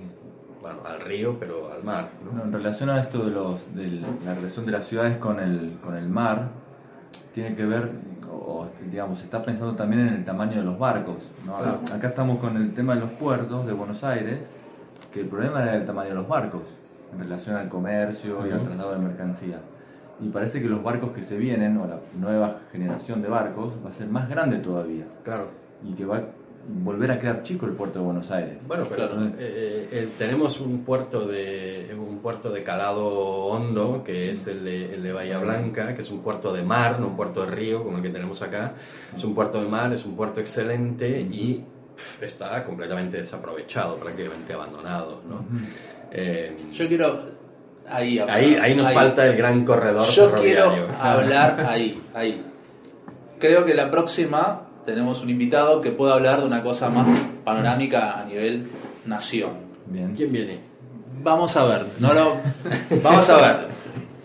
bueno, 0.62 0.78
al 0.84 1.00
río, 1.00 1.36
pero 1.38 1.72
al 1.72 1.82
mar. 1.84 2.10
¿no? 2.24 2.32
No, 2.32 2.44
en 2.44 2.52
relación 2.52 2.90
a 2.90 3.00
esto 3.00 3.24
de, 3.24 3.30
los, 3.30 3.74
de 3.74 3.86
la 4.24 4.34
relación 4.34 4.66
de 4.66 4.72
las 4.72 4.86
ciudades 4.86 5.16
con 5.18 5.38
el, 5.40 5.78
con 5.82 5.96
el 5.96 6.08
mar, 6.08 6.50
tiene 7.34 7.54
que 7.54 7.64
ver, 7.64 7.90
digamos, 8.90 9.18
se 9.18 9.24
está 9.24 9.42
pensando 9.42 9.74
también 9.74 10.08
en 10.08 10.14
el 10.14 10.24
tamaño 10.24 10.56
de 10.58 10.64
los 10.64 10.78
barcos. 10.78 11.16
¿no? 11.44 11.56
Acá 11.56 12.08
estamos 12.08 12.38
con 12.38 12.56
el 12.56 12.74
tema 12.74 12.94
de 12.94 13.00
los 13.00 13.10
puertos 13.12 13.66
de 13.66 13.72
Buenos 13.72 14.02
Aires, 14.04 14.40
que 15.12 15.20
el 15.20 15.26
problema 15.28 15.62
era 15.62 15.76
el 15.76 15.86
tamaño 15.86 16.10
de 16.10 16.14
los 16.16 16.28
barcos 16.28 16.62
en 17.12 17.18
relación 17.20 17.56
al 17.56 17.68
comercio 17.68 18.46
y 18.46 18.50
al 18.50 18.62
traslado 18.62 18.92
de 18.92 18.98
mercancía. 18.98 19.58
Y 20.20 20.28
parece 20.30 20.62
que 20.62 20.68
los 20.68 20.82
barcos 20.82 21.10
que 21.12 21.22
se 21.22 21.36
vienen, 21.36 21.76
o 21.76 21.86
la 21.86 21.98
nueva 22.18 22.56
generación 22.72 23.20
de 23.22 23.28
barcos, 23.28 23.74
va 23.84 23.90
a 23.90 23.92
ser 23.92 24.08
más 24.08 24.28
grande 24.28 24.58
todavía 24.58 25.04
Claro. 25.24 25.48
y 25.84 25.92
que 25.92 26.06
va 26.06 26.20
volver 26.68 27.10
a 27.12 27.18
quedar 27.20 27.42
chico 27.42 27.66
el 27.66 27.72
puerto 27.72 27.98
de 28.00 28.04
Buenos 28.04 28.30
Aires. 28.30 28.58
Bueno, 28.66 28.84
pero 28.88 29.08
Claro. 29.08 29.26
eh, 29.38 29.88
eh, 29.92 30.08
tenemos 30.18 30.60
un 30.60 30.84
puerto 30.84 31.26
de 31.26 31.94
un 31.98 32.18
puerto 32.18 32.50
de 32.50 32.62
calado 32.62 33.06
hondo 33.46 34.02
que 34.04 34.30
es 34.30 34.46
el 34.46 34.64
de, 34.64 34.94
el 34.94 35.02
de 35.02 35.12
Bahía 35.12 35.38
Blanca, 35.38 35.94
que 35.94 36.02
es 36.02 36.10
un 36.10 36.20
puerto 36.22 36.52
de 36.52 36.62
mar, 36.62 36.98
no 37.00 37.08
un 37.08 37.16
puerto 37.16 37.44
de 37.44 37.50
río 37.52 37.84
como 37.84 37.98
el 37.98 38.02
que 38.02 38.10
tenemos 38.10 38.42
acá. 38.42 38.72
Es 39.16 39.22
un 39.24 39.34
puerto 39.34 39.62
de 39.62 39.68
mar, 39.68 39.92
es 39.92 40.04
un 40.04 40.16
puerto 40.16 40.40
excelente 40.40 41.20
y 41.20 41.64
pf, 41.96 42.26
está 42.26 42.64
completamente 42.64 43.16
desaprovechado, 43.18 43.96
prácticamente 43.96 44.52
abandonado, 44.52 45.20
¿no? 45.28 45.44
Eh, 46.12 46.56
Yo 46.72 46.88
quiero 46.88 47.18
ahí 47.88 48.18
hablar. 48.18 48.36
ahí, 48.36 48.54
ahí 48.60 48.74
nos 48.74 48.86
Ahí. 48.88 48.94
falta 48.94 49.26
el 49.26 49.36
gran 49.36 49.64
corredor 49.64 50.06
Yo 50.08 50.30
ferroviario. 50.30 50.70
quiero 50.72 50.88
hablar 51.00 51.66
ahí, 51.68 52.02
ahí. 52.14 52.44
Creo 53.38 53.64
que 53.64 53.74
la 53.74 53.90
próxima 53.90 54.65
tenemos 54.86 55.22
un 55.22 55.28
invitado 55.28 55.80
que 55.80 55.90
pueda 55.90 56.14
hablar 56.14 56.40
de 56.40 56.46
una 56.46 56.62
cosa 56.62 56.88
más 56.88 57.06
panorámica 57.44 58.18
a 58.18 58.24
nivel 58.24 58.70
nación. 59.04 59.50
Bien. 59.86 60.14
¿Quién 60.16 60.32
viene? 60.32 60.60
Vamos 61.22 61.56
a 61.56 61.64
ver, 61.64 61.86
no 61.98 62.14
lo 62.14 62.36
vamos 63.02 63.28
a 63.28 63.36
ver. 63.36 63.56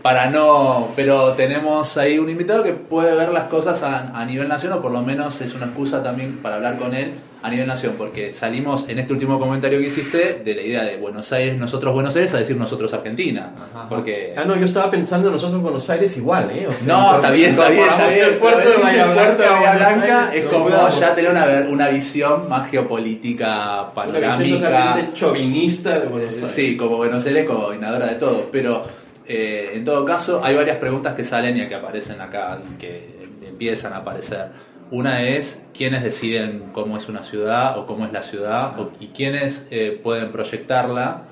para 0.01 0.29
no, 0.29 0.89
pero 0.95 1.33
tenemos 1.33 1.97
ahí 1.97 2.19
un 2.19 2.29
invitado 2.29 2.63
que 2.63 2.73
puede 2.73 3.15
ver 3.15 3.29
las 3.29 3.45
cosas 3.45 3.81
a, 3.83 4.17
a, 4.17 4.25
nivel 4.25 4.47
nación 4.47 4.73
o 4.73 4.81
por 4.81 4.91
lo 4.91 5.01
menos 5.01 5.41
es 5.41 5.53
una 5.53 5.65
excusa 5.65 6.03
también 6.03 6.37
para 6.37 6.55
hablar 6.55 6.77
con 6.77 6.93
él 6.93 7.15
a 7.41 7.49
nivel 7.49 7.67
nación, 7.67 7.95
porque 7.97 8.33
salimos 8.33 8.87
en 8.87 8.99
este 8.99 9.13
último 9.13 9.39
comentario 9.39 9.79
que 9.79 9.87
hiciste 9.87 10.41
de 10.45 10.55
la 10.55 10.61
idea 10.61 10.83
de 10.83 10.97
Buenos 10.97 11.31
Aires, 11.31 11.57
nosotros 11.57 11.93
Buenos 11.93 12.15
Aires, 12.15 12.33
a 12.33 12.37
decir 12.37 12.55
nosotros 12.55 12.93
Argentina. 12.93 13.51
Porque... 13.89 14.33
Ah, 14.37 14.45
no, 14.45 14.55
yo 14.55 14.65
estaba 14.65 14.91
pensando 14.91 15.31
nosotros 15.31 15.61
Buenos 15.61 15.89
Aires 15.89 16.15
igual, 16.17 16.51
¿eh? 16.51 16.67
O 16.67 16.73
sea, 16.73 16.87
no, 16.87 17.15
está 17.15 17.31
bien, 17.31 17.51
está 17.51 17.69
bien, 17.69 17.83
está 17.89 18.07
bien. 18.07 18.25
El 18.25 18.35
puerto 18.35 18.69
de 18.69 18.77
Bahía 18.77 19.05
Blanca, 19.07 19.75
Blanca 19.75 20.31
es 20.33 20.45
como 20.45 20.69
ya 20.89 21.15
tener 21.15 21.31
una, 21.31 21.45
una 21.69 21.89
visión 21.89 22.47
más 22.47 22.69
geopolítica 22.69 23.91
panorámica. 23.93 24.93
Una 24.93 25.13
chovinista 25.13 25.99
de 25.99 26.07
Buenos 26.07 26.35
Aires. 26.35 26.51
Sí, 26.51 26.77
como 26.77 26.97
Buenos 26.97 27.25
Aires, 27.25 27.45
coordinadora 27.45 28.07
de 28.07 28.15
todo, 28.15 28.49
pero 28.51 28.83
eh, 29.27 29.71
en 29.75 29.85
todo 29.85 30.05
caso, 30.05 30.41
hay 30.43 30.55
varias 30.55 30.77
preguntas 30.77 31.13
que 31.15 31.23
salen 31.23 31.57
y 31.57 31.67
que 31.67 31.75
aparecen 31.75 32.19
acá, 32.19 32.59
que 32.77 33.21
empiezan 33.47 33.93
a 33.93 33.97
aparecer. 33.97 34.70
Una 34.91 35.23
es 35.23 35.59
quiénes 35.73 36.03
deciden 36.03 36.69
cómo 36.73 36.97
es 36.97 37.07
una 37.09 37.23
ciudad 37.23 37.77
o 37.77 37.87
cómo 37.87 38.05
es 38.05 38.11
la 38.11 38.21
ciudad 38.21 38.75
y 38.99 39.07
quiénes 39.07 39.65
eh, 39.71 39.99
pueden 40.03 40.31
proyectarla 40.31 41.23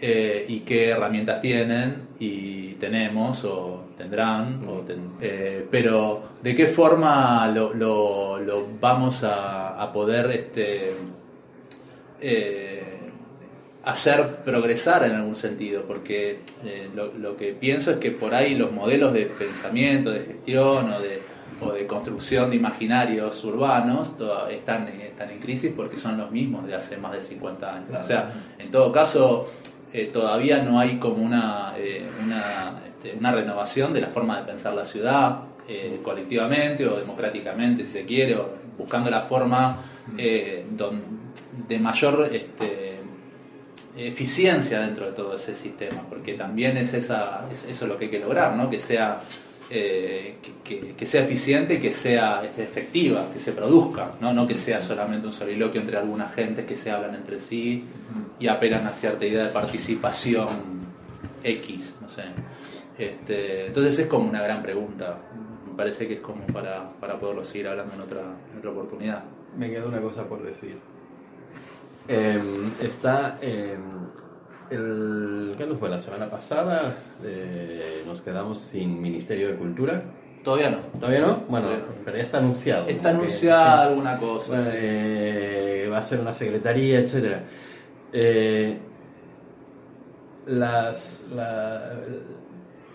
eh, 0.00 0.46
y 0.48 0.60
qué 0.60 0.88
herramientas 0.88 1.40
tienen 1.40 2.08
y 2.18 2.72
tenemos 2.74 3.44
o 3.44 3.84
tendrán. 3.96 4.62
pero 5.70 6.30
de 6.42 6.56
qué 6.56 6.66
forma 6.66 7.46
lo, 7.48 7.74
lo, 7.74 8.68
vamos 8.80 9.22
a, 9.22 9.80
a 9.80 9.92
poder 9.92 10.30
este, 10.32 10.94
hacer 13.84 14.36
progresar 14.44 15.04
en 15.04 15.12
algún 15.12 15.36
sentido, 15.36 15.82
porque 15.86 16.40
eh, 16.64 16.88
lo, 16.94 17.36
que 17.36 17.52
pienso 17.52 17.90
es 17.92 17.96
que 17.98 18.10
por 18.10 18.34
ahí 18.34 18.54
los 18.54 18.72
modelos 18.72 19.12
de 19.12 19.26
pensamiento, 19.26 20.10
de 20.10 20.20
gestión 20.20 20.90
o 20.90 21.00
de, 21.00 21.22
o 21.60 21.72
de 21.72 21.86
construcción 21.86 22.50
de 22.50 22.56
imaginarios 22.56 23.42
urbanos 23.44 24.12
están, 24.50 24.88
están 24.88 25.30
en 25.30 25.38
crisis 25.38 25.72
porque 25.74 25.96
son 25.96 26.18
los 26.18 26.30
mismos 26.30 26.66
de 26.66 26.74
hace 26.74 26.96
más 26.96 27.12
de 27.12 27.20
50 27.20 27.74
años. 27.74 27.88
O 28.00 28.04
sea, 28.04 28.32
en 28.58 28.70
todo 28.70 28.92
caso, 28.92 29.50
eh, 29.92 30.10
todavía 30.12 30.62
no 30.62 30.78
hay 30.78 30.98
como 30.98 31.22
una, 31.22 31.74
eh, 31.76 32.06
una, 32.24 32.74
este, 32.86 33.16
una, 33.18 33.32
renovación 33.32 33.92
de 33.92 34.00
la 34.00 34.08
forma 34.08 34.38
de 34.38 34.44
pensar 34.44 34.74
la 34.74 34.84
ciudad 34.84 35.40
colectivamente 36.02 36.86
o 36.86 36.96
democráticamente, 36.96 37.84
si 37.84 37.92
se 37.92 38.04
quiere, 38.04 38.36
o 38.36 38.50
buscando 38.76 39.10
la 39.10 39.22
forma 39.22 39.78
de 40.14 41.78
mayor... 41.80 42.28
Este, 42.30 42.94
eficiencia 43.96 44.80
dentro 44.80 45.06
de 45.06 45.12
todo 45.12 45.34
ese 45.34 45.54
sistema, 45.54 46.04
porque 46.08 46.34
también 46.34 46.76
es, 46.76 46.92
esa, 46.94 47.46
es 47.50 47.64
eso 47.64 47.86
lo 47.86 47.96
que 47.96 48.06
hay 48.06 48.10
que 48.10 48.18
lograr, 48.18 48.56
¿no? 48.56 48.68
que, 48.68 48.78
sea, 48.78 49.20
eh, 49.70 50.36
que, 50.62 51.06
sea 51.06 51.22
eficiente 51.22 51.74
y 51.74 51.78
que 51.80 51.92
sea 51.92 52.44
este, 52.44 52.62
efectiva, 52.62 53.28
que 53.32 53.38
se 53.38 53.52
produzca, 53.52 54.12
¿no? 54.20 54.32
no 54.32 54.46
que 54.46 54.54
sea 54.54 54.80
solamente 54.80 55.26
un 55.26 55.32
soliloquio 55.32 55.80
entre 55.80 55.96
algunas 55.96 56.34
gentes 56.34 56.66
que 56.66 56.76
se 56.76 56.90
hablan 56.90 57.14
entre 57.14 57.38
sí 57.38 57.84
y 58.38 58.46
apelan 58.48 58.86
a 58.86 58.92
cierta 58.92 59.24
idea 59.24 59.44
de 59.44 59.50
participación 59.50 60.48
X, 61.42 61.94
no 62.00 62.08
sé. 62.08 62.24
Este, 62.98 63.66
entonces 63.66 63.98
es 63.98 64.06
como 64.06 64.28
una 64.28 64.42
gran 64.42 64.62
pregunta, 64.62 65.18
me 65.68 65.74
parece 65.76 66.06
que 66.06 66.14
es 66.14 66.20
como 66.20 66.46
para, 66.46 66.90
para 67.00 67.18
poderlo 67.18 67.44
seguir 67.44 67.68
hablando 67.68 67.94
en 67.94 68.00
otra, 68.00 68.22
en 68.52 68.58
otra 68.58 68.70
oportunidad. 68.70 69.24
Me 69.56 69.70
queda 69.70 69.86
una 69.86 70.00
cosa 70.00 70.24
por 70.24 70.42
decir. 70.42 70.78
Em, 72.06 72.72
está 72.80 73.38
eh, 73.40 73.78
el 74.70 75.54
¿qué 75.56 75.66
nos 75.66 75.78
fue 75.78 75.88
la 75.88 75.98
semana 75.98 76.30
pasada? 76.30 76.92
Eh, 77.22 78.02
nos 78.06 78.20
quedamos 78.20 78.58
sin 78.58 79.00
Ministerio 79.00 79.48
de 79.48 79.56
Cultura. 79.56 80.02
Todavía 80.42 80.70
no. 80.70 80.78
¿Todavía 80.98 81.20
no? 81.20 81.44
Bueno, 81.48 81.68
pero 82.04 82.16
ya 82.16 82.22
está 82.22 82.38
anunciado. 82.38 82.86
Está 82.86 83.10
anunciada 83.10 83.84
alguna 83.84 84.18
cosa. 84.18 84.62
Eh, 84.72 85.88
va 85.90 85.98
a 85.98 86.02
ser 86.02 86.20
una 86.20 86.34
secretaría, 86.34 86.98
etcétera. 86.98 87.44
Eh, 88.12 88.78
las, 90.46 91.24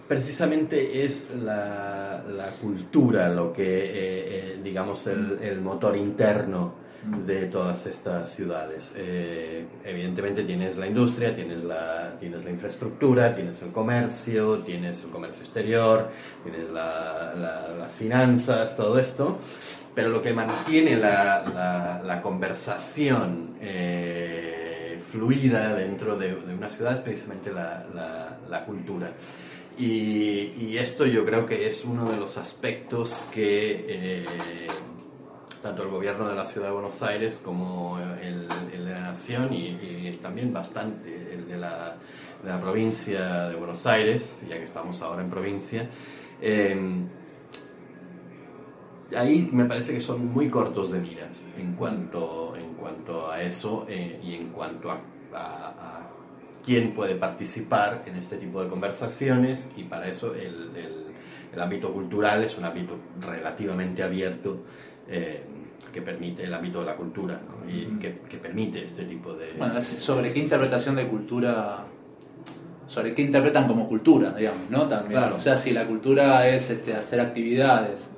precisamente 0.07 1.03
es 1.03 1.29
la, 1.41 2.23
la, 2.29 2.51
cultura 2.61 3.27
lo 3.29 3.51
que, 3.51 4.59
digamos, 4.63 5.07
el, 5.07 5.39
el 5.41 5.59
motor 5.59 5.97
interno 5.97 6.78
de 7.03 7.45
todas 7.45 7.85
estas 7.85 8.33
ciudades. 8.33 8.93
Eh, 8.95 9.65
evidentemente 9.85 10.43
tienes 10.43 10.77
la 10.77 10.87
industria, 10.87 11.35
tienes 11.35 11.63
la, 11.63 12.17
tienes 12.19 12.43
la 12.43 12.49
infraestructura, 12.49 13.33
tienes 13.33 13.61
el 13.61 13.71
comercio, 13.71 14.59
tienes 14.59 15.01
el 15.03 15.09
comercio 15.09 15.41
exterior, 15.41 16.09
tienes 16.43 16.69
las 16.69 17.95
finanzas, 17.95 18.75
todo 18.75 18.99
esto, 18.99 19.39
pero 19.95 20.09
lo 20.09 20.21
que 20.21 20.33
mantiene 20.33 20.97
la, 20.97 22.01
la, 22.03 22.21
conversación 22.21 23.55
eh, 23.61 24.99
fluida 25.11 25.73
dentro 25.75 26.17
de, 26.17 26.35
una 26.35 26.69
ciudad 26.69 26.95
es 26.95 27.01
precisamente 27.01 27.51
la, 27.51 28.63
cultura. 28.65 29.11
Y, 29.77 30.53
y, 30.59 30.77
esto 30.77 31.05
yo 31.05 31.25
creo 31.25 31.45
que 31.45 31.65
es 31.65 31.85
uno 31.85 32.11
de 32.11 32.17
los 32.17 32.37
aspectos 32.37 33.23
que... 33.31 33.85
Eh, 33.87 34.25
tanto 35.61 35.83
el 35.83 35.89
gobierno 35.89 36.27
de 36.27 36.35
la 36.35 36.45
ciudad 36.45 36.67
de 36.67 36.73
Buenos 36.73 37.01
Aires 37.01 37.41
como 37.43 37.97
el, 37.99 38.47
de 38.47 38.91
la 38.91 39.01
nación 39.01 39.53
y, 39.53 40.17
también 40.21 40.53
bastante 40.53 41.33
el 41.33 41.47
de 41.47 41.57
la, 41.57 41.97
de 42.43 42.49
la, 42.49 42.59
provincia 42.59 43.49
de 43.49 43.55
Buenos 43.55 43.85
Aires, 43.85 44.37
ya 44.47 44.57
que 44.57 44.63
estamos 44.63 45.01
ahora 45.01 45.21
en 45.21 45.29
provincia. 45.29 45.89
Em, 46.41 47.07
ahí 49.15 49.49
me 49.51 49.65
parece 49.65 49.93
que 49.93 50.01
son 50.01 50.27
muy 50.27 50.49
cortos 50.49 50.91
de 50.91 50.99
miras 50.99 51.45
en 51.57 51.73
cuanto, 51.73 52.55
en 52.55 52.73
cuanto 52.75 53.29
a 53.31 53.41
eso 53.41 53.85
eh, 53.89 54.19
y 54.23 54.35
en 54.35 54.49
cuanto 54.49 54.91
a, 54.91 54.99
quién 56.65 56.93
puede 56.93 57.15
participar 57.15 58.03
en 58.05 58.17
este 58.17 58.37
tipo 58.37 58.61
de 58.61 58.69
conversaciones 58.69 59.71
y 59.77 59.83
para 59.83 60.07
eso 60.07 60.35
el, 60.35 60.75
el, 60.75 61.05
el 61.53 61.61
ámbito 61.61 61.91
cultural 61.91 62.43
es 62.43 62.57
un 62.57 62.65
ámbito 62.65 62.95
relativamente 63.21 64.03
abierto 64.03 64.59
eh, 65.09 65.43
que 65.91 66.01
permite 66.01 66.43
el 66.43 66.53
ámbito 66.53 66.81
de 66.81 66.85
la 66.85 66.95
cultura 66.95 67.41
y 67.67 67.85
que, 67.99 68.09
permite 68.37 68.83
este 68.83 69.05
tipo 69.05 69.33
de... 69.33 69.53
Bueno, 69.57 69.81
sobre 69.81 70.31
qué 70.33 70.39
interpretación 70.39 70.95
de 70.95 71.07
cultura, 71.07 71.85
sobre 72.85 73.13
qué 73.13 73.23
interpretan 73.23 73.67
como 73.67 73.87
cultura, 73.87 74.33
digamos, 74.33 74.69
¿no? 74.69 74.87
También. 74.87 75.21
O 75.23 75.39
sea, 75.39 75.57
si 75.57 75.71
la 75.71 75.87
cultura 75.87 76.47
es 76.47 76.69
este, 76.69 76.93
hacer 76.93 77.19
actividades 77.19 78.09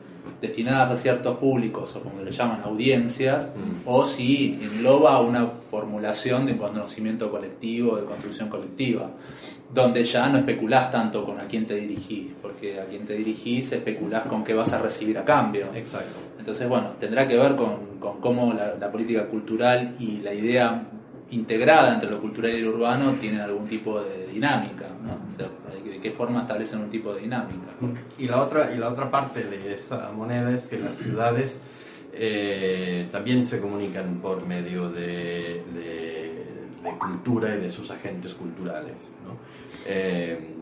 destinadas 0.42 0.92
a 0.92 0.98
ciertos 0.98 1.38
públicos 1.38 1.96
o 1.96 2.02
como 2.02 2.22
le 2.22 2.32
llaman 2.32 2.62
audiencias, 2.64 3.50
mm. 3.56 3.88
o 3.88 4.06
si 4.06 4.60
engloba 4.62 5.20
una 5.22 5.48
formulación 5.70 6.46
de 6.46 6.58
conocimiento 6.58 7.30
colectivo, 7.30 7.96
de 7.98 8.06
construcción 8.06 8.50
colectiva 8.50 9.12
donde 9.74 10.04
ya 10.04 10.30
no 10.30 10.40
especulás 10.40 10.92
tanto 10.92 11.26
con 11.26 11.40
a 11.40 11.48
quién 11.48 11.66
te 11.66 11.76
dirigís, 11.76 12.34
porque 12.42 12.80
a 12.80 12.86
quién 12.86 13.06
te 13.06 13.14
dirigís 13.14 13.72
especulás 13.72 14.24
con 14.24 14.44
qué 14.44 14.54
vas 14.54 14.74
a 14.74 14.80
recibir 14.80 15.18
a 15.18 15.24
cambio. 15.24 15.68
Exacto. 15.74 16.20
Entonces, 16.38 16.68
bueno, 16.68 16.94
tendrá 17.00 17.28
que 17.28 17.38
ver 17.38 17.56
con, 17.56 18.00
con 18.00 18.20
cómo 18.20 18.54
la, 18.54 18.92
política 18.92 19.28
cultural 19.28 19.96
y 20.00 20.18
la 20.18 20.34
idea 20.34 20.84
integrada 21.32 21.94
entre 21.94 22.10
lo 22.10 22.20
cultural 22.20 22.52
y 22.52 22.62
lo 22.62 22.70
urbano 22.70 23.14
tienen 23.14 23.42
algún 23.42 23.68
tipo 23.68 24.02
de 24.02 24.28
dinámica, 24.28 24.88
¿no? 25.04 25.14
O 25.28 25.36
sea, 25.36 25.50
de 25.84 26.00
qué 26.00 26.12
forma 26.12 26.42
establecen 26.42 26.80
un 26.80 26.90
tipo 26.90 27.14
de 27.14 27.22
dinámica. 27.22 27.72
Y 28.18 28.28
la 28.28 28.42
otra, 28.42 28.74
y 28.74 28.78
la 28.78 28.90
otra 28.90 29.10
parte 29.10 29.44
de 29.44 29.74
esa 29.74 30.12
moneda 30.12 30.52
es 30.52 30.68
que 30.68 30.78
las 30.78 30.96
ciudades 30.96 31.62
eh, 32.14 33.08
también 33.12 33.46
se 33.46 33.62
comunican 33.62 34.20
por 34.22 34.46
medio 34.46 34.90
de, 34.90 35.64
de, 35.74 36.46
cultura 37.00 37.56
y 37.56 37.62
de 37.62 37.70
sus 37.70 37.90
agentes 37.90 38.34
culturales, 38.34 39.10
¿no? 39.26 39.38
Eh, 39.86 40.56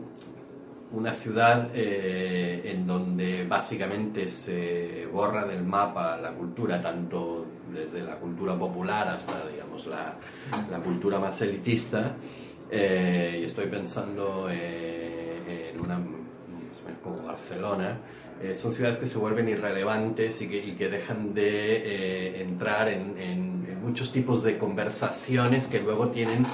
una 0.92 1.12
ciudad 1.14 1.68
eh, 1.74 2.62
en 2.64 2.86
donde 2.86 3.46
básicamente 3.46 4.28
se 4.28 5.06
borra 5.12 5.46
del 5.46 5.62
mapa 5.62 6.16
la 6.18 6.32
cultura, 6.32 6.80
tanto 6.80 7.46
desde 7.72 8.02
la 8.02 8.16
cultura 8.16 8.58
popular 8.58 9.08
hasta, 9.08 9.48
digamos, 9.48 9.86
la, 9.86 10.16
cultura 10.82 11.18
más 11.18 11.40
elitista. 11.42 12.16
Eh, 12.70 13.38
y 13.42 13.44
estoy 13.44 13.66
pensando 13.66 14.48
en 14.48 15.80
una 15.80 16.00
como 17.02 17.22
Barcelona, 17.22 17.98
son 18.54 18.72
ciudades 18.72 18.98
que 18.98 19.06
se 19.06 19.18
vuelven 19.18 19.48
irrelevantes 19.48 20.40
y 20.42 20.48
que, 20.48 20.88
dejan 20.88 21.34
de 21.34 22.42
entrar 22.42 22.88
en 22.88 23.60
muchos 23.80 24.12
tipos 24.12 24.42
de 24.42 24.58
conversaciones 24.58 25.66
que 25.66 25.80
luego 25.80 26.10
tienen 26.10 26.44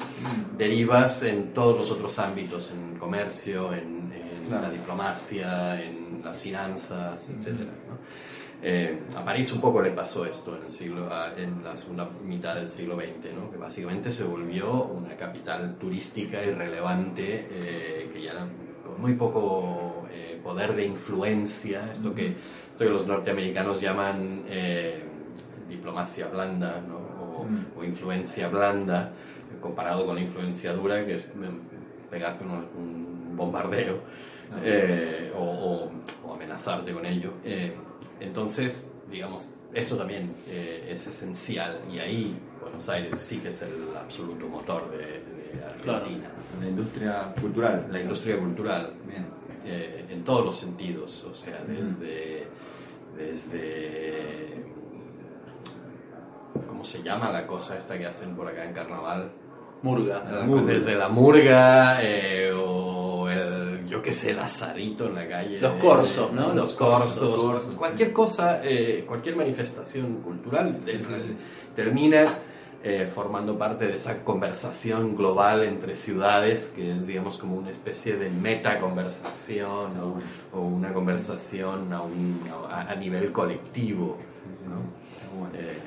derivas 0.56 1.22
en 1.22 1.52
todos 1.52 1.76
los 1.76 1.90
otros 1.90 2.18
ámbitos, 2.18 2.70
en 2.70 2.98
comercio, 2.98 3.74
en, 3.74 3.96
la 4.50 4.70
diplomacia, 4.70 5.82
en 5.82 6.22
las 6.24 6.40
finanzas, 6.40 7.28
etc. 7.28 7.68
Eh, 8.68 8.98
a 9.16 9.24
París 9.24 9.52
un 9.52 9.60
poco 9.60 9.80
le 9.80 9.90
pasó 9.92 10.24
esto 10.26 10.56
en, 10.56 10.64
el 10.64 10.70
siglo, 10.72 11.08
en 11.36 11.62
la 11.62 11.76
segunda 11.76 12.08
mitad 12.24 12.56
del 12.56 12.68
siglo 12.68 12.96
XX, 12.96 13.32
¿no? 13.32 13.48
que 13.48 13.56
básicamente 13.58 14.12
se 14.12 14.24
volvió 14.24 14.86
una 14.86 15.14
capital 15.16 15.76
turística 15.78 16.42
irrelevante 16.44 17.46
eh, 17.48 18.10
que 18.12 18.22
ya 18.22 18.32
con 18.84 19.00
muy 19.00 19.14
poco 19.14 20.06
eh, 20.10 20.40
poder 20.42 20.74
de 20.74 20.84
influencia, 20.84 21.92
esto 21.92 22.12
que, 22.12 22.26
esto 22.28 22.78
que 22.78 22.90
los 22.90 23.06
norteamericanos 23.06 23.80
llaman 23.80 24.42
eh, 24.48 25.00
diplomacia 25.68 26.26
blanda 26.26 26.80
¿no? 26.80 26.96
o, 26.96 27.46
o 27.78 27.84
influencia 27.84 28.48
blanda, 28.48 29.12
comparado 29.60 30.04
con 30.06 30.16
la 30.16 30.22
influencia 30.22 30.72
dura, 30.72 31.06
que 31.06 31.14
es 31.14 31.26
mm, 31.36 32.10
pegarte 32.10 32.42
un, 32.44 32.50
un 32.76 33.36
bombardeo 33.36 34.00
Ah. 34.48 34.60
o, 35.36 35.42
o- 35.42 35.90
o 36.24 36.34
amenazarte 36.34 36.92
con 36.92 37.04
ello. 37.04 37.32
Entonces, 38.20 38.88
digamos, 39.10 39.50
esto 39.74 39.96
también 39.96 40.34
eh, 40.48 40.88
es 40.90 41.06
esencial 41.06 41.80
y 41.92 41.98
ahí 41.98 42.36
Buenos 42.60 42.88
Aires 42.88 43.18
sí 43.18 43.38
que 43.38 43.48
es 43.48 43.62
el 43.62 43.96
absoluto 43.96 44.46
motor 44.48 44.90
de, 44.90 44.98
de 44.98 45.64
Argentina. 45.64 46.28
La 46.60 46.68
industria 46.68 47.34
cultural. 47.40 47.86
La 47.90 48.00
industria 48.00 48.38
cultural, 48.38 48.92
Bien. 49.06 49.26
eh, 49.64 50.06
en 50.10 50.24
todos 50.24 50.44
los 50.46 50.56
sentidos, 50.58 51.24
o 51.24 51.34
sea, 51.34 51.62
desde, 51.66 52.46
desde, 53.16 54.64
¿cómo 56.66 56.84
se 56.84 57.02
llama 57.02 57.30
la 57.30 57.46
cosa 57.46 57.76
esta 57.78 57.98
que 57.98 58.06
hacen 58.06 58.34
por 58.34 58.48
acá 58.48 58.64
en 58.64 58.72
Carnaval? 58.74 59.30
Murga. 59.82 60.24
murga. 60.44 60.72
Desde 60.72 60.94
la 60.96 61.08
murga 61.08 62.02
eh, 62.02 62.50
o 62.52 62.85
yo 63.88 64.02
qué 64.02 64.12
sé, 64.12 64.30
el 64.30 64.38
asadito 64.40 65.06
en 65.06 65.14
la 65.14 65.28
calle. 65.28 65.60
Los 65.60 65.72
corsos, 65.74 66.32
¿no? 66.32 66.48
Los, 66.48 66.54
Los 66.56 66.74
corsos, 66.74 67.18
corsos, 67.18 67.44
corsos, 67.44 67.74
cualquier 67.76 68.12
cosa, 68.12 68.60
eh, 68.64 69.04
cualquier 69.06 69.36
manifestación 69.36 70.16
cultural 70.22 70.84
de- 70.84 71.00
termina 71.74 72.24
eh, 72.84 73.10
formando 73.12 73.58
parte 73.58 73.86
de 73.86 73.96
esa 73.96 74.22
conversación 74.22 75.16
global 75.16 75.64
entre 75.64 75.96
ciudades, 75.96 76.72
que 76.76 76.92
es, 76.92 77.06
digamos, 77.06 77.36
como 77.38 77.56
una 77.56 77.70
especie 77.70 78.16
de 78.16 78.30
meta 78.30 78.78
conversación 78.80 79.92
o, 80.52 80.60
una 80.60 80.92
conversación 80.92 81.92
a, 81.92 82.02
un- 82.02 82.40
a, 82.70 82.82
a 82.82 82.94
nivel 82.94 83.32
colectivo. 83.32 84.18
¿no? 84.68 85.48
Eh, 85.58 85.78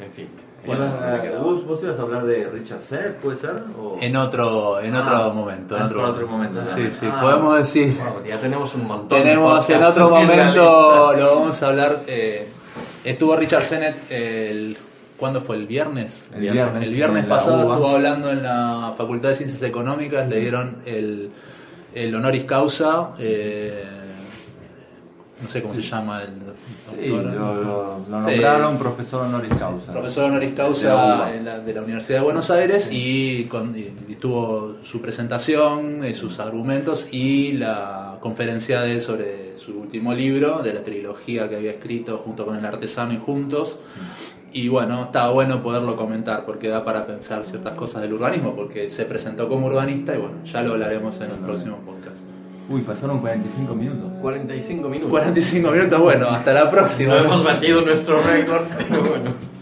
en 0.00 0.12
fin. 0.12 0.28
Bueno, 0.66 0.84
Eh, 0.86 1.20
eh, 1.24 1.38
vos, 1.42 1.66
vos 1.66 1.82
ibas 1.82 1.98
a 1.98 2.02
hablar 2.02 2.24
de 2.24 2.48
Richard 2.48 2.80
Sennett, 2.80 3.16
¿puede 3.16 3.36
ser? 3.36 3.62
O... 3.78 3.98
En 4.00 4.16
otro, 4.16 4.80
en 4.80 4.94
otro 4.96 5.14
Ah, 5.16 5.32
momento. 5.32 5.76
En 5.76 5.82
otro, 5.82 6.08
otro 6.08 6.26
momento, 6.26 6.62
Sí, 6.74 6.84
ya. 6.84 6.90
sí, 7.00 7.06
Ah. 7.12 7.20
podemos 7.20 7.58
decir. 7.58 7.98
Wow, 7.98 8.24
ya 8.26 8.38
tenemos 8.40 8.74
un 8.74 8.86
montón. 8.86 9.08
de 9.18 9.24
Tenemos 9.24 9.68
en 9.70 9.82
otro 9.82 10.06
en 10.18 10.28
la 10.28 10.34
momento, 10.36 11.12
lo 11.18 11.34
vamos 11.36 11.62
a 11.62 11.68
hablar. 11.68 12.00
eh, 12.06 12.48
estuvo 13.04 13.36
Richard 13.36 13.64
Sennett 13.64 14.10
el. 14.10 14.78
¿Cuándo 15.18 15.40
fue? 15.42 15.56
¿El 15.56 15.66
viernes? 15.66 16.28
El 16.34 16.40
viernes. 16.40 16.82
El 16.82 16.92
viernes 16.94 17.24
pasado 17.26 17.70
estuvo 17.72 17.88
hablando 17.88 18.30
en 18.30 18.42
la 18.42 18.94
Facultad 18.96 19.28
de 19.28 19.34
Ciencias 19.36 19.62
Económicas, 19.62 20.28
le 20.28 20.40
dieron 20.40 20.78
el, 20.86 21.30
el 21.94 22.14
honoris 22.14 22.44
causa. 22.44 23.10
eh, 23.18 23.93
no 25.44 25.50
sé 25.50 25.62
cómo 25.62 25.74
se 25.74 25.82
llama 25.82 26.22
el 26.22 26.30
Sí, 27.04 27.10
autor. 27.10 27.24
lo, 27.34 28.04
Sí. 28.04 28.10
nombraron 28.10 28.78
profesor 28.78 29.22
honoris 29.26 29.54
causa. 29.58 29.92
profesor 29.92 30.24
honoris 30.24 30.50
De 30.50 30.54
causa 30.56 31.34
en 31.36 31.44
la- 31.44 31.58
de 31.60 31.74
la 31.74 31.82
Universidad 31.82 32.18
de 32.18 32.24
Buenos 32.24 32.50
Aires 32.50 32.88
y, 32.92 33.44
con, 33.44 33.76
y- 33.78 33.92
y 34.08 34.14
tuvo 34.16 34.76
su 34.82 35.00
presentación, 35.00 36.04
eh, 36.04 36.14
sus 36.14 36.38
argumentos 36.40 37.08
y 37.12 37.52
la 37.52 38.18
conferencia 38.20 38.80
de 38.80 38.94
él 38.94 39.00
sobre 39.00 39.56
su 39.56 39.78
último 39.78 40.14
libro, 40.14 40.60
de 40.62 40.74
la 40.74 40.82
trilogía 40.82 41.48
que 41.48 41.56
había 41.56 41.70
escrito 41.72 42.18
junto 42.24 42.44
con 42.44 42.56
el 42.56 42.64
artesano 42.64 43.12
y 43.12 43.18
juntos. 43.18 43.78
Y 44.52 44.68
bueno, 44.68 45.04
está 45.04 45.28
bueno 45.30 45.62
poderlo 45.62 45.96
comentar 45.96 46.44
porque 46.46 46.68
da 46.68 46.84
para 46.84 47.06
pensar 47.06 47.44
ciertas 47.44 47.72
cosas 47.74 48.02
del 48.02 48.12
urbanismo, 48.12 48.54
porque 48.54 48.88
se 48.88 49.04
presentó 49.04 49.48
como 49.48 49.66
urbanista 49.66 50.14
y 50.14 50.18
bueno, 50.18 50.36
ya 50.44 50.62
lo 50.62 50.72
hablaremos 50.74 51.16
en 51.20 51.30
el 51.32 51.38
próximo 51.38 51.78
podcast. 51.78 52.22
Uy, 52.68 52.80
pasaron 52.80 53.20
45 53.20 53.74
minutos. 53.74 54.12
45 54.22 54.88
minutos. 54.88 55.10
45 55.10 55.70
minutos, 55.70 56.00
bueno, 56.00 56.28
hasta 56.30 56.52
la 56.52 56.70
próxima. 56.70 57.14
No 57.14 57.24
hemos 57.24 57.44
batido 57.44 57.82
nuestro 57.82 58.20
récord, 58.22 58.64
pero 58.88 59.02
bueno. 59.02 59.53